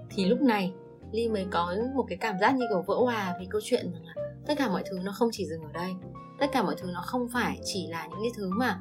thì 0.09 0.25
lúc 0.25 0.41
này 0.41 0.73
ly 1.11 1.29
mới 1.29 1.45
có 1.51 1.75
một 1.95 2.05
cái 2.07 2.17
cảm 2.17 2.39
giác 2.39 2.55
như 2.55 2.65
kiểu 2.69 2.81
vỡ 2.81 2.95
hòa 2.95 3.35
vì 3.39 3.45
câu 3.49 3.61
chuyện 3.63 3.91
rằng 3.93 4.03
là 4.05 4.13
tất 4.47 4.53
cả 4.57 4.69
mọi 4.69 4.83
thứ 4.89 4.99
nó 5.03 5.11
không 5.11 5.29
chỉ 5.31 5.45
dừng 5.45 5.61
ở 5.61 5.69
đây. 5.73 5.91
Tất 6.39 6.47
cả 6.51 6.63
mọi 6.63 6.75
thứ 6.77 6.87
nó 6.93 7.01
không 7.05 7.27
phải 7.33 7.59
chỉ 7.63 7.87
là 7.87 8.07
những 8.07 8.19
cái 8.21 8.31
thứ 8.37 8.49
mà 8.49 8.79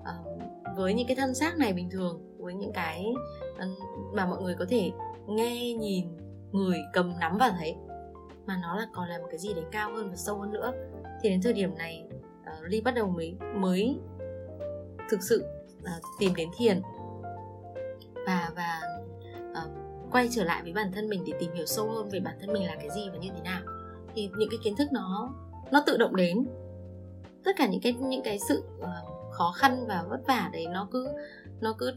uh, 0.00 0.76
với 0.76 0.94
những 0.94 1.06
cái 1.06 1.16
thân 1.16 1.34
xác 1.34 1.58
này 1.58 1.72
bình 1.72 1.90
thường 1.90 2.29
với 2.42 2.54
những 2.54 2.72
cái 2.72 3.06
mà 4.12 4.26
mọi 4.26 4.42
người 4.42 4.54
có 4.58 4.64
thể 4.68 4.90
nghe 5.26 5.72
nhìn 5.74 6.06
người 6.52 6.78
cầm 6.92 7.12
nắm 7.20 7.38
và 7.38 7.54
thấy. 7.58 7.76
Mà 8.46 8.58
nó 8.62 8.76
là 8.76 8.86
còn 8.92 9.08
là 9.08 9.18
một 9.18 9.26
cái 9.30 9.38
gì 9.38 9.54
đấy 9.54 9.64
cao 9.72 9.92
hơn 9.94 10.10
và 10.10 10.16
sâu 10.16 10.38
hơn 10.38 10.50
nữa. 10.50 10.72
Thì 11.22 11.28
đến 11.28 11.42
thời 11.42 11.52
điểm 11.52 11.78
này 11.78 12.04
uh, 12.40 12.64
ly 12.64 12.80
bắt 12.80 12.94
đầu 12.94 13.08
mới 13.08 13.36
mới 13.54 13.98
thực 15.10 15.22
sự 15.22 15.44
uh, 15.82 16.04
tìm 16.18 16.34
đến 16.34 16.48
thiền. 16.56 16.82
Và 18.26 18.50
và 18.56 18.80
uh, 19.50 19.70
quay 20.12 20.28
trở 20.30 20.44
lại 20.44 20.62
với 20.62 20.72
bản 20.72 20.92
thân 20.92 21.08
mình 21.08 21.22
để 21.26 21.32
tìm 21.38 21.52
hiểu 21.52 21.66
sâu 21.66 21.90
hơn 21.90 22.08
về 22.08 22.20
bản 22.20 22.36
thân 22.40 22.52
mình 22.52 22.66
là 22.66 22.76
cái 22.76 22.90
gì 22.90 23.10
và 23.10 23.18
như 23.18 23.28
thế 23.34 23.40
nào. 23.40 23.62
Thì 24.14 24.30
những 24.36 24.50
cái 24.50 24.58
kiến 24.64 24.76
thức 24.76 24.88
nó 24.92 25.34
nó 25.70 25.82
tự 25.86 25.96
động 25.96 26.16
đến. 26.16 26.46
Tất 27.44 27.52
cả 27.56 27.66
những 27.66 27.80
cái 27.80 27.92
những 27.92 28.22
cái 28.22 28.38
sự 28.48 28.64
uh, 28.78 28.86
khó 29.32 29.52
khăn 29.56 29.84
và 29.88 30.04
vất 30.08 30.20
vả 30.26 30.50
đấy 30.52 30.66
nó 30.66 30.88
cứ 30.92 31.08
nó 31.60 31.74
cứ 31.78 31.92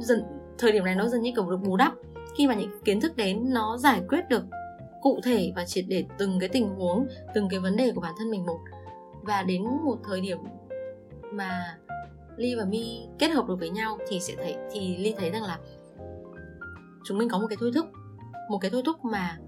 dần, 0.00 0.22
thời 0.58 0.72
điểm 0.72 0.84
này 0.84 0.94
nó 0.94 1.08
dần 1.08 1.22
như 1.22 1.32
kiểu 1.36 1.50
được 1.50 1.60
bù 1.64 1.76
đắp. 1.76 1.92
Khi 2.36 2.46
mà 2.46 2.54
những 2.54 2.70
kiến 2.84 3.00
thức 3.00 3.16
đến, 3.16 3.52
nó 3.52 3.76
giải 3.76 4.02
quyết 4.08 4.28
được 4.28 4.44
cụ 5.02 5.20
thể 5.24 5.52
và 5.56 5.64
triệt 5.64 5.84
để 5.88 6.04
từng 6.18 6.40
cái 6.40 6.48
tình 6.48 6.68
huống, 6.68 7.06
từng 7.34 7.48
cái 7.48 7.60
vấn 7.60 7.76
đề 7.76 7.92
của 7.94 8.00
bản 8.00 8.14
thân 8.18 8.30
mình 8.30 8.46
một. 8.46 8.58
Và 9.22 9.42
đến 9.42 9.64
một 9.84 9.98
thời 10.04 10.20
điểm 10.20 10.38
mà 11.32 11.76
ly 12.36 12.54
và 12.54 12.64
mi 12.64 13.06
kết 13.18 13.28
hợp 13.28 13.48
được 13.48 13.56
với 13.60 13.70
nhau 13.70 13.98
thì 14.08 14.20
sẽ 14.20 14.34
thấy, 14.36 14.56
thì 14.72 14.96
ly 14.96 15.14
thấy 15.18 15.30
rằng 15.30 15.42
là 15.42 15.58
chúng 17.04 17.18
mình 17.18 17.28
có 17.28 17.38
một 17.38 17.46
cái 17.46 17.56
thôi 17.60 17.70
thúc, 17.74 17.86
một 18.50 18.58
cái 18.58 18.70
thôi 18.70 18.82
thúc 18.84 19.04
mà 19.04 19.38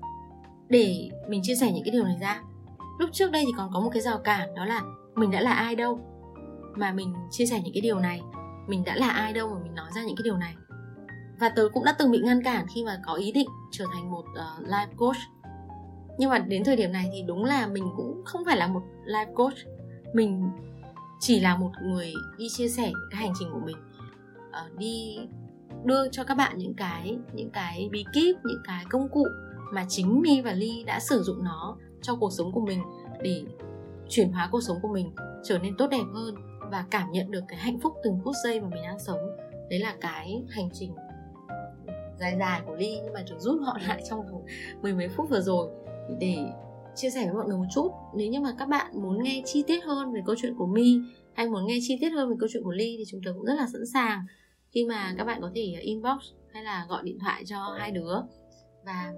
để 0.68 1.10
mình 1.28 1.40
chia 1.42 1.54
sẻ 1.54 1.72
những 1.72 1.84
cái 1.84 1.92
điều 1.92 2.04
này 2.04 2.16
ra. 2.20 2.42
Lúc 2.98 3.10
trước 3.12 3.30
đây 3.30 3.44
thì 3.46 3.52
còn 3.56 3.70
có 3.74 3.80
một 3.80 3.90
cái 3.92 4.02
rào 4.02 4.18
cản, 4.18 4.54
đó 4.54 4.64
là 4.64 4.82
mình 5.14 5.30
đã 5.30 5.40
là 5.40 5.52
ai 5.52 5.76
đâu 5.76 6.00
mà 6.74 6.92
mình 6.92 7.14
chia 7.30 7.46
sẻ 7.46 7.60
những 7.64 7.74
cái 7.74 7.80
điều 7.80 7.98
này 7.98 8.20
mình 8.66 8.84
đã 8.84 8.94
là 8.96 9.08
ai 9.08 9.32
đâu 9.32 9.54
mà 9.54 9.60
mình 9.62 9.74
nói 9.74 9.90
ra 9.94 10.02
những 10.02 10.16
cái 10.16 10.22
điều 10.24 10.36
này. 10.36 10.54
Và 11.40 11.48
tớ 11.48 11.68
cũng 11.72 11.84
đã 11.84 11.94
từng 11.98 12.10
bị 12.10 12.18
ngăn 12.18 12.42
cản 12.42 12.66
khi 12.74 12.84
mà 12.84 13.00
có 13.06 13.14
ý 13.14 13.32
định 13.32 13.48
trở 13.70 13.84
thành 13.92 14.10
một 14.10 14.24
uh, 14.30 14.68
life 14.68 14.96
coach. 14.96 15.16
Nhưng 16.18 16.30
mà 16.30 16.38
đến 16.38 16.64
thời 16.64 16.76
điểm 16.76 16.92
này 16.92 17.10
thì 17.12 17.22
đúng 17.22 17.44
là 17.44 17.66
mình 17.66 17.84
cũng 17.96 18.22
không 18.24 18.44
phải 18.44 18.56
là 18.56 18.66
một 18.66 18.82
life 19.06 19.34
coach. 19.34 19.54
Mình 20.14 20.50
chỉ 21.20 21.40
là 21.40 21.56
một 21.56 21.70
người 21.82 22.12
đi 22.38 22.46
chia 22.50 22.68
sẻ 22.68 22.92
cái 23.10 23.20
hành 23.20 23.32
trình 23.38 23.48
của 23.52 23.60
mình 23.64 23.76
uh, 24.48 24.78
đi 24.78 25.18
đưa 25.84 26.08
cho 26.08 26.24
các 26.24 26.34
bạn 26.34 26.58
những 26.58 26.74
cái 26.74 27.18
những 27.32 27.50
cái 27.50 27.88
bí 27.92 28.04
kíp 28.12 28.36
những 28.44 28.62
cái 28.64 28.84
công 28.90 29.08
cụ 29.08 29.26
mà 29.72 29.84
chính 29.88 30.22
mi 30.22 30.40
và 30.40 30.52
ly 30.52 30.84
đã 30.84 31.00
sử 31.00 31.22
dụng 31.22 31.44
nó 31.44 31.76
cho 32.02 32.16
cuộc 32.16 32.32
sống 32.32 32.52
của 32.52 32.60
mình 32.60 32.82
để 33.22 33.42
chuyển 34.08 34.32
hóa 34.32 34.48
cuộc 34.52 34.60
sống 34.60 34.76
của 34.82 34.88
mình 34.88 35.12
trở 35.44 35.58
nên 35.58 35.76
tốt 35.76 35.86
đẹp 35.90 36.04
hơn 36.14 36.34
và 36.74 36.84
cảm 36.90 37.12
nhận 37.12 37.30
được 37.30 37.44
cái 37.48 37.58
hạnh 37.58 37.78
phúc 37.80 37.94
từng 38.02 38.20
phút 38.24 38.34
giây 38.44 38.60
mà 38.60 38.68
mình 38.68 38.82
đang 38.82 38.98
sống. 38.98 39.18
Đấy 39.70 39.78
là 39.78 39.96
cái 40.00 40.42
hành 40.48 40.68
trình 40.72 40.94
dài 42.20 42.36
dài 42.38 42.60
của 42.66 42.74
ly, 42.74 42.98
nhưng 43.04 43.12
mà 43.12 43.22
chúng 43.26 43.40
rút 43.40 43.60
gọn 43.66 43.80
lại 43.80 44.02
trong 44.08 44.20
mười 44.82 44.94
mấy 44.94 45.08
phút 45.08 45.30
vừa 45.30 45.40
rồi. 45.40 45.70
Để 46.20 46.36
chia 46.94 47.10
sẻ 47.10 47.24
với 47.24 47.34
mọi 47.34 47.46
người 47.46 47.56
một 47.56 47.66
chút, 47.74 47.90
nếu 48.14 48.28
như 48.28 48.40
mà 48.40 48.54
các 48.58 48.68
bạn 48.68 49.02
muốn 49.02 49.22
nghe 49.22 49.42
chi 49.44 49.64
tiết 49.66 49.84
hơn 49.84 50.12
về 50.12 50.20
câu 50.26 50.36
chuyện 50.38 50.54
của 50.58 50.66
mi 50.66 50.98
hay 51.32 51.48
muốn 51.48 51.66
nghe 51.66 51.78
chi 51.82 51.98
tiết 52.00 52.10
hơn 52.10 52.28
về 52.30 52.36
câu 52.40 52.48
chuyện 52.52 52.64
của 52.64 52.72
ly 52.72 52.94
thì 52.98 53.04
chúng 53.08 53.20
tôi 53.24 53.34
cũng 53.34 53.44
rất 53.44 53.54
là 53.54 53.66
sẵn 53.72 53.86
sàng. 53.92 54.26
Khi 54.70 54.84
mà 54.84 55.14
các 55.18 55.24
bạn 55.24 55.40
có 55.40 55.50
thể 55.54 55.62
inbox 55.80 56.18
hay 56.52 56.62
là 56.62 56.86
gọi 56.88 57.02
điện 57.04 57.18
thoại 57.18 57.44
cho 57.46 57.76
hai 57.78 57.90
đứa 57.90 58.14
và 58.84 59.12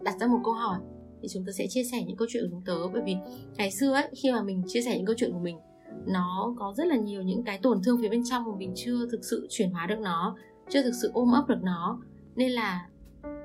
đặt 0.00 0.14
ra 0.20 0.26
một 0.26 0.40
câu 0.44 0.54
hỏi 0.54 0.78
thì 1.22 1.28
chúng 1.28 1.44
tôi 1.46 1.52
sẽ 1.52 1.66
chia 1.68 1.84
sẻ 1.84 2.02
những 2.06 2.16
câu 2.16 2.28
chuyện 2.30 2.42
của 2.42 2.50
chúng 2.50 2.64
tớ. 2.64 2.88
Bởi 2.92 3.02
vì 3.06 3.16
ngày 3.56 3.70
xưa 3.70 3.92
ấy, 3.92 4.08
khi 4.22 4.32
mà 4.32 4.42
mình 4.42 4.62
chia 4.66 4.82
sẻ 4.82 4.96
những 4.96 5.06
câu 5.06 5.16
chuyện 5.18 5.32
của 5.32 5.38
mình 5.38 5.58
nó 6.06 6.54
có 6.58 6.74
rất 6.76 6.86
là 6.86 6.96
nhiều 6.96 7.22
những 7.22 7.44
cái 7.44 7.58
tổn 7.58 7.82
thương 7.84 7.98
phía 8.02 8.08
bên 8.08 8.22
trong 8.24 8.44
mà 8.44 8.56
mình 8.58 8.72
chưa 8.76 9.08
thực 9.10 9.24
sự 9.24 9.46
chuyển 9.50 9.70
hóa 9.70 9.86
được 9.86 9.98
nó 9.98 10.36
chưa 10.68 10.82
thực 10.82 10.94
sự 11.02 11.10
ôm 11.14 11.32
ấp 11.32 11.48
được 11.48 11.62
nó. 11.62 12.00
Nên 12.36 12.50
là 12.50 12.88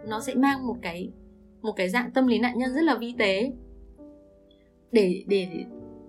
nó 0.07 0.19
sẽ 0.19 0.35
mang 0.35 0.67
một 0.67 0.75
cái 0.81 1.09
một 1.61 1.71
cái 1.71 1.89
dạng 1.89 2.11
tâm 2.11 2.27
lý 2.27 2.39
nạn 2.39 2.57
nhân 2.57 2.73
rất 2.73 2.81
là 2.81 2.95
vi 2.95 3.15
tế. 3.17 3.51
Để 4.91 5.23
để 5.27 5.47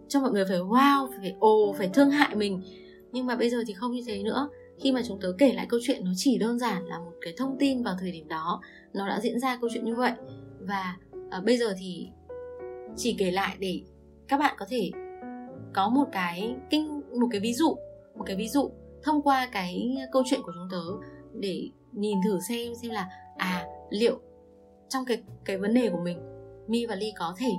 cho 0.09 0.21
mọi 0.21 0.31
người 0.33 0.45
phải 0.49 0.59
wow 0.59 1.09
phải 1.21 1.35
ồ 1.39 1.75
phải 1.79 1.91
thương 1.95 2.11
hại 2.11 2.37
mình. 2.37 2.63
Nhưng 3.13 3.27
mà 3.27 3.37
bây 3.37 3.51
giờ 3.51 3.59
thì 3.67 3.73
không 3.73 3.93
như 3.93 4.03
thế 4.07 4.23
nữa. 4.23 4.49
Khi 4.81 4.93
mà 4.93 5.03
chúng 5.09 5.21
tớ 5.21 5.33
kể 5.39 5.53
lại 5.53 5.67
câu 5.69 5.81
chuyện 5.83 6.05
nó 6.05 6.11
chỉ 6.17 6.39
đơn 6.39 6.59
giản 6.59 6.87
là 6.87 6.99
một 6.99 7.13
cái 7.21 7.35
thông 7.37 7.57
tin 7.59 7.83
vào 7.83 7.97
thời 8.01 8.13
điểm 8.13 8.29
đó 8.29 8.61
nó 8.93 9.09
đã 9.09 9.21
diễn 9.21 9.41
ra 9.41 9.59
câu 9.61 9.71
chuyện 9.75 9.85
như 9.85 9.95
vậy. 9.95 10.13
Và 10.61 10.97
à, 11.31 11.41
bây 11.41 11.57
giờ 11.57 11.75
thì 11.79 12.09
chỉ 12.97 13.15
kể 13.19 13.31
lại 13.31 13.57
để 13.59 13.81
các 14.29 14.39
bạn 14.39 14.55
có 14.59 14.67
thể 14.69 14.91
có 15.73 15.89
một 15.89 16.05
cái 16.13 16.57
kinh, 16.71 17.03
một 17.21 17.27
cái 17.31 17.41
ví 17.41 17.55
dụ, 17.55 17.77
một 18.15 18.25
cái 18.27 18.37
ví 18.37 18.49
dụ 18.49 18.71
thông 19.03 19.23
qua 19.23 19.49
cái 19.53 19.97
câu 20.13 20.23
chuyện 20.27 20.41
của 20.43 20.53
chúng 20.55 20.69
tớ 20.71 21.09
để 21.35 21.71
nhìn 21.93 22.19
thử 22.25 22.39
xem 22.49 22.75
xem 22.83 22.91
là 22.91 23.09
à 23.37 23.67
liệu 23.91 24.21
trong 24.89 25.05
cái 25.05 25.23
cái 25.45 25.59
vấn 25.59 25.75
đề 25.75 25.91
của 25.91 26.01
mình, 26.05 26.19
mi 26.69 26.87
và 26.87 26.95
ly 26.95 27.13
có 27.19 27.35
thể 27.39 27.51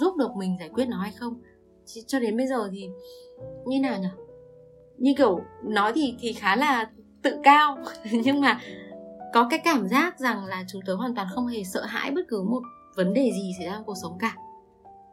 giúp 0.00 0.16
được 0.16 0.36
mình 0.36 0.56
giải 0.60 0.68
quyết 0.68 0.88
nó 0.88 0.96
hay 0.96 1.12
không? 1.12 1.34
Cho 2.06 2.20
đến 2.20 2.36
bây 2.36 2.46
giờ 2.46 2.68
thì 2.72 2.88
như 3.66 3.80
nào 3.80 3.98
nhỉ 3.98 4.08
như 4.98 5.14
kiểu 5.16 5.40
nói 5.64 5.92
thì 5.94 6.14
thì 6.20 6.32
khá 6.32 6.56
là 6.56 6.90
tự 7.22 7.38
cao, 7.42 7.78
nhưng 8.24 8.40
mà 8.40 8.60
có 9.32 9.46
cái 9.50 9.58
cảm 9.64 9.88
giác 9.88 10.18
rằng 10.18 10.44
là 10.44 10.64
chúng 10.68 10.82
tớ 10.86 10.94
hoàn 10.94 11.14
toàn 11.14 11.28
không 11.34 11.46
hề 11.46 11.64
sợ 11.64 11.84
hãi 11.84 12.10
bất 12.10 12.22
cứ 12.28 12.42
một 12.42 12.62
vấn 12.96 13.14
đề 13.14 13.30
gì 13.34 13.52
xảy 13.58 13.66
ra 13.66 13.72
trong 13.72 13.84
cuộc 13.84 13.96
sống 14.02 14.18
cả 14.18 14.36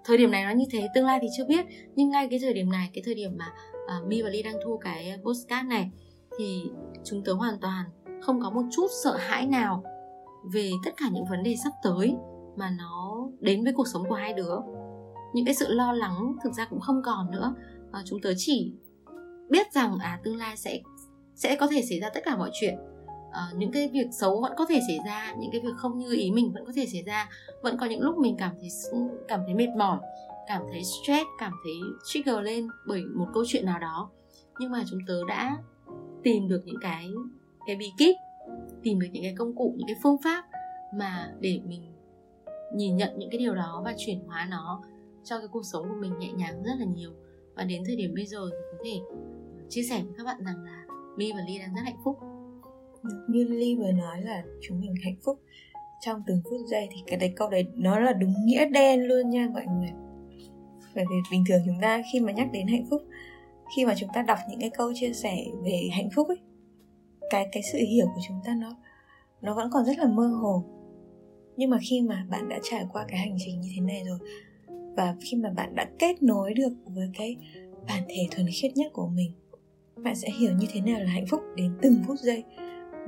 thời 0.05 0.17
điểm 0.17 0.31
này 0.31 0.43
nó 0.43 0.51
như 0.51 0.65
thế 0.71 0.87
tương 0.95 1.05
lai 1.05 1.19
thì 1.21 1.27
chưa 1.37 1.45
biết. 1.45 1.65
Nhưng 1.95 2.09
ngay 2.09 2.27
cái 2.29 2.39
thời 2.39 2.53
điểm 2.53 2.71
này 2.71 2.89
cái 2.93 3.01
thời 3.05 3.15
điểm 3.15 3.31
mà 3.37 3.45
à, 3.87 3.97
uh, 4.01 4.07
mi 4.07 4.21
và 4.21 4.29
ly 4.29 4.43
đang 4.43 4.55
thu 4.65 4.77
cái 4.77 5.09
à, 5.09 5.17
postcard 5.23 5.67
này 5.67 5.91
thì 6.37 6.63
chúng 7.03 7.23
tớ 7.23 7.33
hoàn 7.33 7.59
toàn 7.59 7.85
không 8.21 8.41
có 8.41 8.49
một 8.49 8.63
chút 8.71 8.87
sợ 9.03 9.15
hãi 9.17 9.47
nào 9.47 9.83
về 10.53 10.71
tất 10.85 10.91
cả 10.97 11.05
những 11.11 11.25
vấn 11.25 11.43
đề 11.43 11.55
sắp 11.63 11.73
tới 11.83 12.15
mà 12.55 12.75
nó 12.77 13.27
đến 13.39 13.63
với 13.63 13.73
cuộc 13.73 13.87
sống 13.87 14.09
của 14.09 14.15
hai 14.15 14.33
đứa. 14.33 14.55
Những 15.33 15.45
cái 15.45 15.55
sự 15.55 15.73
lo 15.73 15.93
lắng 15.93 16.35
thực 16.43 16.53
ra 16.53 16.65
cũng 16.65 16.79
không 16.79 17.01
còn 17.05 17.31
nữa. 17.31 17.53
Và 17.91 18.01
chúng 18.05 18.21
tớ 18.21 18.33
chỉ 18.37 18.73
biết 19.49 19.73
rằng 19.73 19.97
à 19.99 20.19
tương 20.23 20.37
lai 20.37 20.57
sẽ 20.57 20.79
sẽ 21.35 21.55
có 21.55 21.67
thể 21.67 21.81
xảy 21.89 21.99
ra 21.99 22.09
tất 22.13 22.19
cả 22.25 22.37
mọi 22.37 22.49
chuyện. 22.53 22.75
Ờ, 23.31 23.41
những 23.55 23.71
cái 23.71 23.89
việc 23.93 24.07
xấu 24.11 24.41
vẫn 24.41 24.53
có 24.57 24.65
thể 24.65 24.79
xảy 24.87 24.99
ra, 25.05 25.35
những 25.39 25.51
cái 25.51 25.61
việc 25.61 25.75
không 25.77 25.97
như 25.97 26.13
ý 26.13 26.31
mình 26.31 26.51
vẫn 26.53 26.65
có 26.65 26.71
thể 26.75 26.85
xảy 26.85 27.03
ra. 27.03 27.29
Vẫn 27.61 27.77
có 27.77 27.85
những 27.85 28.01
lúc 28.01 28.17
mình 28.17 28.35
cảm 28.37 28.55
thấy 28.59 28.69
cảm 29.27 29.39
thấy 29.45 29.55
mệt 29.55 29.69
mỏi, 29.77 29.99
cảm 30.47 30.61
thấy 30.71 30.81
stress, 30.83 31.25
cảm 31.39 31.51
thấy 31.63 31.73
trigger 32.05 32.35
lên 32.41 32.67
bởi 32.87 33.03
một 33.15 33.27
câu 33.33 33.43
chuyện 33.47 33.65
nào 33.65 33.79
đó. 33.79 34.09
Nhưng 34.59 34.71
mà 34.71 34.83
chúng 34.89 34.99
tớ 35.07 35.21
đã 35.27 35.57
tìm 36.23 36.47
được 36.47 36.61
những 36.65 36.79
cái 36.81 37.09
cái 37.67 37.75
bí 37.75 37.91
kíp, 37.97 38.15
tìm 38.83 38.99
được 38.99 39.07
những 39.11 39.23
cái 39.23 39.35
công 39.37 39.55
cụ, 39.55 39.73
những 39.77 39.87
cái 39.87 39.95
phương 40.03 40.17
pháp 40.23 40.45
mà 40.93 41.33
để 41.39 41.61
mình 41.65 41.93
nhìn 42.73 42.97
nhận 42.97 43.19
những 43.19 43.29
cái 43.29 43.39
điều 43.39 43.55
đó 43.55 43.81
và 43.85 43.93
chuyển 43.97 44.19
hóa 44.27 44.47
nó 44.51 44.81
cho 45.23 45.39
cái 45.39 45.47
cuộc 45.47 45.65
sống 45.65 45.89
của 45.89 45.95
mình 45.99 46.19
nhẹ 46.19 46.31
nhàng 46.31 46.63
rất 46.63 46.71
là 46.79 46.85
nhiều. 46.85 47.11
Và 47.55 47.63
đến 47.63 47.83
thời 47.85 47.95
điểm 47.95 48.13
bây 48.15 48.25
giờ 48.25 48.49
thì 48.51 48.57
có 48.71 48.83
thể 48.83 48.99
ờ, 49.09 49.65
chia 49.69 49.83
sẻ 49.83 50.01
với 50.03 50.13
các 50.17 50.23
bạn 50.23 50.43
rằng 50.45 50.63
là 50.63 50.85
My 51.17 51.31
và 51.31 51.39
Ly 51.47 51.59
đang 51.59 51.75
rất 51.75 51.81
hạnh 51.83 51.97
phúc 52.03 52.17
như 53.27 53.43
Ly 53.43 53.75
vừa 53.75 53.91
nói 53.91 54.21
là 54.21 54.43
chúng 54.61 54.79
mình 54.79 54.93
hạnh 55.03 55.15
phúc. 55.25 55.39
Trong 56.01 56.23
từng 56.27 56.41
phút 56.43 56.59
giây 56.67 56.87
thì 56.91 56.97
cái 57.07 57.19
đấy, 57.19 57.33
câu 57.35 57.49
đấy 57.49 57.67
nó 57.75 57.99
là 57.99 58.13
đúng 58.13 58.33
nghĩa 58.45 58.65
đen 58.65 59.07
luôn 59.07 59.29
nha 59.29 59.47
mọi 59.53 59.65
người. 59.65 59.89
Bởi 60.95 61.05
vì 61.09 61.15
bình 61.31 61.43
thường 61.49 61.61
chúng 61.65 61.77
ta 61.81 62.01
khi 62.13 62.19
mà 62.19 62.31
nhắc 62.31 62.47
đến 62.53 62.67
hạnh 62.67 62.85
phúc, 62.89 63.01
khi 63.75 63.85
mà 63.85 63.93
chúng 63.97 64.09
ta 64.13 64.21
đọc 64.21 64.37
những 64.49 64.59
cái 64.59 64.69
câu 64.69 64.91
chia 64.95 65.13
sẻ 65.13 65.45
về 65.63 65.89
hạnh 65.91 66.09
phúc 66.15 66.27
ấy, 66.27 66.37
cái 67.29 67.47
cái 67.51 67.63
sự 67.71 67.77
hiểu 67.77 68.05
của 68.15 68.21
chúng 68.27 68.37
ta 68.45 68.55
nó 68.61 68.75
nó 69.41 69.55
vẫn 69.55 69.69
còn 69.71 69.85
rất 69.85 69.97
là 69.97 70.07
mơ 70.07 70.27
hồ. 70.27 70.63
Nhưng 71.57 71.69
mà 71.69 71.77
khi 71.89 72.01
mà 72.01 72.25
bạn 72.29 72.49
đã 72.49 72.59
trải 72.63 72.85
qua 72.93 73.05
cái 73.07 73.19
hành 73.19 73.35
trình 73.45 73.61
như 73.61 73.69
thế 73.75 73.81
này 73.81 74.03
rồi, 74.07 74.19
và 74.97 75.15
khi 75.21 75.37
mà 75.37 75.49
bạn 75.49 75.75
đã 75.75 75.89
kết 75.99 76.23
nối 76.23 76.53
được 76.53 76.71
với 76.85 77.09
cái 77.17 77.37
bản 77.87 78.03
thể 78.07 78.27
thuần 78.31 78.47
khiết 78.53 78.71
nhất 78.75 78.93
của 78.93 79.07
mình, 79.07 79.31
bạn 80.03 80.15
sẽ 80.15 80.27
hiểu 80.39 80.51
như 80.59 80.67
thế 80.73 80.81
nào 80.81 80.99
là 80.99 81.09
hạnh 81.09 81.25
phúc 81.29 81.41
đến 81.55 81.77
từng 81.81 82.03
phút 82.07 82.19
giây 82.19 82.43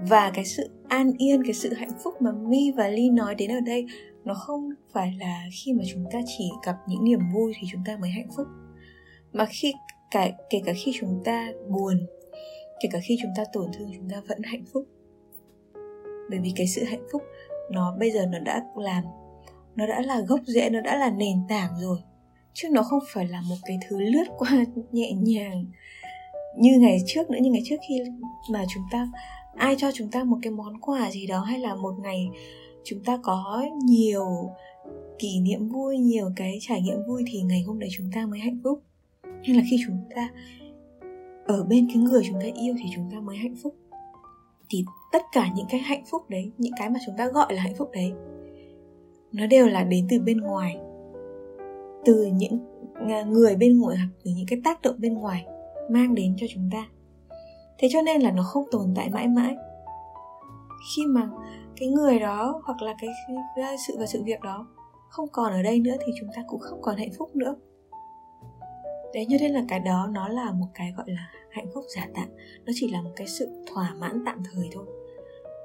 và 0.07 0.31
cái 0.33 0.45
sự 0.45 0.69
an 0.87 1.11
yên, 1.17 1.43
cái 1.43 1.53
sự 1.53 1.73
hạnh 1.73 1.91
phúc 2.03 2.13
mà 2.21 2.31
mi 2.31 2.71
và 2.71 2.87
ly 2.87 3.09
nói 3.09 3.35
đến 3.35 3.51
ở 3.51 3.59
đây, 3.59 3.85
nó 4.25 4.33
không 4.33 4.69
phải 4.93 5.13
là 5.19 5.45
khi 5.51 5.73
mà 5.73 5.83
chúng 5.93 6.05
ta 6.11 6.19
chỉ 6.37 6.49
gặp 6.65 6.75
những 6.87 7.03
niềm 7.03 7.19
vui 7.33 7.53
thì 7.61 7.67
chúng 7.71 7.81
ta 7.85 7.97
mới 7.97 8.09
hạnh 8.09 8.27
phúc. 8.37 8.47
Mà 9.33 9.45
khi 9.45 9.73
cả 10.11 10.31
kể 10.49 10.61
cả 10.65 10.73
khi 10.85 10.91
chúng 10.99 11.21
ta 11.25 11.51
buồn, 11.69 12.05
kể 12.81 12.89
cả 12.91 12.99
khi 13.03 13.17
chúng 13.21 13.31
ta 13.37 13.43
tổn 13.53 13.65
thương, 13.73 13.91
chúng 13.95 14.09
ta 14.09 14.21
vẫn 14.27 14.41
hạnh 14.43 14.63
phúc. 14.73 14.85
Bởi 16.29 16.39
vì 16.39 16.53
cái 16.55 16.67
sự 16.67 16.83
hạnh 16.83 17.03
phúc, 17.11 17.21
nó 17.71 17.95
bây 17.99 18.11
giờ 18.11 18.25
nó 18.25 18.39
đã 18.39 18.63
làm, 18.75 19.03
nó 19.75 19.87
đã 19.87 20.01
là 20.01 20.21
gốc 20.27 20.39
rễ, 20.45 20.69
nó 20.69 20.81
đã 20.81 20.97
là 20.97 21.09
nền 21.09 21.37
tảng 21.49 21.71
rồi. 21.81 21.97
Chứ 22.53 22.69
nó 22.71 22.83
không 22.83 22.99
phải 23.13 23.27
là 23.27 23.41
một 23.41 23.55
cái 23.65 23.77
thứ 23.87 23.99
lướt 23.99 24.25
qua 24.37 24.51
nhẹ 24.91 25.11
nhàng 25.11 25.65
như 26.57 26.79
ngày 26.79 26.97
trước 27.05 27.29
nữa, 27.29 27.39
như 27.41 27.51
ngày 27.51 27.61
trước 27.65 27.75
khi 27.89 28.01
mà 28.51 28.65
chúng 28.73 28.83
ta 28.91 29.07
ai 29.55 29.75
cho 29.77 29.91
chúng 29.93 30.11
ta 30.11 30.23
một 30.23 30.37
cái 30.41 30.51
món 30.51 30.79
quà 30.81 31.11
gì 31.11 31.27
đó 31.27 31.39
hay 31.39 31.59
là 31.59 31.75
một 31.75 31.93
ngày 31.99 32.29
chúng 32.83 32.99
ta 33.03 33.19
có 33.23 33.65
nhiều 33.85 34.49
kỷ 35.19 35.39
niệm 35.39 35.69
vui, 35.69 35.97
nhiều 35.97 36.31
cái 36.35 36.57
trải 36.61 36.81
nghiệm 36.81 37.05
vui 37.07 37.23
thì 37.27 37.41
ngày 37.41 37.61
hôm 37.61 37.79
đấy 37.79 37.89
chúng 37.97 38.11
ta 38.15 38.25
mới 38.25 38.39
hạnh 38.39 38.59
phúc. 38.63 38.81
Hay 39.23 39.55
là 39.55 39.63
khi 39.71 39.77
chúng 39.87 39.97
ta 40.15 40.29
ở 41.45 41.63
bên 41.63 41.87
cái 41.87 41.97
người 41.97 42.21
chúng 42.25 42.39
ta 42.39 42.47
yêu 42.61 42.75
thì 42.77 42.89
chúng 42.95 43.09
ta 43.11 43.19
mới 43.19 43.37
hạnh 43.37 43.55
phúc. 43.63 43.75
Thì 44.69 44.85
tất 45.11 45.21
cả 45.31 45.49
những 45.55 45.65
cái 45.69 45.79
hạnh 45.79 46.03
phúc 46.11 46.29
đấy, 46.29 46.51
những 46.57 46.73
cái 46.77 46.89
mà 46.89 46.99
chúng 47.05 47.15
ta 47.17 47.27
gọi 47.27 47.53
là 47.53 47.61
hạnh 47.61 47.75
phúc 47.77 47.89
đấy, 47.93 48.13
nó 49.31 49.47
đều 49.47 49.67
là 49.67 49.83
đến 49.83 50.07
từ 50.09 50.19
bên 50.19 50.37
ngoài. 50.37 50.77
Từ 52.05 52.25
những 52.25 52.59
à, 53.09 53.23
người 53.23 53.55
bên 53.55 53.79
ngoài 53.79 53.97
hoặc 53.97 54.09
từ 54.23 54.31
những 54.31 54.45
cái 54.47 54.61
tác 54.63 54.81
động 54.81 54.95
bên 54.99 55.13
ngoài 55.13 55.45
mang 55.89 56.15
đến 56.15 56.35
cho 56.37 56.47
chúng 56.49 56.69
ta 56.71 56.87
thế 57.81 57.87
cho 57.91 58.01
nên 58.01 58.21
là 58.21 58.31
nó 58.31 58.43
không 58.43 58.63
tồn 58.71 58.93
tại 58.95 59.09
mãi 59.09 59.27
mãi. 59.27 59.55
Khi 60.95 61.05
mà 61.05 61.29
cái 61.75 61.89
người 61.89 62.19
đó 62.19 62.61
hoặc 62.65 62.81
là 62.81 62.93
cái 63.01 63.09
sự 63.87 63.95
và 63.99 64.05
sự 64.05 64.23
việc 64.23 64.41
đó 64.41 64.67
không 65.09 65.27
còn 65.31 65.51
ở 65.51 65.61
đây 65.61 65.79
nữa 65.79 65.95
thì 66.05 66.13
chúng 66.19 66.29
ta 66.35 66.43
cũng 66.47 66.59
không 66.59 66.81
còn 66.81 66.97
hạnh 66.97 67.11
phúc 67.17 67.35
nữa. 67.35 67.55
Đấy, 69.13 69.25
như 69.25 69.37
thế 69.39 69.47
là 69.47 69.63
cái 69.67 69.79
đó 69.79 70.07
nó 70.11 70.27
là 70.27 70.51
một 70.51 70.67
cái 70.73 70.93
gọi 70.97 71.05
là 71.09 71.29
hạnh 71.51 71.67
phúc 71.73 71.83
giả 71.95 72.07
tạm. 72.15 72.27
Nó 72.65 72.71
chỉ 72.75 72.91
là 72.91 73.01
một 73.01 73.11
cái 73.15 73.27
sự 73.27 73.49
thỏa 73.73 73.93
mãn 73.93 74.23
tạm 74.25 74.43
thời 74.53 74.69
thôi. 74.71 74.85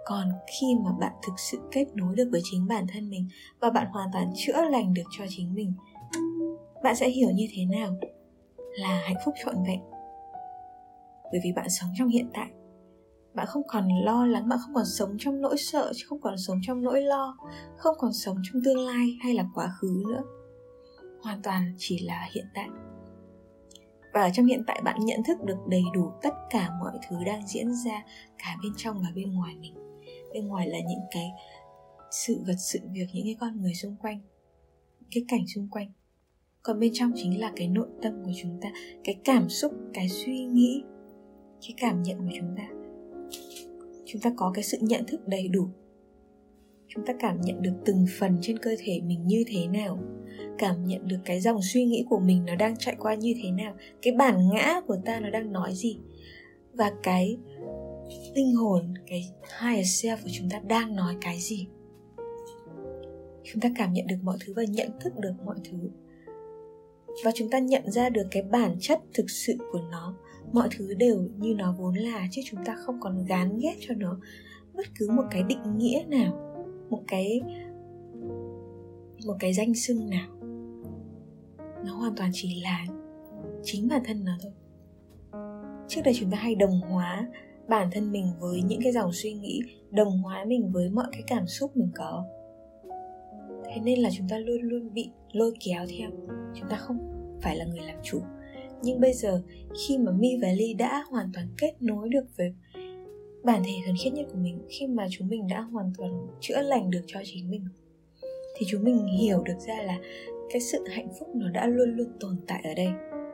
Còn 0.05 0.29
khi 0.61 0.67
mà 0.85 0.91
bạn 1.01 1.13
thực 1.27 1.33
sự 1.39 1.59
kết 1.73 1.87
nối 1.95 2.15
được 2.15 2.29
với 2.33 2.41
chính 2.45 2.67
bản 2.69 2.87
thân 2.93 3.11
mình 3.11 3.29
và 3.61 3.71
bạn 3.71 3.87
hoàn 3.87 4.09
toàn 4.13 4.33
chữa 4.37 4.65
lành 4.71 4.95
được 4.95 5.03
cho 5.19 5.25
chính 5.29 5.55
mình, 5.55 5.73
bạn 6.83 6.97
sẽ 6.97 7.09
hiểu 7.09 7.31
như 7.31 7.47
thế 7.53 7.65
nào 7.65 7.97
là 8.57 9.03
hạnh 9.05 9.17
phúc 9.25 9.35
trọn 9.45 9.55
vẹn? 9.67 9.81
Bởi 11.33 11.41
vì 11.45 11.53
bạn 11.53 11.67
sống 11.71 11.91
trong 11.99 12.09
hiện 12.09 12.31
tại. 12.35 12.51
Bạn 13.35 13.47
không 13.47 13.63
còn 13.69 13.89
lo 14.05 14.27
lắng, 14.27 14.49
bạn 14.49 14.59
không 14.65 14.75
còn 14.75 14.85
sống 14.85 15.17
trong 15.19 15.41
nỗi 15.41 15.57
sợ 15.59 15.93
không 16.07 16.21
còn 16.21 16.39
sống 16.39 16.59
trong 16.63 16.83
nỗi 16.83 17.03
lo, 17.03 17.37
không 17.77 17.97
còn 17.99 18.13
sống 18.13 18.37
trong 18.43 18.63
tương 18.65 18.87
lai 18.87 19.19
hay 19.23 19.35
là 19.35 19.47
quá 19.55 19.69
khứ 19.79 20.03
nữa. 20.09 20.23
Hoàn 21.23 21.43
toàn 21.43 21.75
chỉ 21.79 21.99
là 21.99 22.29
hiện 22.35 22.47
tại. 22.55 22.69
Và 24.15 24.23
ở 24.23 24.31
trong 24.33 24.47
hiện 24.47 24.63
tại, 24.67 24.81
bạn 24.85 24.97
nhận 25.05 25.23
thức 25.27 25.45
được 25.45 25.59
đầy 25.69 25.83
đủ 25.95 26.11
tất 26.23 26.35
cả 26.51 26.71
mọi 26.81 26.93
thứ 27.09 27.17
đang 27.27 27.47
diễn 27.47 27.75
ra 27.85 28.05
cả 28.39 28.57
bên 28.63 28.73
trong 28.77 29.03
và 29.03 29.09
bên 29.15 29.33
ngoài 29.33 29.57
mình. 29.61 29.75
Bên 30.33 30.49
ngoài 30.49 30.69
là 30.69 30.79
những 30.79 31.05
cái 31.11 31.31
sự 32.11 32.43
vật, 32.47 32.57
sự 32.59 32.79
việc, 32.93 33.07
những 33.13 33.25
cái 33.25 33.37
con 33.41 33.61
người 33.61 33.75
xung 33.75 33.97
quanh, 33.97 34.21
cái 35.11 35.25
cảnh 35.29 35.47
xung 35.55 35.69
quanh. 35.69 35.93
Còn 36.63 36.81
bên 36.81 36.91
trong 36.95 37.13
chính 37.15 37.41
là 37.41 37.53
cái 37.57 37.69
nội 37.69 37.89
tâm 38.03 38.23
của 38.25 38.33
chúng 38.37 38.61
ta, 38.61 38.69
cái 39.05 39.15
cảm 39.25 39.49
xúc, 39.49 39.73
cái 39.95 40.09
suy 40.09 40.45
nghĩ 40.45 40.83
cái 41.63 41.75
cảm 41.77 42.03
nhận 42.03 42.19
của 42.19 42.37
chúng 42.39 42.57
ta. 42.57 42.69
Chúng 44.07 44.21
ta 44.21 44.33
có 44.37 44.51
cái 44.55 44.65
sự 44.65 44.79
nhận 44.81 45.05
thức 45.07 45.29
đầy 45.29 45.49
đủ. 45.49 45.69
Chúng 46.89 47.07
ta 47.07 47.15
cảm 47.19 47.41
nhận 47.41 47.63
được 47.63 47.73
từng 47.85 48.07
phần 48.19 48.39
trên 48.41 48.59
cơ 48.59 48.77
thể 48.79 49.01
mình 49.01 49.27
như 49.27 49.45
thế 49.47 49.67
nào. 49.67 49.99
Cảm 50.59 50.85
nhận 50.87 51.09
được 51.09 51.19
cái 51.25 51.41
dòng 51.41 51.61
suy 51.63 51.85
nghĩ 51.85 52.05
của 52.11 52.19
mình 52.19 52.45
nó 52.47 52.55
đang 52.57 52.77
chạy 52.77 52.97
qua 52.99 53.15
như 53.15 53.35
thế 53.43 53.51
nào. 53.51 53.75
Cái 54.03 54.13
bản 54.13 54.49
ngã 54.49 54.81
của 54.87 54.97
ta 55.05 55.21
nó 55.21 55.31
đang 55.31 55.53
nói 55.53 55.75
gì. 55.75 55.99
Và 56.73 56.93
cái 57.03 57.39
linh 58.35 58.55
hồn, 58.55 58.95
cái 59.07 59.31
higher 59.61 59.87
self 59.87 60.17
của 60.17 60.31
chúng 60.33 60.51
ta 60.51 60.59
đang 60.59 60.97
nói 60.97 61.17
cái 61.21 61.39
gì. 61.39 61.67
Chúng 63.45 63.61
ta 63.61 63.69
cảm 63.77 63.93
nhận 63.93 64.07
được 64.07 64.17
mọi 64.23 64.37
thứ 64.41 64.53
và 64.57 64.65
nhận 64.65 64.91
thức 65.01 65.19
được 65.19 65.33
mọi 65.45 65.57
thứ. 65.65 65.91
Và 67.25 67.31
chúng 67.35 67.51
ta 67.51 67.59
nhận 67.59 67.91
ra 67.91 68.09
được 68.09 68.27
cái 68.31 68.43
bản 68.43 68.77
chất 68.81 69.01
thực 69.15 69.31
sự 69.31 69.57
của 69.73 69.81
nó 69.91 70.17
mọi 70.53 70.69
thứ 70.77 70.95
đều 70.95 71.29
như 71.39 71.55
nó 71.55 71.75
vốn 71.79 71.95
là, 71.95 72.27
chứ 72.31 72.43
chúng 72.45 72.65
ta 72.65 72.75
không 72.75 73.01
còn 73.01 73.25
gán 73.25 73.59
ghét 73.59 73.77
cho 73.81 73.95
nó 73.95 74.19
bất 74.75 74.87
cứ 74.99 75.11
một 75.11 75.25
cái 75.31 75.43
định 75.43 75.79
nghĩa 75.79 76.05
nào, 76.09 76.63
một 76.91 77.03
cái 77.07 77.43
một 79.27 79.37
cái 79.41 79.55
danh 79.55 79.75
xưng 79.75 80.11
nào. 80.11 80.29
Nó 81.85 81.95
hoàn 81.95 82.15
toàn 82.17 82.31
chỉ 82.33 82.61
là 82.63 82.87
chính 83.63 83.89
bản 83.89 84.03
thân 84.05 84.25
nó 84.25 84.33
thôi. 84.43 84.53
Trước 85.89 86.01
đây 86.05 86.15
chúng 86.15 86.31
ta 86.31 86.39
hay 86.39 86.55
đồng 86.55 86.81
hóa 86.81 87.29
bản 87.69 87.89
thân 87.93 88.13
mình 88.13 88.27
với 88.41 88.63
những 88.63 88.81
cái 88.83 88.93
dòng 88.93 89.13
suy 89.13 89.33
nghĩ, 89.33 89.61
đồng 89.91 90.19
hóa 90.19 90.45
mình 90.45 90.73
với 90.73 90.91
mọi 90.91 91.07
cái 91.13 91.23
cảm 91.27 91.47
xúc 91.47 91.77
mình 91.77 91.91
có. 91.95 92.25
Thế 93.65 93.81
nên 93.85 93.99
là 93.99 94.11
chúng 94.13 94.29
ta 94.29 94.39
luôn 94.39 94.61
luôn 94.63 94.95
bị 94.95 95.11
lôi 95.33 95.53
kéo 95.65 95.87
theo. 95.99 96.11
Chúng 96.55 96.69
ta 96.69 96.77
không 96.77 96.99
phải 97.43 97.57
là 97.57 97.65
người 97.65 97.87
làm 97.87 97.97
chủ 98.03 98.21
nhưng 98.87 99.01
bây 99.01 99.13
giờ 99.13 99.43
khi 99.87 99.99
mà 99.99 100.13
mi 100.13 100.37
và 100.43 100.49
ly 100.49 100.75
đã 100.75 101.05
hoàn 101.11 101.31
toàn 101.35 101.47
kết 101.59 101.73
nối 101.81 102.09
được 102.09 102.25
với 102.37 102.55
bản 103.45 103.63
thể 103.65 103.73
thuần 103.85 103.97
khiết 104.05 104.13
nhất 104.13 104.27
của 104.33 104.39
mình 104.39 104.59
khi 104.69 104.87
mà 104.87 105.07
chúng 105.11 105.29
mình 105.29 105.47
đã 105.49 105.61
hoàn 105.61 105.93
toàn 105.99 106.27
chữa 106.41 106.63
lành 106.63 106.91
được 106.91 107.03
cho 107.07 107.21
chính 107.25 107.51
mình 107.51 107.65
thì 108.59 108.67
chúng 108.69 108.85
mình 108.85 109.07
hiểu 109.07 109.43
được 109.43 109.59
ra 109.67 109.83
là 109.83 109.99
cái 110.51 110.61
sự 110.61 110.85
hạnh 110.89 111.09
phúc 111.19 111.29
nó 111.35 111.51
đã 111.51 111.67
luôn 111.67 111.97
luôn 111.97 112.07
tồn 112.21 112.37
tại 112.47 112.61
ở 112.65 112.75
đây 112.75 112.89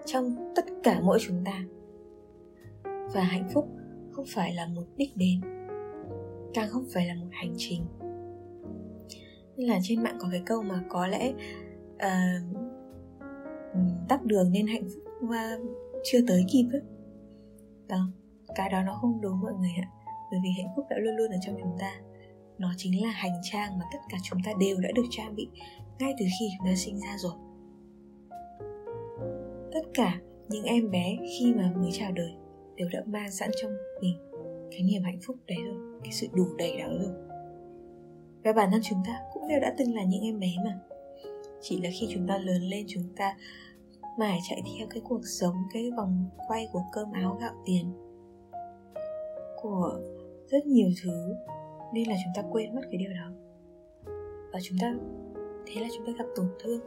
trong 0.07 0.53
tất 0.57 0.65
cả 0.83 1.01
mỗi 1.03 1.19
chúng 1.21 1.45
ta. 1.45 1.65
Và 2.85 3.23
hạnh 3.23 3.49
phúc 3.55 3.69
không 4.11 4.25
phải 4.29 4.55
là 4.55 4.67
một 4.67 4.83
đích 4.97 5.17
đến 5.17 5.41
càng 6.55 6.69
không 6.71 6.85
phải 6.95 7.07
là 7.07 7.15
một 7.15 7.29
hành 7.31 7.55
trình. 7.57 7.83
Nên 9.57 9.69
là 9.69 9.79
trên 9.83 10.03
mạng 10.03 10.17
có 10.21 10.29
cái 10.33 10.43
câu 10.47 10.63
mà 10.63 10.83
có 10.89 11.07
lẽ 11.07 11.33
uh, 11.95 12.59
tắt 14.09 14.25
đường 14.25 14.53
nên 14.53 14.67
hạnh 14.67 14.89
phúc 14.95 15.02
và 15.23 15.59
chưa 16.05 16.19
tới 16.29 16.45
kịp 16.49 16.67
ấy. 16.73 16.83
Đó, 17.89 18.09
cái 18.55 18.71
đó 18.71 18.83
nó 18.83 18.99
không 19.01 19.21
đúng 19.21 19.41
mọi 19.41 19.53
người 19.61 19.73
ạ. 19.83 19.89
Bởi 20.31 20.41
vì 20.43 20.51
hạnh 20.51 20.73
phúc 20.77 20.87
đã 20.91 20.97
luôn 20.99 21.17
luôn 21.17 21.31
ở 21.31 21.37
trong 21.47 21.57
chúng 21.63 21.77
ta. 21.79 22.01
Nó 22.59 22.73
chính 22.77 23.05
là 23.05 23.11
hành 23.11 23.41
trang 23.43 23.79
mà 23.79 23.85
tất 23.93 23.99
cả 24.11 24.19
chúng 24.23 24.39
ta 24.45 24.53
đều 24.61 24.77
đã 24.81 24.89
được 24.95 25.05
trang 25.11 25.35
bị 25.35 25.49
ngay 25.99 26.15
từ 26.19 26.25
khi 26.39 26.49
chúng 26.59 26.67
ta 26.67 26.75
sinh 26.77 27.01
ra 27.01 27.17
rồi. 27.19 27.33
Tất 29.73 29.83
cả 29.95 30.21
những 30.49 30.65
em 30.65 30.91
bé 30.91 31.17
khi 31.39 31.55
mà 31.55 31.73
mới 31.77 31.91
chào 31.93 32.13
đời 32.13 32.33
đều 32.77 32.89
đã 32.93 33.03
mang 33.07 33.31
sẵn 33.31 33.51
trong 33.63 33.73
mình 34.01 34.19
cái 34.71 34.83
niềm 34.83 35.03
hạnh 35.03 35.19
phúc 35.27 35.37
đấy 35.47 35.59
rồi 35.65 36.01
cái 36.05 36.13
sự 36.13 36.27
đủ 36.33 36.47
đầy 36.59 36.79
đó 36.79 36.87
rồi. 36.89 37.13
Và 38.45 38.53
bản 38.53 38.71
thân 38.73 38.81
chúng 38.85 38.99
ta 39.07 39.21
cũng 39.33 39.49
đều 39.49 39.61
đã 39.61 39.75
từng 39.79 39.95
là 39.95 40.05
những 40.05 40.23
em 40.23 40.41
bé 40.41 40.49
mà. 40.65 40.79
Chỉ 41.61 41.81
là 41.81 41.91
khi 42.01 42.09
chúng 42.15 42.27
ta 42.27 42.39
lớn 42.39 42.63
lên, 42.63 42.87
chúng 42.89 43.03
ta 43.17 43.37
mãi 44.19 44.39
chạy 44.49 44.63
theo 44.65 44.87
cái 44.91 45.03
cuộc 45.05 45.21
sống, 45.25 45.55
cái 45.73 45.91
vòng 45.97 46.25
quay 46.49 46.69
của 46.73 46.83
cơm 46.93 47.13
áo 47.13 47.39
gạo 47.41 47.55
tiền 47.65 47.93
của 49.63 50.01
rất 50.49 50.67
nhiều 50.67 50.89
thứ. 51.03 51.35
Nên 51.93 52.09
là 52.09 52.15
chúng 52.25 52.33
ta 52.43 52.49
quên 52.51 52.75
mất 52.75 52.83
cái 52.91 52.99
điều 52.99 53.11
đó. 53.11 53.31
Và 54.53 54.59
chúng 54.63 54.79
ta, 54.81 54.95
thế 55.67 55.81
là 55.81 55.89
chúng 55.97 56.07
ta 56.07 56.13
gặp 56.19 56.25
tổn 56.37 56.47
thương. 56.61 56.81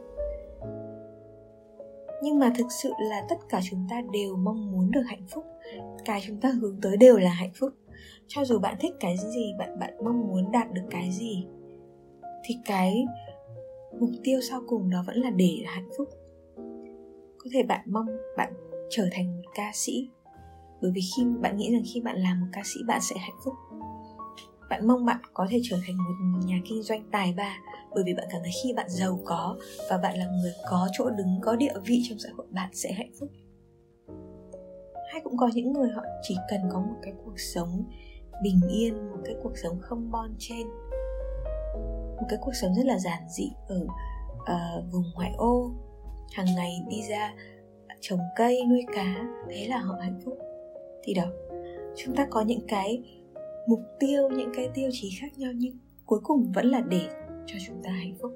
Nhưng 2.22 2.38
mà 2.38 2.52
thực 2.58 2.66
sự 2.82 2.90
là 3.10 3.26
tất 3.28 3.36
cả 3.48 3.60
chúng 3.70 3.86
ta 3.90 4.02
đều 4.12 4.36
mong 4.36 4.72
muốn 4.72 4.90
được 4.90 5.02
hạnh 5.06 5.26
phúc. 5.28 5.44
Cái 6.04 6.20
chúng 6.26 6.40
ta 6.40 6.48
hướng 6.48 6.80
tới 6.82 6.96
đều 6.96 7.16
là 7.16 7.30
hạnh 7.30 7.52
phúc. 7.54 7.70
Cho 8.28 8.44
dù 8.44 8.58
bạn 8.58 8.76
thích 8.80 8.94
cái 9.00 9.16
gì, 9.16 9.52
bạn 9.58 9.78
bạn 9.78 10.04
mong 10.04 10.28
muốn 10.28 10.52
đạt 10.52 10.72
được 10.72 10.82
cái 10.90 11.10
gì, 11.10 11.46
thì 12.44 12.58
cái 12.64 13.04
mục 14.00 14.10
tiêu 14.24 14.40
sau 14.50 14.60
cùng 14.66 14.90
đó 14.90 15.04
vẫn 15.06 15.16
là 15.16 15.30
để 15.30 15.58
là 15.64 15.70
hạnh 15.70 15.88
phúc 15.98 16.08
có 17.46 17.50
thể 17.54 17.62
bạn 17.62 17.80
mong 17.86 18.06
bạn 18.36 18.52
trở 18.90 19.08
thành 19.12 19.36
một 19.36 19.50
ca 19.54 19.70
sĩ. 19.74 20.10
Bởi 20.82 20.90
vì 20.94 21.00
khi 21.16 21.24
bạn 21.40 21.56
nghĩ 21.56 21.72
rằng 21.72 21.82
khi 21.94 22.00
bạn 22.00 22.16
làm 22.18 22.40
một 22.40 22.46
ca 22.52 22.62
sĩ 22.64 22.80
bạn 22.86 23.00
sẽ 23.00 23.16
hạnh 23.18 23.36
phúc. 23.44 23.54
Bạn 24.70 24.86
mong 24.86 25.04
bạn 25.04 25.18
có 25.34 25.46
thể 25.50 25.60
trở 25.62 25.76
thành 25.86 25.96
một 25.96 26.40
nhà 26.46 26.60
kinh 26.68 26.82
doanh 26.82 27.08
tài 27.12 27.34
ba. 27.36 27.56
Bởi 27.94 28.04
vì 28.06 28.14
bạn 28.14 28.26
cảm 28.30 28.40
thấy 28.42 28.52
khi 28.62 28.72
bạn 28.72 28.86
giàu 28.88 29.20
có 29.24 29.56
và 29.90 29.98
bạn 29.98 30.18
là 30.18 30.26
người 30.26 30.52
có 30.70 30.88
chỗ 30.92 31.10
đứng 31.10 31.40
có 31.42 31.56
địa 31.56 31.72
vị 31.84 32.02
trong 32.08 32.18
xã 32.18 32.28
hội 32.36 32.46
bạn 32.50 32.70
sẽ 32.72 32.92
hạnh 32.92 33.12
phúc. 33.20 33.28
Hay 35.12 35.20
cũng 35.24 35.36
có 35.36 35.50
những 35.54 35.72
người 35.72 35.88
họ 35.90 36.02
chỉ 36.22 36.36
cần 36.50 36.60
có 36.72 36.80
một 36.80 36.96
cái 37.02 37.12
cuộc 37.24 37.40
sống 37.54 37.84
bình 38.42 38.60
yên 38.70 39.10
một 39.10 39.18
cái 39.24 39.34
cuộc 39.42 39.52
sống 39.62 39.78
không 39.80 40.10
bon 40.10 40.34
chen. 40.38 40.66
Một 42.16 42.26
cái 42.28 42.38
cuộc 42.40 42.54
sống 42.62 42.74
rất 42.74 42.86
là 42.86 42.98
giản 42.98 43.22
dị 43.28 43.50
ở 43.68 43.86
uh, 44.36 44.92
vùng 44.92 45.04
ngoại 45.14 45.32
ô 45.36 45.85
hàng 46.32 46.46
ngày 46.56 46.80
đi 46.88 47.02
ra 47.10 47.34
trồng 48.00 48.20
cây 48.36 48.64
nuôi 48.68 48.84
cá 48.94 49.24
thế 49.50 49.66
là 49.68 49.78
họ 49.78 49.94
hạnh 50.00 50.20
phúc. 50.24 50.38
Thì 51.02 51.14
đó 51.14 51.26
chúng 51.96 52.16
ta 52.16 52.26
có 52.30 52.42
những 52.42 52.66
cái 52.68 53.02
mục 53.68 53.80
tiêu 53.98 54.28
những 54.28 54.50
cái 54.56 54.68
tiêu 54.74 54.90
chí 54.92 55.10
khác 55.20 55.38
nhau 55.38 55.52
nhưng 55.54 55.78
cuối 56.06 56.20
cùng 56.22 56.52
vẫn 56.54 56.66
là 56.66 56.80
để 56.80 57.08
cho 57.46 57.58
chúng 57.66 57.82
ta 57.82 57.90
hạnh 57.90 58.14
phúc. 58.22 58.32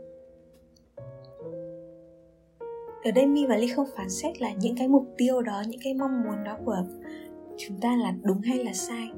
Ở 3.04 3.10
đây 3.10 3.26
mi 3.26 3.46
và 3.46 3.56
ly 3.56 3.68
không 3.68 3.86
phán 3.96 4.10
xét 4.10 4.40
là 4.40 4.52
những 4.52 4.76
cái 4.76 4.88
mục 4.88 5.06
tiêu 5.16 5.42
đó 5.42 5.62
những 5.68 5.80
cái 5.84 5.94
mong 5.94 6.22
muốn 6.22 6.44
đó 6.44 6.58
của 6.64 6.84
chúng 7.58 7.80
ta 7.80 7.96
là 7.96 8.14
đúng 8.22 8.40
hay 8.40 8.64
là 8.64 8.72
sai. 8.72 9.10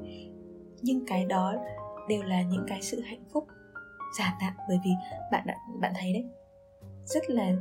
Nhưng 0.81 1.05
cái 1.05 1.25
đó 1.25 1.55
đều 2.07 2.23
là 2.23 2.41
những 2.41 2.65
cái 2.67 2.81
sự 2.81 2.99
hạnh 2.99 3.23
phúc 3.33 3.47
giả 4.19 4.37
tạm 4.41 4.53
bởi 4.67 4.79
vì 4.85 4.91
bạn 5.31 5.43
đã, 5.47 5.55
bạn 5.81 5.93
thấy 5.99 6.13
đấy 6.13 6.25
rất 7.05 7.29
là 7.29 7.55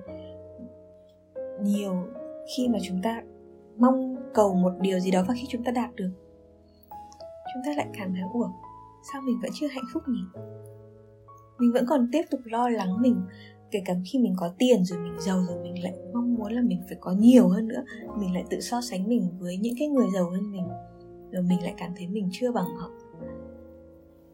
nhiều 1.60 1.94
khi 2.56 2.68
mà 2.68 2.78
chúng 2.82 3.02
ta 3.02 3.22
mong 3.78 4.16
cầu 4.34 4.54
một 4.54 4.72
điều 4.80 5.00
gì 5.00 5.10
đó 5.10 5.24
và 5.28 5.34
khi 5.34 5.46
chúng 5.48 5.64
ta 5.64 5.72
đạt 5.72 5.96
được, 5.96 6.10
chúng 7.54 7.62
ta 7.66 7.72
lại 7.76 7.86
cảm 7.98 8.12
thấy, 8.12 8.22
ủa, 8.32 8.48
sao 9.12 9.22
mình 9.22 9.38
vẫn 9.42 9.50
chưa 9.54 9.66
hạnh 9.66 9.84
phúc 9.92 10.02
nhỉ? 10.08 10.40
Mình 11.58 11.72
vẫn 11.72 11.84
còn 11.88 12.08
tiếp 12.12 12.22
tục 12.30 12.40
lo 12.44 12.68
lắng 12.68 13.02
mình, 13.02 13.16
kể 13.70 13.82
cả 13.84 13.94
khi 14.12 14.18
mình 14.18 14.34
có 14.36 14.50
tiền 14.58 14.84
rồi 14.84 14.98
mình 14.98 15.20
giàu 15.20 15.44
rồi 15.48 15.62
mình 15.62 15.82
lại 15.82 15.94
mong 16.14 16.34
muốn 16.34 16.52
là 16.52 16.62
mình 16.62 16.82
phải 16.88 16.96
có 17.00 17.12
nhiều 17.12 17.48
hơn 17.48 17.68
nữa, 17.68 17.84
mình 18.16 18.34
lại 18.34 18.44
tự 18.50 18.60
so 18.60 18.80
sánh 18.80 19.08
mình 19.08 19.28
với 19.38 19.56
những 19.56 19.74
cái 19.78 19.88
người 19.88 20.06
giàu 20.14 20.30
hơn 20.30 20.52
mình, 20.52 20.68
rồi 21.32 21.42
mình 21.42 21.62
lại 21.62 21.74
cảm 21.76 21.92
thấy 21.96 22.08
mình 22.08 22.28
chưa 22.32 22.52
bằng 22.52 22.76
họ. 22.76 22.90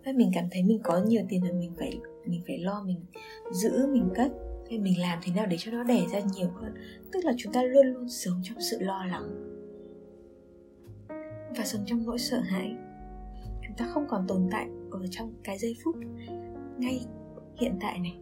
Và 0.04 0.12
mình 0.12 0.30
cảm 0.34 0.44
thấy 0.50 0.62
mình 0.62 0.80
có 0.82 0.98
nhiều 1.06 1.22
tiền 1.28 1.42
rồi 1.42 1.52
mình 1.52 1.72
phải 1.78 2.00
mình 2.26 2.42
phải 2.46 2.58
lo, 2.58 2.82
mình 2.86 3.04
giữ, 3.52 3.86
mình 3.92 4.08
cất 4.14 4.32
hay 4.68 4.78
mình 4.78 5.00
làm 5.00 5.18
thế 5.22 5.32
nào 5.36 5.46
để 5.46 5.56
cho 5.58 5.72
nó 5.72 5.82
đẻ 5.82 6.06
ra 6.12 6.20
nhiều 6.34 6.48
hơn? 6.54 6.74
Tức 7.12 7.24
là 7.24 7.32
chúng 7.38 7.52
ta 7.52 7.62
luôn 7.62 7.86
luôn 7.86 8.08
sống 8.08 8.40
trong 8.42 8.60
sự 8.60 8.78
lo 8.80 9.04
lắng. 9.04 9.44
Và 11.56 11.64
sống 11.64 11.82
trong 11.86 12.06
nỗi 12.06 12.18
sợ 12.18 12.40
hãi. 12.40 12.76
Chúng 13.66 13.76
ta 13.76 13.86
không 13.86 14.06
còn 14.08 14.26
tồn 14.28 14.48
tại 14.50 14.68
ở 14.90 15.06
trong 15.10 15.32
cái 15.44 15.58
giây 15.58 15.76
phút 15.84 15.96
ngay 16.78 17.06
hiện 17.60 17.78
tại 17.80 17.98
này, 17.98 18.18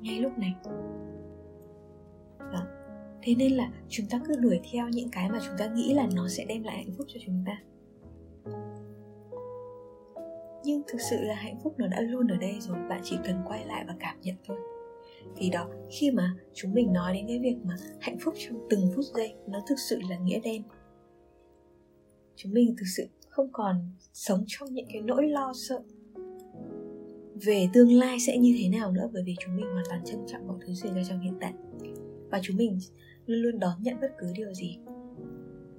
ngay 0.00 0.20
lúc 0.20 0.38
này. 0.38 0.54
Đó. 2.52 2.66
thế 3.22 3.34
nên 3.34 3.52
là 3.52 3.70
chúng 3.88 4.06
ta 4.06 4.20
cứ 4.26 4.36
đuổi 4.36 4.60
theo 4.72 4.88
những 4.88 5.10
cái 5.10 5.30
mà 5.30 5.38
chúng 5.46 5.54
ta 5.58 5.66
nghĩ 5.66 5.94
là 5.94 6.08
nó 6.14 6.28
sẽ 6.28 6.44
đem 6.44 6.62
lại 6.62 6.76
hạnh 6.76 6.94
phúc 6.98 7.06
cho 7.10 7.20
chúng 7.26 7.44
ta. 7.46 7.62
Nhưng 10.64 10.82
thực 10.86 11.00
sự 11.10 11.16
là 11.20 11.34
hạnh 11.34 11.58
phúc 11.62 11.74
nó 11.78 11.86
đã 11.86 12.00
luôn 12.00 12.28
ở 12.28 12.36
đây 12.36 12.56
rồi, 12.60 12.76
bạn 12.88 13.00
chỉ 13.04 13.16
cần 13.24 13.42
quay 13.46 13.66
lại 13.66 13.84
và 13.88 13.94
cảm 14.00 14.20
nhận 14.20 14.36
thôi 14.46 14.56
thì 15.36 15.50
đó 15.50 15.68
khi 15.90 16.10
mà 16.10 16.34
chúng 16.54 16.74
mình 16.74 16.92
nói 16.92 17.14
đến 17.14 17.26
cái 17.28 17.38
việc 17.38 17.56
mà 17.64 17.74
hạnh 18.00 18.18
phúc 18.20 18.34
trong 18.38 18.66
từng 18.70 18.90
phút 18.96 19.04
giây 19.14 19.34
nó 19.46 19.62
thực 19.68 19.78
sự 19.88 19.98
là 20.10 20.18
nghĩa 20.18 20.40
đen. 20.40 20.62
Chúng 22.36 22.52
mình 22.52 22.74
thực 22.78 22.86
sự 22.96 23.06
không 23.28 23.48
còn 23.52 23.90
sống 24.12 24.44
trong 24.46 24.72
những 24.72 24.86
cái 24.92 25.02
nỗi 25.02 25.28
lo 25.28 25.52
sợ 25.68 25.82
về 27.46 27.68
tương 27.72 27.92
lai 27.92 28.20
sẽ 28.20 28.38
như 28.38 28.56
thế 28.58 28.68
nào 28.68 28.92
nữa 28.92 29.10
bởi 29.12 29.22
vì 29.26 29.36
chúng 29.40 29.56
mình 29.56 29.66
hoàn 29.66 29.84
toàn 29.88 30.04
trân 30.04 30.18
trọng 30.26 30.46
mọi 30.46 30.56
thứ 30.66 30.74
xảy 30.74 30.92
ra 30.94 31.02
trong 31.08 31.20
hiện 31.20 31.34
tại. 31.40 31.52
Và 32.30 32.40
chúng 32.42 32.56
mình 32.56 32.78
luôn 33.26 33.42
luôn 33.42 33.58
đón 33.58 33.82
nhận 33.82 34.00
bất 34.00 34.10
cứ 34.18 34.32
điều 34.34 34.54
gì 34.54 34.78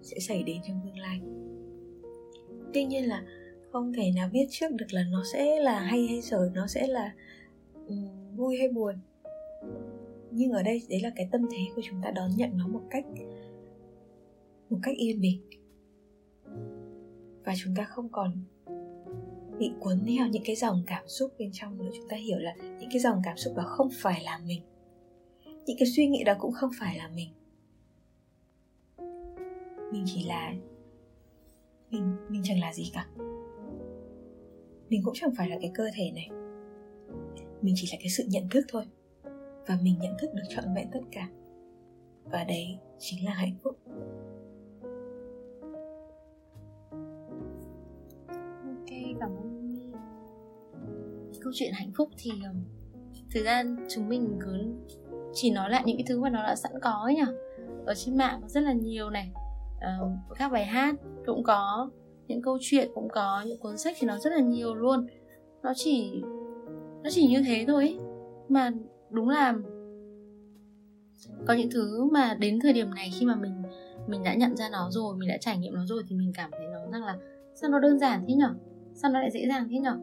sẽ 0.02 0.20
xảy 0.20 0.44
đến 0.44 0.58
trong 0.68 0.82
tương 0.84 0.98
lai. 0.98 1.22
Tuy 2.74 2.86
nhiên 2.86 3.08
là 3.10 3.24
không 3.72 3.94
thể 3.94 4.12
nào 4.16 4.30
biết 4.34 4.48
trước 4.50 4.72
được 4.72 4.86
là 4.92 5.04
nó 5.12 5.24
sẽ 5.34 5.60
là 5.60 5.80
hay 5.80 6.08
hay 6.08 6.22
dở 6.22 6.52
nó 6.54 6.68
sẽ 6.68 6.88
là 6.88 7.14
um, 7.88 8.08
vui 8.36 8.58
hay 8.58 8.70
buồn 8.70 8.96
nhưng 10.40 10.52
ở 10.52 10.64
đây, 10.64 10.82
đấy 10.90 11.02
là 11.02 11.12
cái 11.16 11.30
tâm 11.32 11.46
thế 11.52 11.58
của 11.76 11.82
chúng 11.86 12.02
ta 12.04 12.12
đón 12.12 12.30
nhận 12.38 12.58
nó 12.58 12.68
một 12.68 12.82
cách 12.90 13.06
một 14.70 14.78
cách 14.84 14.96
yên 14.98 15.22
bình. 15.22 15.42
Và 17.46 17.54
chúng 17.64 17.76
ta 17.76 17.84
không 17.84 18.10
còn 18.12 18.32
bị 19.60 19.72
cuốn 19.80 20.06
theo 20.08 20.28
những 20.28 20.44
cái 20.46 20.56
dòng 20.56 20.84
cảm 20.88 21.08
xúc 21.08 21.32
bên 21.40 21.50
trong 21.54 21.78
nữa. 21.78 21.90
Chúng 21.98 22.10
ta 22.10 22.18
hiểu 22.18 22.38
là 22.38 22.56
những 22.56 22.90
cái 22.92 23.00
dòng 23.00 23.22
cảm 23.24 23.38
xúc 23.38 23.54
đó 23.58 23.64
không 23.66 23.90
phải 23.94 24.24
là 24.24 24.40
mình. 24.46 24.62
Những 25.66 25.78
cái 25.80 25.88
suy 25.96 26.08
nghĩ 26.08 26.24
đó 26.24 26.34
cũng 26.40 26.52
không 26.52 26.72
phải 26.80 26.98
là 26.98 27.10
mình. 27.16 27.30
Mình 29.92 30.04
chỉ 30.06 30.24
là, 30.24 30.54
mình 31.92 32.16
mình 32.30 32.42
chẳng 32.44 32.60
là 32.60 32.74
gì 32.74 32.92
cả. 32.94 33.08
Mình 34.90 35.02
cũng 35.04 35.14
chẳng 35.14 35.32
phải 35.38 35.50
là 35.50 35.58
cái 35.62 35.72
cơ 35.74 35.84
thể 35.96 36.12
này. 36.12 36.30
Mình 37.62 37.74
chỉ 37.78 37.88
là 37.92 37.98
cái 38.00 38.10
sự 38.10 38.24
nhận 38.28 38.50
thức 38.50 38.66
thôi 38.68 38.86
và 39.70 39.78
mình 39.82 39.96
nhận 40.02 40.14
thức 40.20 40.34
được 40.34 40.44
trọn 40.50 40.66
vẹn 40.76 40.88
tất 40.92 41.00
cả. 41.12 41.28
Và 42.32 42.44
đấy 42.44 42.78
chính 43.00 43.26
là 43.26 43.34
hạnh 43.34 43.56
phúc. 43.64 43.78
Ok 48.66 48.90
cảm 49.20 49.30
ơn 49.30 49.68
mi 49.68 49.92
câu 51.42 51.52
chuyện 51.56 51.72
hạnh 51.74 51.92
phúc 51.98 52.10
thì 52.18 52.32
um, 52.32 52.64
thực 53.34 53.44
ra 53.44 53.64
chúng 53.90 54.10
mình 54.10 54.40
cứ 54.42 54.74
chỉ 55.34 55.52
nói 55.52 55.70
lại 55.70 55.84
những 55.86 55.98
cái 55.98 56.06
thứ 56.08 56.20
mà 56.20 56.30
nó 56.30 56.44
đã 56.44 56.56
sẵn 56.56 56.72
có 56.82 56.92
ấy 56.92 57.16
nhỉ? 57.16 57.22
Ở 57.86 57.94
trên 57.96 58.18
mạng 58.18 58.40
có 58.42 58.48
rất 58.48 58.62
là 58.62 58.74
nhiều 58.74 59.10
này. 59.10 59.32
Uh, 59.78 60.12
các 60.36 60.52
bài 60.52 60.66
hát 60.66 60.96
cũng 61.26 61.44
có 61.44 61.90
những 62.28 62.42
câu 62.42 62.58
chuyện 62.62 62.90
cũng 62.96 63.10
có 63.10 63.44
những 63.48 63.60
cuốn 63.60 63.78
sách 63.78 63.98
thì 64.00 64.08
nó 64.08 64.18
rất 64.18 64.30
là 64.30 64.40
nhiều 64.40 64.76
luôn. 64.76 65.08
Nó 65.64 65.74
chỉ 65.76 66.22
nó 67.04 67.10
chỉ 67.10 67.28
như 67.28 67.44
thế 67.48 67.66
thôi 67.68 67.84
ấy. 67.84 67.98
mà 68.50 68.72
đúng 69.12 69.30
là 69.30 69.56
có 71.48 71.54
những 71.54 71.70
thứ 71.72 72.10
mà 72.12 72.36
đến 72.40 72.60
thời 72.60 72.74
điểm 72.74 72.90
này 72.96 73.12
khi 73.20 73.26
mà 73.26 73.36
mình 73.36 73.64
mình 74.08 74.24
đã 74.24 74.34
nhận 74.34 74.56
ra 74.56 74.70
nó 74.72 74.88
rồi 74.92 75.16
mình 75.18 75.30
đã 75.30 75.38
trải 75.38 75.58
nghiệm 75.58 75.74
nó 75.74 75.86
rồi 75.86 76.04
thì 76.08 76.16
mình 76.16 76.32
cảm 76.36 76.52
thấy 76.52 76.68
nó 76.74 76.80
rằng 76.92 77.06
là 77.06 77.18
sao 77.56 77.70
nó 77.70 77.80
đơn 77.80 78.00
giản 78.00 78.24
thế 78.28 78.34
nhở? 78.34 78.54
Sao 78.94 79.12
nó 79.12 79.20
lại 79.20 79.32
dễ 79.32 79.48
dàng 79.48 79.68
thế 79.70 79.80
nhở? 79.80 79.98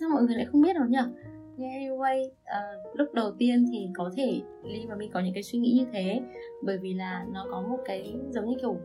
Sao 0.00 0.08
mọi 0.08 0.22
người 0.22 0.36
lại 0.36 0.46
không 0.46 0.62
biết 0.62 0.76
nó 0.76 0.84
nhở? 0.88 1.08
Nghe 1.56 1.78
anyway 1.78 2.26
uh, 2.26 2.98
lúc 2.98 3.14
đầu 3.14 3.32
tiên 3.38 3.66
thì 3.72 3.88
có 3.94 4.10
thể 4.16 4.40
Ly 4.64 4.86
và 4.88 4.96
mình 4.96 5.10
có 5.12 5.20
những 5.20 5.34
cái 5.34 5.42
suy 5.42 5.58
nghĩ 5.58 5.72
như 5.78 5.86
thế 5.92 6.20
bởi 6.62 6.78
vì 6.78 6.94
là 6.94 7.26
nó 7.32 7.46
có 7.50 7.62
một 7.62 7.78
cái 7.84 8.14
giống 8.30 8.48
như 8.48 8.56
kiểu 8.60 8.76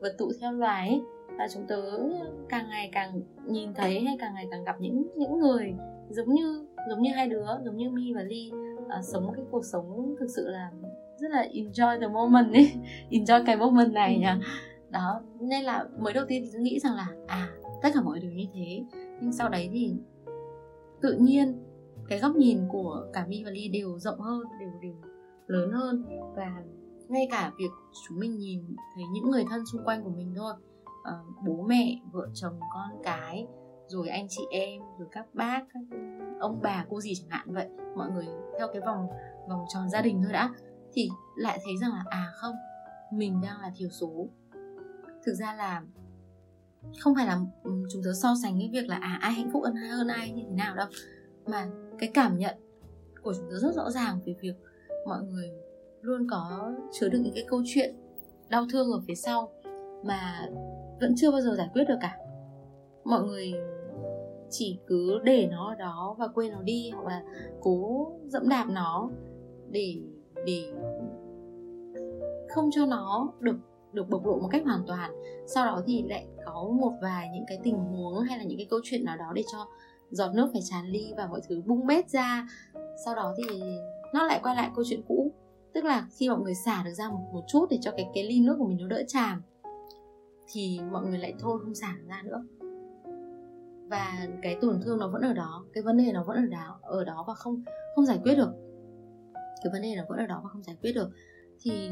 vật 0.00 0.14
tụ 0.18 0.32
theo 0.40 0.52
loài 0.52 0.88
ấy 0.88 1.00
và 1.38 1.48
chúng 1.54 1.66
tớ 1.66 1.82
càng 2.48 2.68
ngày 2.68 2.88
càng 2.92 3.20
nhìn 3.46 3.74
thấy 3.74 4.00
hay 4.00 4.16
càng 4.20 4.34
ngày 4.34 4.46
càng 4.50 4.64
gặp 4.64 4.80
những 4.80 5.06
những 5.16 5.38
người 5.38 5.74
giống 6.10 6.34
như 6.34 6.66
giống 6.88 7.02
như 7.02 7.10
hai 7.14 7.28
đứa 7.28 7.46
giống 7.64 7.76
như 7.76 7.90
mi 7.90 8.12
và 8.14 8.22
ly 8.22 8.52
uh, 8.86 9.04
sống 9.04 9.32
cái 9.36 9.44
cuộc 9.50 9.64
sống 9.64 10.14
thực 10.20 10.26
sự 10.36 10.48
là 10.48 10.70
rất 11.18 11.30
là 11.30 11.46
enjoy 11.52 12.00
the 12.00 12.08
moment 12.08 12.52
ấy 12.52 12.72
enjoy 13.10 13.42
cái 13.46 13.56
moment 13.56 13.92
này 13.92 14.18
nhá 14.18 14.38
đó 14.90 15.20
nên 15.40 15.64
là 15.64 15.84
mới 15.98 16.12
đầu 16.12 16.24
tiên 16.28 16.42
thì 16.44 16.50
tôi 16.52 16.62
nghĩ 16.62 16.78
rằng 16.78 16.94
là 16.94 17.08
à 17.26 17.48
tất 17.82 17.88
cả 17.94 18.00
mọi 18.02 18.20
điều 18.20 18.30
như 18.30 18.44
thế 18.54 18.84
nhưng 19.20 19.32
sau 19.32 19.48
đấy 19.48 19.70
thì 19.72 19.94
tự 21.00 21.16
nhiên 21.20 21.62
cái 22.08 22.18
góc 22.18 22.36
nhìn 22.36 22.60
của 22.68 23.06
cả 23.12 23.26
mi 23.28 23.44
và 23.44 23.50
ly 23.50 23.68
đều 23.68 23.98
rộng 23.98 24.20
hơn 24.20 24.42
đều 24.60 24.70
đều 24.82 24.94
lớn 25.46 25.72
hơn. 25.72 26.04
Và 26.36 26.62
ngay 27.08 27.28
cả 27.30 27.52
việc 27.58 27.70
chúng 28.08 28.18
mình 28.18 28.38
nhìn 28.38 28.76
thấy 28.94 29.04
những 29.12 29.30
người 29.30 29.44
thân 29.50 29.66
xung 29.72 29.84
quanh 29.84 30.04
của 30.04 30.10
mình 30.10 30.34
thôi 30.36 30.52
uh, 30.90 31.44
bố 31.46 31.62
mẹ 31.62 32.00
vợ 32.12 32.28
chồng 32.34 32.60
con 32.74 33.02
cái 33.02 33.46
rồi 33.88 34.08
anh 34.08 34.26
chị 34.28 34.42
em, 34.50 34.82
rồi 34.98 35.08
các 35.12 35.34
bác, 35.34 35.64
các 35.74 35.98
ông 36.40 36.60
bà, 36.62 36.86
cô 36.88 37.00
gì 37.00 37.14
chẳng 37.14 37.28
hạn 37.28 37.54
vậy. 37.54 37.68
Mọi 37.96 38.10
người 38.10 38.26
theo 38.58 38.68
cái 38.72 38.82
vòng 38.86 39.08
vòng 39.48 39.64
tròn 39.74 39.88
gia 39.90 40.02
đình 40.02 40.22
thôi 40.22 40.32
đã. 40.32 40.50
Thì 40.92 41.08
lại 41.36 41.58
thấy 41.64 41.74
rằng 41.80 41.90
là 41.90 42.04
à 42.10 42.30
không, 42.34 42.54
mình 43.12 43.40
đang 43.42 43.60
là 43.60 43.72
thiểu 43.76 43.88
số. 43.88 44.28
Thực 45.24 45.34
ra 45.34 45.54
là 45.54 45.82
không 47.00 47.14
phải 47.14 47.26
là 47.26 47.38
chúng 47.64 48.02
tớ 48.04 48.12
so 48.22 48.34
sánh 48.42 48.58
cái 48.58 48.68
việc 48.72 48.88
là 48.88 48.96
à 48.96 49.18
ai 49.20 49.32
hạnh 49.32 49.50
phúc 49.52 49.62
hơn 49.64 49.74
hơn 49.76 50.08
ai 50.08 50.30
như 50.30 50.42
thế 50.48 50.54
nào 50.54 50.76
đâu. 50.76 50.86
Mà 51.46 51.66
cái 51.98 52.10
cảm 52.14 52.38
nhận 52.38 52.54
của 53.22 53.34
chúng 53.34 53.50
tớ 53.50 53.58
rất 53.58 53.74
rõ 53.74 53.90
ràng 53.90 54.20
về 54.26 54.34
việc 54.40 54.54
mọi 55.06 55.22
người 55.22 55.50
luôn 56.00 56.26
có 56.30 56.72
chứa 56.92 57.08
đựng 57.08 57.22
những 57.22 57.34
cái 57.34 57.44
câu 57.48 57.62
chuyện 57.66 57.96
đau 58.48 58.66
thương 58.72 58.92
ở 58.92 59.00
phía 59.08 59.14
sau 59.14 59.52
mà 60.04 60.48
vẫn 61.00 61.14
chưa 61.16 61.30
bao 61.30 61.40
giờ 61.40 61.54
giải 61.58 61.68
quyết 61.72 61.84
được 61.88 61.98
cả. 62.00 62.18
Mọi 63.04 63.22
người 63.22 63.52
chỉ 64.50 64.78
cứ 64.86 65.18
để 65.24 65.48
nó 65.50 65.68
ở 65.68 65.74
đó 65.74 66.16
và 66.18 66.28
quên 66.28 66.52
nó 66.52 66.62
đi 66.62 66.90
hoặc 66.94 67.06
là 67.06 67.22
cố 67.60 68.12
dẫm 68.26 68.48
đạp 68.48 68.66
nó 68.68 69.10
để 69.70 69.96
để 70.46 70.72
không 72.48 72.70
cho 72.72 72.86
nó 72.86 73.32
được 73.40 73.56
được 73.92 74.08
bộc 74.08 74.26
lộ 74.26 74.38
một 74.38 74.48
cách 74.50 74.62
hoàn 74.64 74.84
toàn. 74.86 75.10
Sau 75.46 75.66
đó 75.66 75.82
thì 75.86 76.02
lại 76.08 76.26
có 76.46 76.68
một 76.80 76.92
vài 77.02 77.28
những 77.34 77.44
cái 77.48 77.58
tình 77.62 77.76
huống 77.76 78.20
hay 78.20 78.38
là 78.38 78.44
những 78.44 78.58
cái 78.58 78.66
câu 78.70 78.80
chuyện 78.84 79.04
nào 79.04 79.16
đó 79.16 79.32
để 79.34 79.42
cho 79.52 79.66
giọt 80.10 80.34
nước 80.34 80.48
phải 80.52 80.62
tràn 80.64 80.86
ly 80.86 81.12
và 81.16 81.26
mọi 81.26 81.40
thứ 81.48 81.62
bung 81.66 81.86
bét 81.86 82.10
ra. 82.10 82.48
Sau 83.04 83.14
đó 83.14 83.34
thì 83.36 83.62
nó 84.14 84.26
lại 84.26 84.40
quay 84.42 84.56
lại 84.56 84.70
câu 84.74 84.84
chuyện 84.88 85.02
cũ 85.08 85.32
tức 85.76 85.84
là 85.84 86.06
khi 86.16 86.28
mọi 86.28 86.38
người 86.38 86.54
xả 86.54 86.82
được 86.84 86.92
ra 86.92 87.08
một, 87.08 87.30
một 87.32 87.44
chút 87.48 87.66
để 87.70 87.78
cho 87.80 87.90
cái 87.90 88.10
cái 88.14 88.24
ly 88.24 88.40
nước 88.40 88.56
của 88.58 88.66
mình 88.66 88.78
nó 88.80 88.86
đỡ 88.88 89.02
tràn 89.08 89.42
thì 90.52 90.80
mọi 90.92 91.06
người 91.06 91.18
lại 91.18 91.34
thôi 91.38 91.58
không 91.64 91.74
xả 91.74 91.94
ra 92.08 92.22
nữa 92.24 92.44
và 93.88 94.26
cái 94.42 94.56
tổn 94.60 94.80
thương 94.84 94.98
nó 94.98 95.08
vẫn 95.08 95.22
ở 95.22 95.32
đó 95.32 95.64
cái 95.72 95.82
vấn 95.82 95.96
đề 95.96 96.12
nó 96.12 96.24
vẫn 96.24 96.36
ở 96.36 96.46
đó 96.46 96.80
ở 96.82 97.04
đó 97.04 97.24
và 97.26 97.34
không 97.34 97.64
không 97.94 98.06
giải 98.06 98.20
quyết 98.22 98.34
được. 98.34 98.52
Cái 99.34 99.72
vấn 99.72 99.82
đề 99.82 99.94
nó 99.96 100.02
vẫn 100.08 100.18
ở 100.18 100.26
đó 100.26 100.40
và 100.44 100.48
không 100.48 100.62
giải 100.62 100.76
quyết 100.82 100.92
được. 100.92 101.10
Thì 101.60 101.90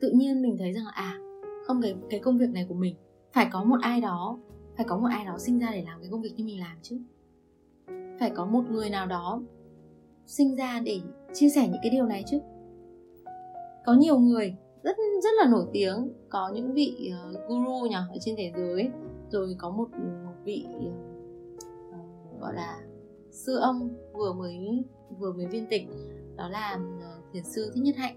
tự 0.00 0.10
nhiên 0.10 0.42
mình 0.42 0.56
thấy 0.58 0.72
rằng 0.72 0.84
là 0.84 0.90
à 0.94 1.18
không 1.66 1.82
cái 1.82 1.96
cái 2.10 2.20
công 2.20 2.38
việc 2.38 2.50
này 2.50 2.66
của 2.68 2.74
mình 2.74 2.96
phải 3.32 3.48
có 3.52 3.64
một 3.64 3.78
ai 3.82 4.00
đó 4.00 4.38
phải 4.76 4.86
có 4.88 4.98
một 4.98 5.08
ai 5.10 5.24
đó 5.24 5.38
sinh 5.38 5.58
ra 5.58 5.68
để 5.72 5.82
làm 5.86 6.00
cái 6.00 6.08
công 6.10 6.22
việc 6.22 6.32
như 6.36 6.44
mình 6.44 6.60
làm 6.60 6.76
chứ. 6.82 7.00
Phải 8.20 8.30
có 8.30 8.46
một 8.46 8.62
người 8.70 8.90
nào 8.90 9.06
đó 9.06 9.42
sinh 10.26 10.56
ra 10.56 10.80
để 10.84 11.00
chia 11.32 11.48
sẻ 11.48 11.68
những 11.68 11.80
cái 11.82 11.90
điều 11.90 12.06
này 12.06 12.24
chứ. 12.26 12.38
Có 13.86 13.94
nhiều 13.94 14.18
người 14.18 14.56
rất 14.82 14.96
rất 15.22 15.30
là 15.42 15.50
nổi 15.50 15.66
tiếng 15.72 16.12
có 16.28 16.50
những 16.54 16.74
vị 16.74 17.12
uh, 17.30 17.48
guru 17.48 17.86
nhỉ 17.86 17.94
ở 17.94 18.16
trên 18.20 18.34
thế 18.38 18.52
giới 18.56 18.90
rồi 19.30 19.56
có 19.58 19.70
một, 19.70 19.88
vị 20.48 20.66
uh, 20.76 22.40
gọi 22.40 22.54
là 22.54 22.78
sư 23.30 23.56
ông 23.56 23.94
vừa 24.12 24.32
mới 24.32 24.84
vừa 25.18 25.32
mới 25.32 25.46
viên 25.46 25.66
tịch 25.70 25.82
đó 26.36 26.48
là 26.48 26.78
uh, 26.98 27.32
thiền 27.32 27.44
sư 27.44 27.70
thích 27.74 27.82
nhất 27.84 27.96
hạnh. 27.96 28.16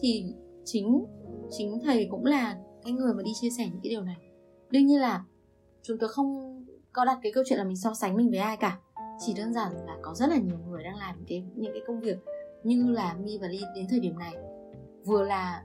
Thì 0.00 0.34
chính 0.64 1.06
chính 1.50 1.78
thầy 1.84 2.08
cũng 2.10 2.24
là 2.24 2.58
cái 2.84 2.92
người 2.92 3.14
mà 3.14 3.22
đi 3.22 3.30
chia 3.40 3.50
sẻ 3.50 3.64
những 3.72 3.80
cái 3.82 3.90
điều 3.90 4.02
này. 4.02 4.16
Đương 4.70 4.86
nhiên 4.86 5.00
là 5.00 5.24
chúng 5.82 5.98
tôi 5.98 6.08
không 6.08 6.58
có 6.92 7.04
đặt 7.04 7.18
cái 7.22 7.32
câu 7.32 7.44
chuyện 7.46 7.58
là 7.58 7.64
mình 7.64 7.76
so 7.76 7.94
sánh 7.94 8.16
mình 8.16 8.30
với 8.30 8.38
ai 8.38 8.56
cả. 8.56 8.78
Chỉ 9.26 9.34
đơn 9.34 9.52
giản 9.52 9.72
là 9.86 9.98
có 10.02 10.14
rất 10.14 10.28
là 10.28 10.36
nhiều 10.36 10.58
người 10.68 10.82
đang 10.84 10.96
làm 10.96 11.24
cái 11.28 11.44
những 11.54 11.72
cái 11.72 11.82
công 11.86 12.00
việc 12.00 12.18
như 12.64 12.90
là 12.90 13.14
mi 13.14 13.38
và 13.38 13.48
ly 13.48 13.60
đến 13.74 13.86
thời 13.90 14.00
điểm 14.00 14.18
này. 14.18 14.34
Vừa 15.04 15.24
là 15.24 15.64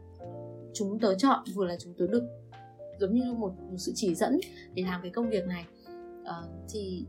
chúng 0.74 1.00
tớ 1.00 1.16
chọn 1.16 1.44
vừa 1.56 1.66
là 1.66 1.76
chúng 1.80 1.94
tớ 1.98 2.08
được 2.08 2.24
giống 3.00 3.14
như 3.14 3.34
một, 3.34 3.54
một 3.72 3.78
sự 3.78 3.92
chỉ 3.96 4.16
dẫn 4.16 4.40
để 4.74 4.84
làm 4.84 5.02
cái 5.02 5.12
công 5.12 5.30
việc 5.30 5.48
này 5.48 5.66
uh, 6.30 6.50
thì 6.70 7.06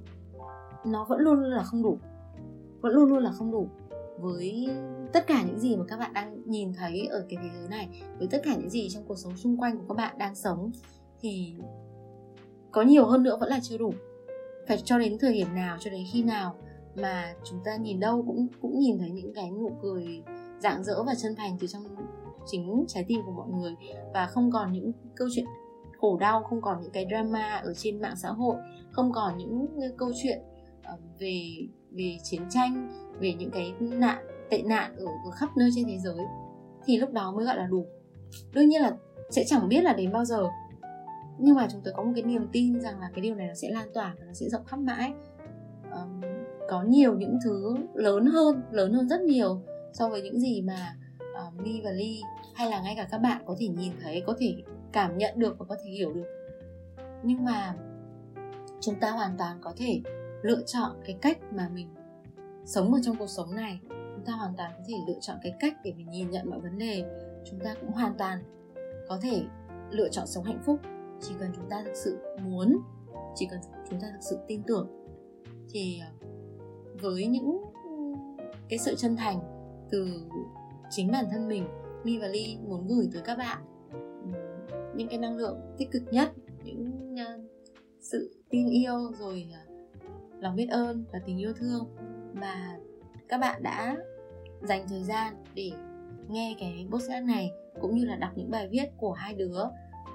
nó 0.84 1.06
vẫn 1.08 1.20
luôn 1.20 1.40
luôn 1.40 1.50
là 1.50 1.62
không 1.62 1.82
đủ. 1.82 1.98
Vẫn 2.80 2.92
luôn 2.92 3.08
luôn 3.08 3.18
là 3.18 3.30
không 3.30 3.52
đủ 3.52 3.68
với 4.20 4.68
tất 5.12 5.26
cả 5.26 5.42
những 5.42 5.58
gì 5.58 5.76
mà 5.76 5.84
các 5.88 5.96
bạn 5.96 6.12
đang 6.12 6.42
nhìn 6.46 6.72
thấy 6.74 7.06
ở 7.10 7.26
cái 7.28 7.38
thế 7.42 7.48
giới 7.58 7.68
này 7.68 7.88
với 8.18 8.28
tất 8.30 8.38
cả 8.44 8.54
những 8.58 8.70
gì 8.70 8.88
trong 8.90 9.04
cuộc 9.08 9.18
sống 9.18 9.36
xung 9.36 9.56
quanh 9.56 9.78
của 9.78 9.84
các 9.88 9.94
bạn 9.94 10.18
đang 10.18 10.34
sống 10.34 10.70
thì 11.20 11.54
có 12.72 12.82
nhiều 12.82 13.06
hơn 13.06 13.22
nữa 13.22 13.36
vẫn 13.40 13.48
là 13.48 13.60
chưa 13.62 13.78
đủ. 13.78 13.92
Phải 14.68 14.78
cho 14.84 14.98
đến 14.98 15.18
thời 15.20 15.32
điểm 15.32 15.54
nào 15.54 15.76
cho 15.80 15.90
đến 15.90 16.04
khi 16.12 16.22
nào 16.22 16.54
mà 16.94 17.34
chúng 17.44 17.60
ta 17.64 17.76
nhìn 17.76 18.00
đâu 18.00 18.24
cũng 18.26 18.46
cũng 18.60 18.78
nhìn 18.78 18.98
thấy 18.98 19.10
những 19.10 19.34
cái 19.34 19.50
nụ 19.50 19.72
cười 19.82 20.22
rạng 20.58 20.84
rỡ 20.84 21.02
và 21.02 21.14
chân 21.14 21.34
thành 21.36 21.56
từ 21.60 21.66
trong 21.66 21.82
chính 22.46 22.84
trái 22.88 23.04
tim 23.08 23.20
của 23.26 23.32
mọi 23.32 23.48
người 23.48 23.74
và 24.14 24.26
không 24.26 24.50
còn 24.52 24.72
những 24.72 24.92
câu 25.16 25.28
chuyện 25.34 25.44
khổ 26.01 26.16
đau 26.16 26.42
không 26.42 26.61
còn 26.61 26.82
những 26.82 26.92
cái 26.92 27.07
drama 27.11 27.61
ở 27.64 27.74
trên 27.74 28.01
mạng 28.01 28.16
xã 28.16 28.28
hội 28.28 28.57
không 28.90 29.12
còn 29.12 29.38
những 29.38 29.66
ờ, 29.80 29.88
câu 29.96 30.12
chuyện 30.22 30.38
ờ, 30.84 30.96
về 31.18 31.42
về 31.90 32.18
chiến 32.22 32.42
tranh 32.51 32.88
về 33.20 33.34
những 33.34 33.51
cái 33.51 33.74
nạn 33.80 34.26
tệ 34.51 34.62
nạn 34.62 34.96
ở, 34.96 35.05
ở 35.05 35.30
khắp 35.30 35.57
nơi 35.57 35.70
trên 35.74 35.84
thế 35.86 35.99
giới 35.99 36.24
thì 36.84 36.96
lúc 36.96 37.12
đó 37.12 37.32
mới 37.32 37.44
gọi 37.44 37.57
là 37.57 37.66
đủ. 37.66 37.86
Đương 38.53 38.68
nhiên 38.68 38.82
là 38.82 38.92
sẽ 39.30 39.44
chẳng 39.46 39.68
biết 39.68 39.82
là 39.82 39.92
đến 39.92 40.12
bao 40.12 40.24
giờ. 40.24 40.49
Nhưng 41.38 41.57
mà 41.57 41.68
chúng 41.72 41.80
tôi 41.84 41.94
có 41.96 42.03
một 42.03 42.12
cái 42.14 42.24
niềm 42.24 42.46
tin 42.53 42.80
rằng 42.80 43.01
là 43.01 43.11
cái 43.14 43.20
điều 43.20 43.34
này 43.34 43.49
nó 43.49 43.55
sẽ 43.55 43.68
lan 43.70 43.88
tỏa 43.94 44.14
và 44.18 44.24
nó 44.26 44.32
sẽ 44.32 44.49
rộng 44.49 44.64
khắp 44.64 44.78
mãi. 44.78 45.12
Um, 45.92 46.20
có 46.68 46.82
nhiều 46.82 47.14
những 47.14 47.38
thứ 47.44 47.76
lớn 47.94 48.26
hơn 48.26 48.62
lớn 48.70 48.92
hơn 48.92 49.09
rất 49.09 49.20
nhiều 49.20 49.61
so 49.92 50.09
với 50.09 50.22
những 50.22 50.40
gì 50.40 50.62
mà 50.62 50.96
ờ, 51.34 51.46
uh, 51.49 51.66
mi 51.66 51.80
và 51.84 51.90
ly 51.90 52.20
hay 52.55 52.70
là 52.70 52.80
ngay 52.80 52.94
cả 52.96 53.09
các 53.11 53.18
bạn 53.18 53.42
có 53.46 53.57
thể 53.59 53.68
nhìn 53.68 53.92
thấy 54.03 54.22
có 54.26 54.34
thể 54.38 54.55
cảm 54.93 55.18
nhận 55.18 55.39
được 55.39 55.59
và 55.59 55.64
có 55.68 55.76
thể 55.84 55.91
hiểu 55.91 56.12
được. 56.12 56.26
Nhưng 57.22 57.45
mà 57.45 57.74
chúng 58.80 58.95
ta 59.01 59.11
hoàn 59.11 59.39
toàn 59.39 59.59
có 59.62 59.72
thể 59.76 60.01
lựa 60.43 60.62
chọn 60.66 60.91
cái 61.05 61.18
cách 61.22 61.39
mà 61.53 61.68
mình 61.74 61.89
sống 62.64 62.95
ở 62.95 63.01
trong 63.03 63.16
cuộc 63.16 63.26
sống 63.26 63.55
này. 63.55 63.80
Chúng 63.89 64.24
ta 64.26 64.32
hoàn 64.32 64.55
toàn 64.57 64.72
có 64.76 64.84
thể 64.89 64.95
lựa 65.09 65.18
chọn 65.20 65.36
cái 65.43 65.55
cách 65.61 65.74
để 65.84 65.93
mình 65.97 66.11
nhìn 66.11 66.30
nhận 66.30 66.51
mọi 66.51 66.61
vấn 66.61 66.78
đề. 66.78 67.05
Chúng 67.51 67.61
ta 67.61 67.74
cũng 67.80 67.93
hoàn 67.93 68.14
toàn 68.18 68.43
có 69.09 69.18
thể 69.22 69.43
lựa 69.91 70.09
chọn 70.09 70.26
sống 70.26 70.45
hạnh 70.45 70.62
phúc. 70.66 70.80
Chỉ 71.20 71.34
cần 71.41 71.51
chúng 71.57 71.70
ta 71.70 71.82
thực 71.84 71.95
sự 71.95 72.18
muốn, 72.43 72.78
chỉ 73.34 73.47
cần 73.51 73.61
chúng 73.91 74.01
ta 74.01 74.09
thực 74.12 74.22
sự 74.22 74.39
tin 74.49 74.62
tưởng. 74.62 74.89
Thì 75.70 76.01
ờ, 76.01 76.28
với 77.01 77.26
những 77.26 77.64
cái 78.68 78.78
sự 78.78 78.95
chân 78.95 79.16
thành 79.16 79.41
từ 79.91 80.22
chính 80.91 81.12
bản 81.12 81.24
thân 81.30 81.49
mình 81.49 81.68
mi 82.05 82.18
và 82.18 82.26
ly 82.26 82.59
muốn 82.68 82.86
gửi 82.89 83.09
tới 83.12 83.22
các 83.24 83.39
bạn 83.39 83.59
những 84.99 85.09
cái 85.09 85.18
năng 85.18 85.36
lượng 85.36 85.61
tích 85.78 85.90
cực 85.90 86.03
nhất 86.11 86.32
những 86.64 87.14
uh, 87.14 87.44
sự 88.01 88.30
tin 88.51 88.70
yêu 88.70 89.12
rồi 89.18 89.46
uh, 89.51 90.42
lòng 90.42 90.57
biết 90.57 90.66
ơn 90.70 91.05
và 91.12 91.18
tình 91.26 91.38
yêu 91.38 91.53
thương 91.53 91.84
mà 92.32 92.76
các 93.28 93.38
bạn 93.38 93.62
đã 93.62 93.96
dành 94.62 94.88
thời 94.88 95.03
gian 95.03 95.44
để 95.55 95.70
nghe 96.28 96.57
cái 96.61 96.86
podcast 96.90 97.24
này 97.24 97.51
cũng 97.80 97.96
như 97.96 98.05
là 98.05 98.16
đọc 98.16 98.30
những 98.36 98.51
bài 98.51 98.68
viết 98.68 98.86
của 98.96 99.12
hai 99.12 99.34
đứa 99.34 99.59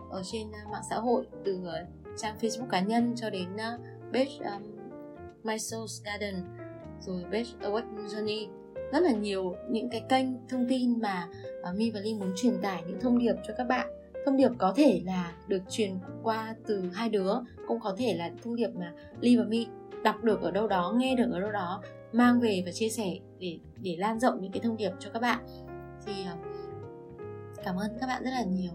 ở 0.10 0.22
trên 0.32 0.48
uh, 0.48 0.72
mạng 0.72 0.84
xã 0.90 0.96
hội 0.96 1.28
từ 1.46 1.58
uh, 1.58 2.18
trang 2.18 2.36
Facebook 2.42 2.68
cá 2.70 2.82
nhân 2.82 3.14
cho 3.16 3.30
đến 3.30 3.54
uh, 3.54 3.82
page 4.14 4.52
um, 4.56 4.64
My 5.44 5.56
Soul's 5.56 6.04
Garden 6.06 6.36
rồi 7.00 7.24
page 7.24 7.50
Awakening 7.62 8.08
Journey. 8.08 8.48
Rất 8.92 9.04
là 9.04 9.12
nhiều 9.12 9.56
những 9.70 9.90
cái 9.90 10.04
kênh 10.10 10.48
thông 10.50 10.66
tin 10.70 11.02
mà 11.02 11.28
uh, 11.70 11.78
Mi 11.78 11.92
và 11.92 12.00
Linh 12.00 12.20
muốn 12.20 12.32
truyền 12.36 12.62
tải 12.62 12.84
những 12.88 13.00
thông 13.00 13.20
điệp 13.20 13.36
cho 13.48 13.54
các 13.58 13.64
bạn 13.64 14.03
thông 14.26 14.38
điệp 14.38 14.50
có 14.58 14.74
thể 14.76 15.02
là 15.06 15.34
được 15.48 15.64
truyền 15.70 15.92
qua 16.24 16.56
từ 16.68 16.90
hai 16.94 17.10
đứa, 17.10 17.34
cũng 17.68 17.80
có 17.80 17.96
thể 17.98 18.14
là 18.14 18.32
thông 18.44 18.56
điệp 18.56 18.70
mà 18.76 18.94
Ly 19.20 19.38
và 19.38 19.44
Mi 19.44 19.68
đọc 20.04 20.24
được 20.24 20.42
ở 20.42 20.52
đâu 20.52 20.68
đó, 20.68 20.94
nghe 20.98 21.16
được 21.16 21.30
ở 21.32 21.40
đâu 21.40 21.52
đó, 21.52 21.82
mang 22.12 22.40
về 22.40 22.64
và 22.66 22.72
chia 22.72 22.90
sẻ 22.90 23.20
để 23.40 23.60
để 23.82 23.96
lan 24.00 24.20
rộng 24.20 24.42
những 24.42 24.52
cái 24.52 24.62
thông 24.62 24.78
điệp 24.78 24.92
cho 25.00 25.10
các 25.10 25.22
bạn. 25.22 25.46
Thì 26.06 26.14
ờ, 26.26 26.38
cảm 27.64 27.76
ơn 27.76 27.98
các 28.00 28.08
bạn 28.08 28.24
rất 28.24 28.32
là 28.32 28.44
nhiều 28.44 28.72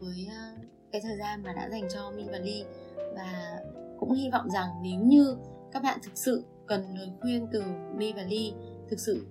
với 0.00 0.28
ờ, 0.30 0.64
cái 0.92 1.00
thời 1.04 1.16
gian 1.16 1.42
mà 1.42 1.52
đã 1.52 1.68
dành 1.70 1.88
cho 1.94 2.10
Mi 2.10 2.24
và 2.32 2.38
Ly 2.38 2.64
và 3.14 3.60
cũng 3.98 4.12
hy 4.12 4.30
vọng 4.30 4.50
rằng 4.50 4.68
nếu 4.82 5.00
như 5.00 5.36
các 5.72 5.82
bạn 5.82 5.98
thực 6.02 6.12
sự 6.14 6.44
cần 6.66 6.94
lời 6.98 7.08
khuyên 7.20 7.46
từ 7.52 7.62
Mi 7.96 8.12
và 8.12 8.22
Ly 8.22 8.52
thực 8.90 9.00
sự 9.00 9.26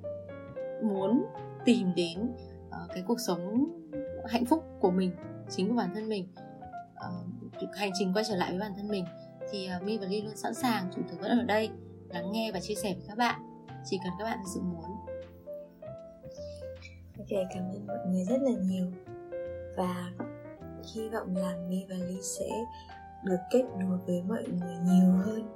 muốn 0.84 1.26
tìm 1.66 1.96
đến 1.96 2.32
ờ, 2.72 2.88
cái 2.94 3.04
cuộc 3.08 3.20
sống 3.20 3.66
hạnh 4.28 4.46
phúc 4.46 4.64
của 4.80 4.92
mình 4.92 5.12
chính 5.50 5.70
của 5.70 5.76
bản 5.76 5.90
thân 5.94 6.10
mình 6.10 6.28
uh, 7.64 7.76
hành 7.76 7.92
trình 8.00 8.14
quay 8.14 8.26
trở 8.28 8.36
lại 8.36 8.52
với 8.52 8.60
bản 8.60 8.72
thân 8.78 8.88
mình 8.88 9.06
thì 9.52 9.70
uh, 9.78 9.84
Mi 9.84 9.98
và 9.98 10.06
Ly 10.06 10.22
luôn 10.22 10.36
sẵn 10.36 10.54
sàng 10.54 10.90
chúng 10.96 11.04
tôi 11.08 11.18
vẫn 11.18 11.40
ở 11.40 11.44
đây 11.44 11.70
lắng 12.10 12.32
nghe 12.32 12.52
và 12.52 12.60
chia 12.60 12.76
sẻ 12.76 12.94
với 12.94 13.04
các 13.08 13.18
bạn. 13.18 13.42
Chỉ 13.86 13.98
cần 14.04 14.14
các 14.20 14.26
bạn 14.26 14.38
thực 14.44 14.52
sự 14.54 14.62
muốn. 14.62 14.86
Ok, 17.18 17.48
cảm 17.54 17.64
ơn 17.72 17.88
mọi 17.88 17.98
người 18.08 18.24
rất 18.24 18.42
là 18.42 18.52
nhiều. 18.62 18.86
Và 19.78 20.12
hy 20.94 21.10
vọng 21.10 21.36
là 21.36 21.58
Mi 21.70 21.86
và 21.90 21.96
Ly 21.96 22.22
sẽ 22.22 22.50
được 23.24 23.40
kết 23.52 23.64
nối 23.80 23.98
với 24.08 24.22
mọi 24.28 24.44
người 24.44 24.76
nhiều 24.84 25.12
hơn 25.12 25.50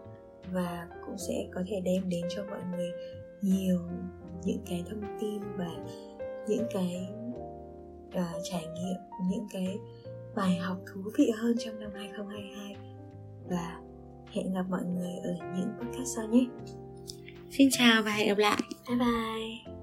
và 0.52 0.88
cũng 1.06 1.18
sẽ 1.18 1.48
có 1.54 1.62
thể 1.68 1.82
đem 1.82 2.10
đến 2.10 2.26
cho 2.30 2.44
mọi 2.50 2.60
người 2.72 2.92
nhiều 3.42 3.80
những 4.44 4.62
cái 4.66 4.84
thông 4.90 5.18
tin 5.20 5.42
và 5.58 5.72
những 6.48 6.66
cái 6.74 7.10
uh, 8.20 8.42
trải 8.44 8.66
nghiệm 8.66 9.30
những 9.30 9.48
cái 9.52 9.78
bài 10.36 10.58
học 10.58 10.78
thú 10.94 11.02
vị 11.18 11.32
hơn 11.38 11.56
trong 11.60 11.80
năm 11.80 11.92
2022 11.96 12.76
và 13.50 13.78
hẹn 14.32 14.54
gặp 14.54 14.66
mọi 14.70 14.84
người 14.84 15.14
ở 15.24 15.34
những 15.58 15.70
podcast 15.80 16.16
sau 16.16 16.28
nhé. 16.28 16.46
Xin 17.52 17.70
chào 17.72 18.04
và 18.04 18.12
hẹn 18.12 18.28
gặp 18.28 18.38
lại. 18.38 18.62
Bye 18.88 18.98
bye 18.98 19.83